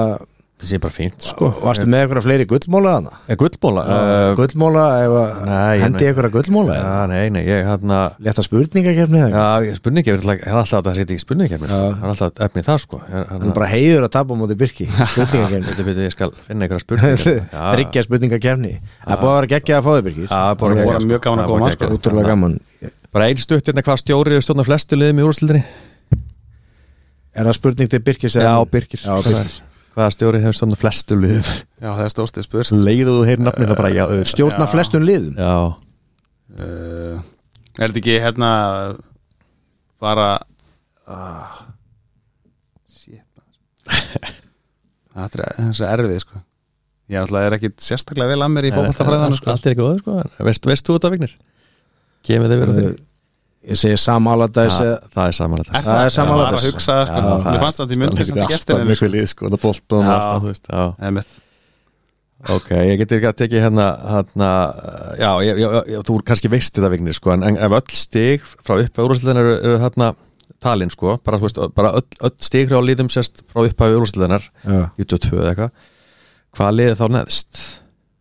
það 0.55 0.69
sé 0.71 0.79
bara 0.81 0.95
fínt 0.95 1.25
sko. 1.27 1.49
Varstu 1.65 1.87
með 1.91 2.05
eitthvað 2.05 2.25
fleiri 2.25 2.45
gullmóla 2.49 2.93
þarna? 2.95 3.13
Er 3.29 3.37
gullbóla? 3.41 3.83
Uh, 3.85 4.35
gullmóla, 4.39 4.85
að 5.03 5.15
nei, 5.49 5.77
hendi 5.83 6.07
eitthvað 6.09 6.31
gullmóla 6.37 6.77
Já, 6.79 7.07
nei, 7.11 7.25
nei, 7.35 7.43
ég 7.49 7.67
hérna 7.67 7.99
Leta 8.23 8.45
spurningakefni 8.47 9.19
eða 9.19 9.27
eitthvað? 9.27 9.43
Já, 9.43 9.67
ég 9.67 9.75
er 9.75 10.59
alltaf 10.61 10.79
að 10.79 10.87
það 10.87 10.95
setja 11.01 11.15
ekki. 11.17 11.59
Það 11.75 11.83
er 11.91 12.09
alltaf 12.13 12.31
efni 12.47 12.61
í 12.63 12.67
það 12.69 12.79
sko. 12.85 12.97
Það 13.11 13.35
er 13.35 13.55
bara 13.59 13.71
heiður 13.75 14.07
að 14.07 14.13
tapa 14.15 14.31
á 14.31 14.37
móti 14.41 14.57
Birki 14.63 14.87
Spurningakefni 15.13 16.07
ég 16.07 16.15
skal 16.15 16.31
finna 16.39 16.63
einhverja 16.69 16.85
spurningar 16.87 17.19
Já, 17.55 17.63
Þryggja 17.75 18.01
spurningakefni 18.09 18.73
Það 18.79 19.15
búið 19.21 19.33
að 19.35 19.39
vera 19.41 19.53
geggja 19.57 19.75
að 19.81 19.85
fá 19.85 19.93
Já, 20.31 20.43
bara 20.63 20.73
Það 20.79 20.87
voru 20.95 21.11
mjög 21.11 21.23
gaman 21.27 21.39
að 21.39 21.45
Það 21.45 21.51
koma, 21.51 21.61
bara 21.65 21.75
sko. 21.75 21.85
Útrúlega 21.99 22.29
gaman 22.31 22.53
Það 29.95 30.01
Hvaða 30.03 30.13
stjórið 30.17 30.43
hefur 30.45 30.57
stjórna 30.59 30.77
flestu 30.81 31.17
liðum 31.21 31.49
Já, 31.85 31.89
það 31.95 32.05
er 32.05 32.13
stórstið 32.15 32.47
spurst 32.49 32.75
Leiðu 32.83 33.13
þú 33.15 33.27
heyr 33.29 33.43
nafni 33.47 33.67
það 33.69 33.77
bara 33.79 33.91
já 33.95 34.03
auðvitað. 34.09 34.31
Stjórna 34.33 34.65
Já. 34.67 34.71
flestun 34.73 35.05
liðum 35.07 35.37
Já, 35.39 35.53
uh, 36.59 37.21
Er 37.75 37.93
þetta 37.93 38.01
ekki 38.03 38.17
hérna 38.25 38.49
bara 40.03 40.27
uh, 41.07 41.61
Shit. 42.91 43.23
Þetta 45.15 45.45
er 45.45 45.47
þessi 45.61 45.87
erfið 45.93 46.19
sko 46.25 46.43
Ég 47.13 47.19
er 47.21 47.27
alltaf 47.27 47.45
er 47.47 47.55
ekki 47.59 47.69
sérstaklega 47.85 48.33
vel 48.33 48.43
að 48.47 48.53
mér 48.55 48.67
í 48.67 48.71
fókbaltafræðan 48.73 49.35
sko. 49.37 49.51
Allt 49.53 49.67
er 49.69 49.75
ekki 49.75 49.83
góð 49.85 49.99
sko 50.01 50.15
Veist, 50.49 50.65
þú 50.89 50.95
þetta 50.97 51.11
Vignir? 51.15 51.35
Kemur 52.25 52.49
þið 52.51 52.63
verið 52.65 52.79
Uh, 52.89 52.95
Ég 53.65 53.79
segi 53.81 53.97
Sam 54.01 54.27
Allardyce 54.29 54.77
það, 54.77 55.07
það 55.15 55.25
er 55.25 55.63
Er 55.65 55.85
Það 55.87 56.01
er 56.01 56.05
Ég 56.09 56.15
samanlega 56.15 56.51
var 56.51 56.59
að 56.59 56.67
hugsa 56.69 56.97
sko. 57.07 57.15
Já, 57.15 57.47
Mér 57.47 57.63
fannst 57.63 57.81
þetta 57.81 57.95
í 57.95 58.01
myndin 58.03 58.29
sem 58.29 58.43
eftir 58.45 58.75
henni 58.75 58.85
henni 58.85 58.99
sko. 58.99 59.09
lið, 59.15 59.27
sko, 59.33 59.51
það 59.55 59.63
bolton 59.63 60.03
og 60.03 60.05
Já. 60.05 60.17
alltaf, 60.19 60.43
þú 60.43 60.51
veist, 60.51 60.69
já. 60.69 60.85
Einmitt. 61.09 61.41
ok, 62.55 62.69
ég 62.85 62.99
geti 63.01 63.17
ekki 63.17 63.29
að 63.31 63.39
tekið 63.41 63.63
hérna, 63.65 63.87
hérna 64.11 64.51
já, 65.17 65.31
ég, 65.47 65.63
ég, 65.63 65.77
ég, 65.95 66.03
þú 66.05 66.19
kannski 66.29 66.51
veist 66.53 66.75
þetta 66.77 66.91
vignir 66.93 67.17
sko, 67.17 67.33
en, 67.33 67.47
en 67.49 67.57
ef 67.57 67.77
öll 67.79 67.97
stig 67.97 68.45
frá 68.45 68.77
upphæðu 68.83 69.07
úrvarsliðan 69.09 69.41
eru, 69.41 69.55
eru 69.65 69.79
hérna 69.81 70.11
talin 70.65 70.93
sko, 70.93 71.17
bara, 71.25 71.41
veist, 71.41 71.61
bara 71.77 71.95
öll, 71.97 72.05
öll 72.21 72.35
stig 72.45 72.69
frá 72.69 72.83
liðum 72.85 73.09
sérst 73.13 73.41
frá 73.49 73.63
upphæðu 73.65 74.03
úrvarsliðanar 74.03 74.45
Já. 74.61 74.83
22 75.01 75.41
eða 75.41 75.55
eitthvað 75.55 75.89
hvað 76.59 76.77
liði 76.79 76.99
þá 77.01 77.07
neðst 77.17 77.63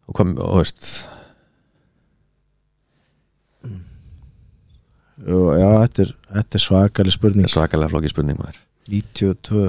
og 0.07 0.15
hvað, 0.17 0.31
og 0.39 0.61
veist 0.61 0.87
Já, 5.23 5.67
þetta 5.85 6.05
er, 6.05 6.13
þetta 6.37 6.59
er 6.59 6.63
svakalig 6.67 7.15
spurning. 7.15 7.47
Það 7.47 7.51
er 7.51 7.55
svakalega 7.57 7.93
flókið 7.93 8.13
spurning 8.13 8.39
maður. 8.41 8.61
92 8.91 9.67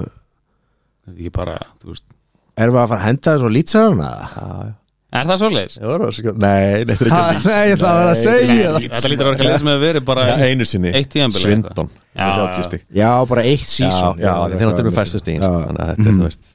Þetta 1.05 1.13
er 1.13 1.19
ekki 1.21 1.35
bara, 1.37 1.59
þú 1.83 1.93
veist 1.93 2.07
Erum 2.55 2.75
við 2.77 2.81
að 2.81 2.89
fara 2.91 3.01
að 3.01 3.07
henda 3.09 3.35
þessu 3.35 3.47
á 3.47 3.55
lýtsarana? 3.55 4.09
já, 4.35 4.49
já. 4.65 4.73
Er 5.15 5.29
það 5.29 5.43
það 5.45 5.91
var 5.93 6.03
sko, 6.17 6.33
nei, 6.43 6.85
nei, 6.89 6.95
er 6.95 7.11
Ha, 7.15 7.19
Nei, 7.45 7.75
það 7.79 7.85
var 7.85 8.09
að 8.09 8.17
segja 8.19 8.71
það. 8.75 8.87
Þetta 8.89 9.11
lítur 9.13 9.29
að 9.29 9.29
vera 9.29 9.35
eitthvað 9.37 9.51
lið 9.51 9.61
sem 9.61 9.69
hefur 9.71 9.85
verið 9.85 10.05
bara 10.09 10.25
Já, 10.27 10.35
einu 10.49 10.67
sinni, 10.67 10.91
Eitt 10.91 11.11
tímabil 11.13 11.39
eða 11.39 11.45
Svindon 11.45 11.91
Já, 11.95 12.25
já. 12.25 12.33
30 12.49 12.67
stig. 12.67 12.83
Já, 12.99 13.11
bara 13.31 13.45
eitt 13.51 13.69
sísón 13.71 14.19
já, 14.19 14.33
þeir 14.35 14.65
náttúrulega 14.65 14.83
eru 14.85 14.95
fæstu 14.97 15.21
stíðin. 15.23 15.45
Þannig 15.45 15.85
að 15.85 15.93
þetta 15.93 16.09
er, 16.11 16.19
þú 16.19 16.27
veist 16.27 16.51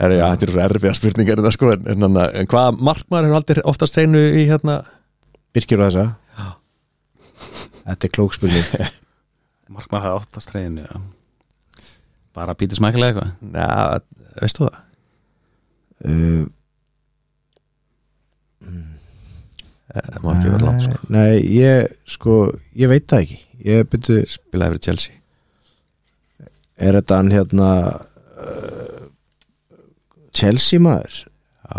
er, 0.00 0.14
já, 0.16 0.24
Þetta 0.30 0.46
er 0.48 0.52
svo 0.54 0.62
erfiða 0.66 0.94
spurningar 0.96 1.42
þetta, 1.42 1.52
sko, 1.58 1.72
en, 1.76 2.06
en, 2.08 2.20
en 2.40 2.50
hvað 2.54 2.80
markmaður 2.88 3.28
hefur 3.28 3.40
aldrei 3.42 3.62
oftast 3.74 4.00
hreinu 4.00 4.24
í 4.40 4.46
hérna? 4.48 4.78
Birkir 5.56 5.80
og 5.82 5.90
þessa 5.90 6.06
Þetta 7.86 8.08
er 8.08 8.14
klók 8.16 8.34
spurning 8.36 8.66
Markmann 9.74 10.02
hafði 10.04 10.20
áttast 10.20 10.50
treyðin 10.52 10.80
já. 10.84 11.00
Bara 12.36 12.54
Pítur 12.58 12.78
smækilega 12.78 13.24
eitthvað 13.24 13.56
Já, 13.56 14.00
veistu 14.42 14.66
það? 14.66 14.76
uh, 16.06 16.44
Það 19.96 20.18
má 20.26 20.32
ekki 20.34 20.50
vera 20.52 20.66
langt 20.66 20.82
sko. 20.84 20.98
Nei, 21.14 21.36
ég, 21.56 21.92
sko, 22.10 22.32
ég 22.76 22.90
veit 22.90 23.06
það 23.08 23.22
ekki 23.24 23.38
Ég 23.66 23.86
byrju, 23.92 24.16
Spilaði 24.28 24.74
fyrir 24.76 24.84
Chelsea 24.88 25.22
er 26.76 26.92
þetta 26.98 27.16
hann 27.22 27.30
hérna 27.32 27.68
uh, 27.96 29.06
Chelsea 30.36 30.82
maður 30.84 31.14
Já, 31.24 31.78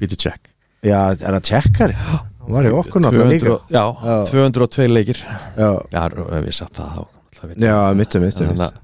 Peter 0.00 0.18
Check 0.24 0.50
Já, 0.86 0.98
er 1.14 1.36
það 1.36 1.44
tjekkari? 1.52 1.94
Hann 2.08 2.32
var 2.54 2.64
í 2.68 2.72
okkur 2.80 3.00
náttúrulega 3.02 3.32
líka 3.34 3.58
Já, 3.70 3.84
Já. 4.06 4.16
202 4.30 4.88
leikir 4.92 5.20
Já, 5.56 5.70
Já, 5.92 6.02
við 6.42 6.52
satt 6.52 6.72
það 6.78 7.04
ég. 7.04 7.62
já, 7.62 7.78
mittu, 7.94 8.20
mittu, 8.22 8.42
Þannig 8.44 8.56
mittu 8.58 8.66
að- 8.70 8.82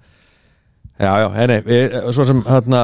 Já, 1.03 1.13
já, 1.19 1.29
nei, 1.35 1.47
nei, 1.51 1.61
við, 1.67 1.95
svo 2.15 2.25
sem 2.29 2.43
hérna, 2.47 2.81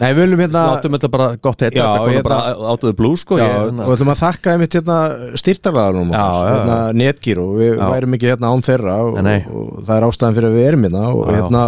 Nei, 0.00 0.08
við 0.16 0.20
viljum 0.24 0.40
hérna 0.42 0.62
látum 0.72 0.94
þetta 0.96 1.10
bara 1.12 1.26
gott 1.44 1.60
heita, 1.62 1.76
Já, 1.76 1.84
þetta 1.84 2.08
hérna- 2.08 2.22
kom 2.22 2.30
bara 2.32 2.72
átöðu 2.74 2.94
blú, 2.98 3.10
sko 3.20 3.36
Já, 3.38 3.44
ég, 3.44 3.52
og 3.54 3.68
hérna, 3.68 3.84
við 3.86 3.94
ætlum 3.94 4.10
að 4.14 4.22
þakka 4.24 4.54
einmitt 4.54 4.74
hérna 4.78 4.96
styrtarlaðarum 5.42 6.10
Já, 6.10 6.24
já, 6.24 6.40
já. 6.48 6.54
hérna 6.54 6.78
netgíru, 7.02 7.44
við 7.60 7.76
Já. 7.78 7.84
værum 7.92 8.16
ekki 8.18 8.30
hérna 8.32 8.50
án 8.50 8.64
þeirra 8.66 8.96
og, 9.04 9.20
og 9.20 9.84
það 9.86 9.94
er 10.00 10.06
ástæðan 10.08 10.34
fyrir 10.40 10.48
að 10.50 10.56
við 10.58 10.66
erum 10.72 10.86
hérna 10.88 11.04
og 11.12 11.22
Já, 11.22 11.30
já. 11.30 11.36
hérna 11.38 11.62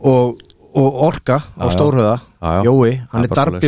og, 0.00 0.40
og 0.76 0.98
Orka 1.10 1.38
á 1.44 1.64
já. 1.66 1.70
Stórhöða 1.76 2.16
Já, 2.40 2.48
já. 2.56 2.62
Jói, 2.70 2.90
hann 3.10 3.20
Það 3.20 3.20
er 3.20 3.24
er 3.24 3.34
bara 3.34 3.60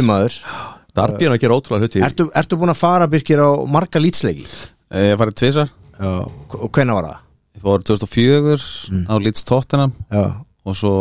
Darby 0.99 1.29
er 1.29 1.35
að 1.37 1.41
gera 1.45 1.57
ótrúlega 1.59 1.87
hluti 1.87 2.03
ertu, 2.09 2.29
ertu 2.43 2.59
búin 2.61 2.73
að 2.75 2.81
fara 2.83 3.09
Birkir 3.11 3.41
á 3.43 3.49
marga 3.71 4.03
lýtsleiki? 4.03 4.47
Eh, 4.93 5.11
Ég 5.13 5.19
farið 5.21 5.39
tvisar 5.43 5.73
Já, 5.99 6.13
og 6.59 6.69
hvenær 6.75 6.99
var 7.01 7.09
það? 7.09 7.25
Ég 7.59 7.65
fór 7.67 7.83
2004 7.83 9.09
á 9.11 9.15
Leeds 9.19 9.45
Tottenham. 9.49 9.93
Já, 10.15 10.25
og 10.69 10.77
svo 10.79 10.93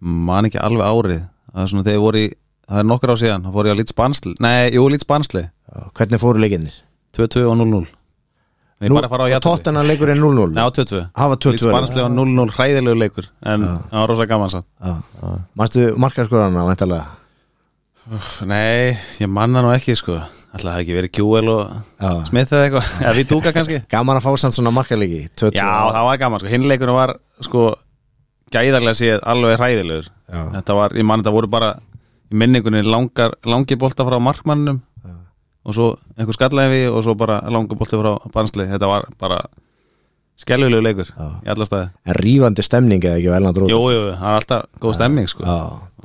man 0.00 0.48
ekki 0.48 0.58
alveg 0.58 0.82
árið. 0.88 1.22
Það 1.52 1.62
er 1.62 1.70
svona 1.72 1.84
þegar 1.86 1.98
ég 1.98 2.02
voru 2.06 2.22
í 2.24 2.28
það 2.68 2.80
er 2.82 2.88
nokkur 2.90 3.12
á 3.14 3.16
síðan, 3.22 3.46
þá 3.46 3.54
fór 3.54 3.68
ég 3.68 3.74
á 3.74 3.78
Leeds 3.78 3.96
Barnsley. 3.98 4.34
Nei, 4.42 4.70
jú, 4.74 4.88
já, 5.68 5.84
hvernig 5.94 6.20
fóru 6.22 6.42
leikinnir? 6.42 6.74
2-2 7.16 7.46
og 7.48 7.56
0-0 7.58 7.86
Ég 8.78 8.92
bara 8.94 9.08
að 9.08 9.10
fara 9.10 9.24
á 9.26 9.30
jættabli 9.32 9.58
Tottenham 9.58 9.88
leikur 9.88 10.10
er 10.12 10.18
0-0 10.20 10.52
Já, 10.54 10.66
2-2 10.76 11.00
Hafa 11.18 11.36
2-2 11.42 11.54
Leeds 11.54 11.64
Barnsley 11.72 12.04
var 12.04 12.12
0-0 12.14 12.52
hræðilegu 12.54 13.00
leikur 13.00 13.26
en 13.42 13.64
það 13.66 13.96
var 13.96 14.10
rosa 14.12 14.26
gaman 14.30 14.52
satt 14.52 14.66
Já. 14.78 14.92
Manstu 15.58 15.86
markarskorana, 15.98 16.66
væntalega 16.68 17.17
Nei, 18.48 18.96
ég 19.20 19.30
manna 19.30 19.62
nú 19.64 19.72
ekki 19.74 19.96
sko. 19.98 20.16
Alltaf 20.48 20.70
það 20.72 20.80
ekki 20.80 20.96
verið 20.96 21.12
Kjúel 21.18 21.50
og 21.52 21.74
Já. 22.00 22.10
Smith 22.30 22.54
eða 22.56 22.66
eitthvað, 22.68 22.92
eða 23.04 23.14
við 23.18 23.28
dúka 23.34 23.52
kannski. 23.56 23.82
Gaman 23.92 24.20
að 24.20 24.24
fá 24.24 24.30
samt 24.40 24.56
svona 24.56 24.72
markarleiki 24.72 25.26
2-2 25.36 25.52
Já, 25.58 25.68
það 25.92 26.06
var 26.08 26.20
gaman 26.22 26.42
sko, 26.42 26.52
hinleikunum 26.54 26.96
var 26.96 27.14
sko 27.44 27.64
gæðarlega 28.54 28.96
séð 28.96 29.20
alveg 29.28 29.58
hræðilegur. 29.60 30.08
Já. 30.32 30.40
Þetta 30.56 30.78
var, 30.80 30.96
ég 30.96 31.08
man 31.08 31.20
þetta 31.20 31.34
voru 31.36 31.50
bara 31.52 31.74
í 32.32 32.40
minningunni 32.40 32.80
langar, 32.86 33.36
langi 33.48 33.76
bolta 33.80 34.08
frá 34.08 34.16
markmannum 34.20 34.80
og 35.68 35.76
svo 35.76 35.88
einhver 36.16 36.36
skallaði 36.36 36.86
og 36.88 37.02
svo 37.04 37.12
bara 37.18 37.42
langa 37.52 37.76
bolti 37.76 37.98
frá 38.00 38.14
bansli 38.32 38.64
þetta 38.70 38.88
var 38.88 39.04
bara 39.20 39.40
skellulegu 40.38 40.82
leikur 40.84 41.08
Já. 41.10 41.26
í 41.44 41.50
alla 41.52 41.66
staði. 41.68 41.88
En 42.06 42.18
rífandi 42.18 42.64
stemning 42.66 43.02
eða 43.04 43.18
ekki 43.18 43.30
á 43.32 43.36
Elland 43.38 43.58
Róð 43.60 43.72
Jú, 43.72 43.80
jú, 43.92 44.02
það 44.14 44.28
er 44.30 44.38
alltaf 44.38 44.66
góð 44.84 44.96
stemming 44.98 45.28
sko. 45.30 45.44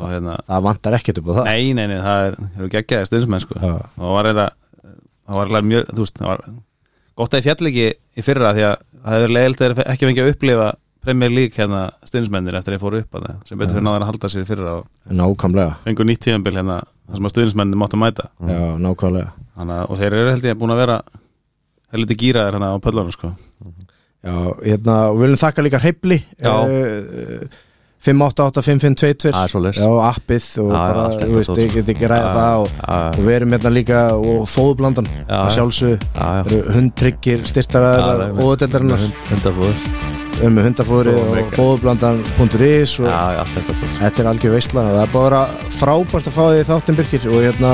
Hérna, 0.03 0.38
það 0.49 0.63
vantar 0.67 0.97
ekkert 0.97 1.19
upp 1.21 1.27
á 1.29 1.34
það. 1.38 1.49
Nei, 1.51 1.73
nei, 1.77 1.86
nei, 1.91 1.99
það 2.01 2.27
er, 2.27 2.38
það 2.41 2.63
er 2.65 2.71
geggjaði 2.77 3.09
stundsmenn 3.11 3.43
sko. 3.45 3.59
Það 3.61 4.13
var 4.17 4.29
eða 4.31 4.47
það 5.23 5.38
var 5.38 5.43
eiginlega 5.45 5.69
mjög, 5.71 5.84
þú 5.93 6.05
veist, 6.07 6.17
það 6.19 6.31
var 6.31 6.41
gott 7.21 7.34
að 7.36 7.39
ég 7.39 7.45
fjall 7.47 7.69
ekki 7.69 7.86
í 7.93 8.25
fyrra 8.25 8.53
því 8.57 8.63
að 8.69 8.75
það 9.03 9.17
hefur 9.19 9.36
leiðilt 9.38 9.61
þeir 9.63 9.75
ekki 9.86 10.09
fengið 10.09 10.23
að 10.25 10.34
upplifa 10.34 10.71
Premier 11.03 11.31
League 11.36 11.55
hérna 11.59 11.81
stundsmennir 12.07 12.55
eftir 12.57 12.73
að 12.73 12.77
ég 12.77 12.84
fór 12.84 12.95
upp 13.01 13.15
að 13.19 13.25
það 13.27 13.47
sem 13.49 13.59
betur 13.59 13.75
fyrir 13.75 13.86
náður 13.86 14.03
að 14.05 14.09
halda 14.09 14.29
sér 14.31 14.43
í 14.45 14.47
fyrra 14.47 14.75
Nákvæmlega, 15.19 15.73
fengur 15.84 16.07
nýtt 16.07 16.21
tíðanbil 16.23 16.55
hérna 16.57 16.77
þar 16.81 17.19
sem 17.19 17.27
að 17.27 17.34
stundsmennir 17.36 17.79
máttu 17.81 17.99
mæta. 17.99 18.29
Þannig, 18.39 18.57
að- 18.63 19.89
og 23.67 23.82
Já, 24.24 24.36
hérna, 24.63 24.97
og 25.11 25.17
við 25.19 25.26
viljum 25.28 25.41
þakka 25.43 25.63
líka 25.67 25.80
hreifli 25.84 26.17
Já. 26.39 26.53
uh, 26.63 27.61
588-5522 28.03 29.32
Það 29.32 29.43
er 29.47 29.51
svoleiðis. 29.53 29.78
Já, 29.80 29.89
appið 30.09 30.45
og 30.59 30.69
Já, 30.69 30.74
já, 30.74 30.80
bara, 30.84 31.03
allt 31.07 31.21
þú 31.24 31.36
veist, 31.38 31.59
ég 31.61 31.76
get 31.78 31.91
ekki 31.93 32.09
ræða 32.11 32.24
Já, 32.24 32.34
það 32.38 32.63
og, 32.63 32.71
já, 32.74 32.97
já. 32.99 33.11
og 33.13 33.28
við 33.28 33.36
erum 33.38 33.53
hérna 33.55 33.71
líka 33.78 33.99
og 34.17 34.41
fóðblandan 34.51 35.07
Já, 35.11 35.21
að 35.24 35.43
já. 35.47 35.53
sjálfsög 35.57 36.03
Já, 36.03 36.28
já. 36.43 36.59
hundtryggir 36.78 37.45
styrtaræðar 37.51 38.24
Já, 38.24 38.28
og 38.34 38.41
ódeldarinnar 38.53 39.05
Hundafóður 39.32 39.88
um 40.43 40.57
hundafóðri 40.65 41.13
Og 41.21 41.51
fóðblandan.is 41.55 42.95
og 43.03 43.07
Já, 43.07 43.19
allt 43.43 43.59
þetta 44.01 44.24
er 44.26 44.32
algjör 44.34 44.55
veistla 44.57 44.86
það 44.89 45.01
er 45.05 45.13
bara 45.13 45.41
frábært 45.80 46.28
að 46.32 46.36
fá 46.39 46.43
því 46.49 46.63
þáttum 46.71 46.99
Birkir 46.99 47.28
og 47.32 47.43
hérna 47.45 47.74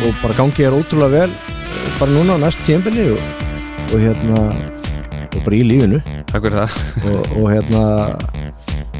og 0.00 0.20
bara 0.22 0.36
gangi 0.38 0.64
er 0.68 0.76
ótrúlega 0.76 1.12
vel 1.26 1.32
eh, 1.34 1.88
bara 1.98 2.14
núna 2.14 2.38
á 2.38 2.42
næst 2.46 2.62
tíðanbili 2.64 3.10
og, 3.16 3.48
og 3.90 3.98
hérna 4.00 4.44
og 5.34 5.44
bara 5.46 5.58
í 5.58 5.64
lífinu. 5.66 6.00
Takk 6.30 6.46
fyrir 6.46 6.58
það. 6.60 6.78
Og, 7.10 7.36
og 7.40 7.50
hérna 7.52 7.82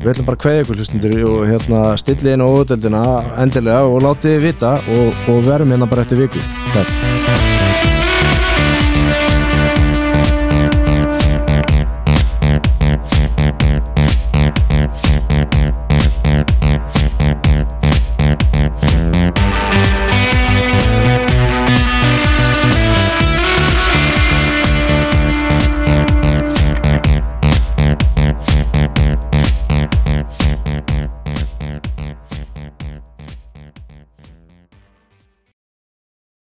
við 0.00 0.12
ætlum 0.14 0.28
bara 0.28 0.38
að 0.38 0.42
kveðja 0.44 0.64
ykkur 0.64 0.80
hlustundur 0.80 1.16
og 1.30 1.40
hérna 1.50 1.80
stillið 2.00 2.34
inn 2.34 2.44
á 2.44 2.48
ódeldina 2.48 3.06
endilega 3.42 3.82
og 3.88 4.04
látið 4.06 4.36
þið 4.36 4.46
vita 4.48 4.76
og, 4.98 5.24
og 5.32 5.42
verum 5.48 5.74
hérna 5.74 5.90
bara 5.90 6.06
eftir 6.06 6.22
viku. 6.24 6.44
Takk 6.74 7.19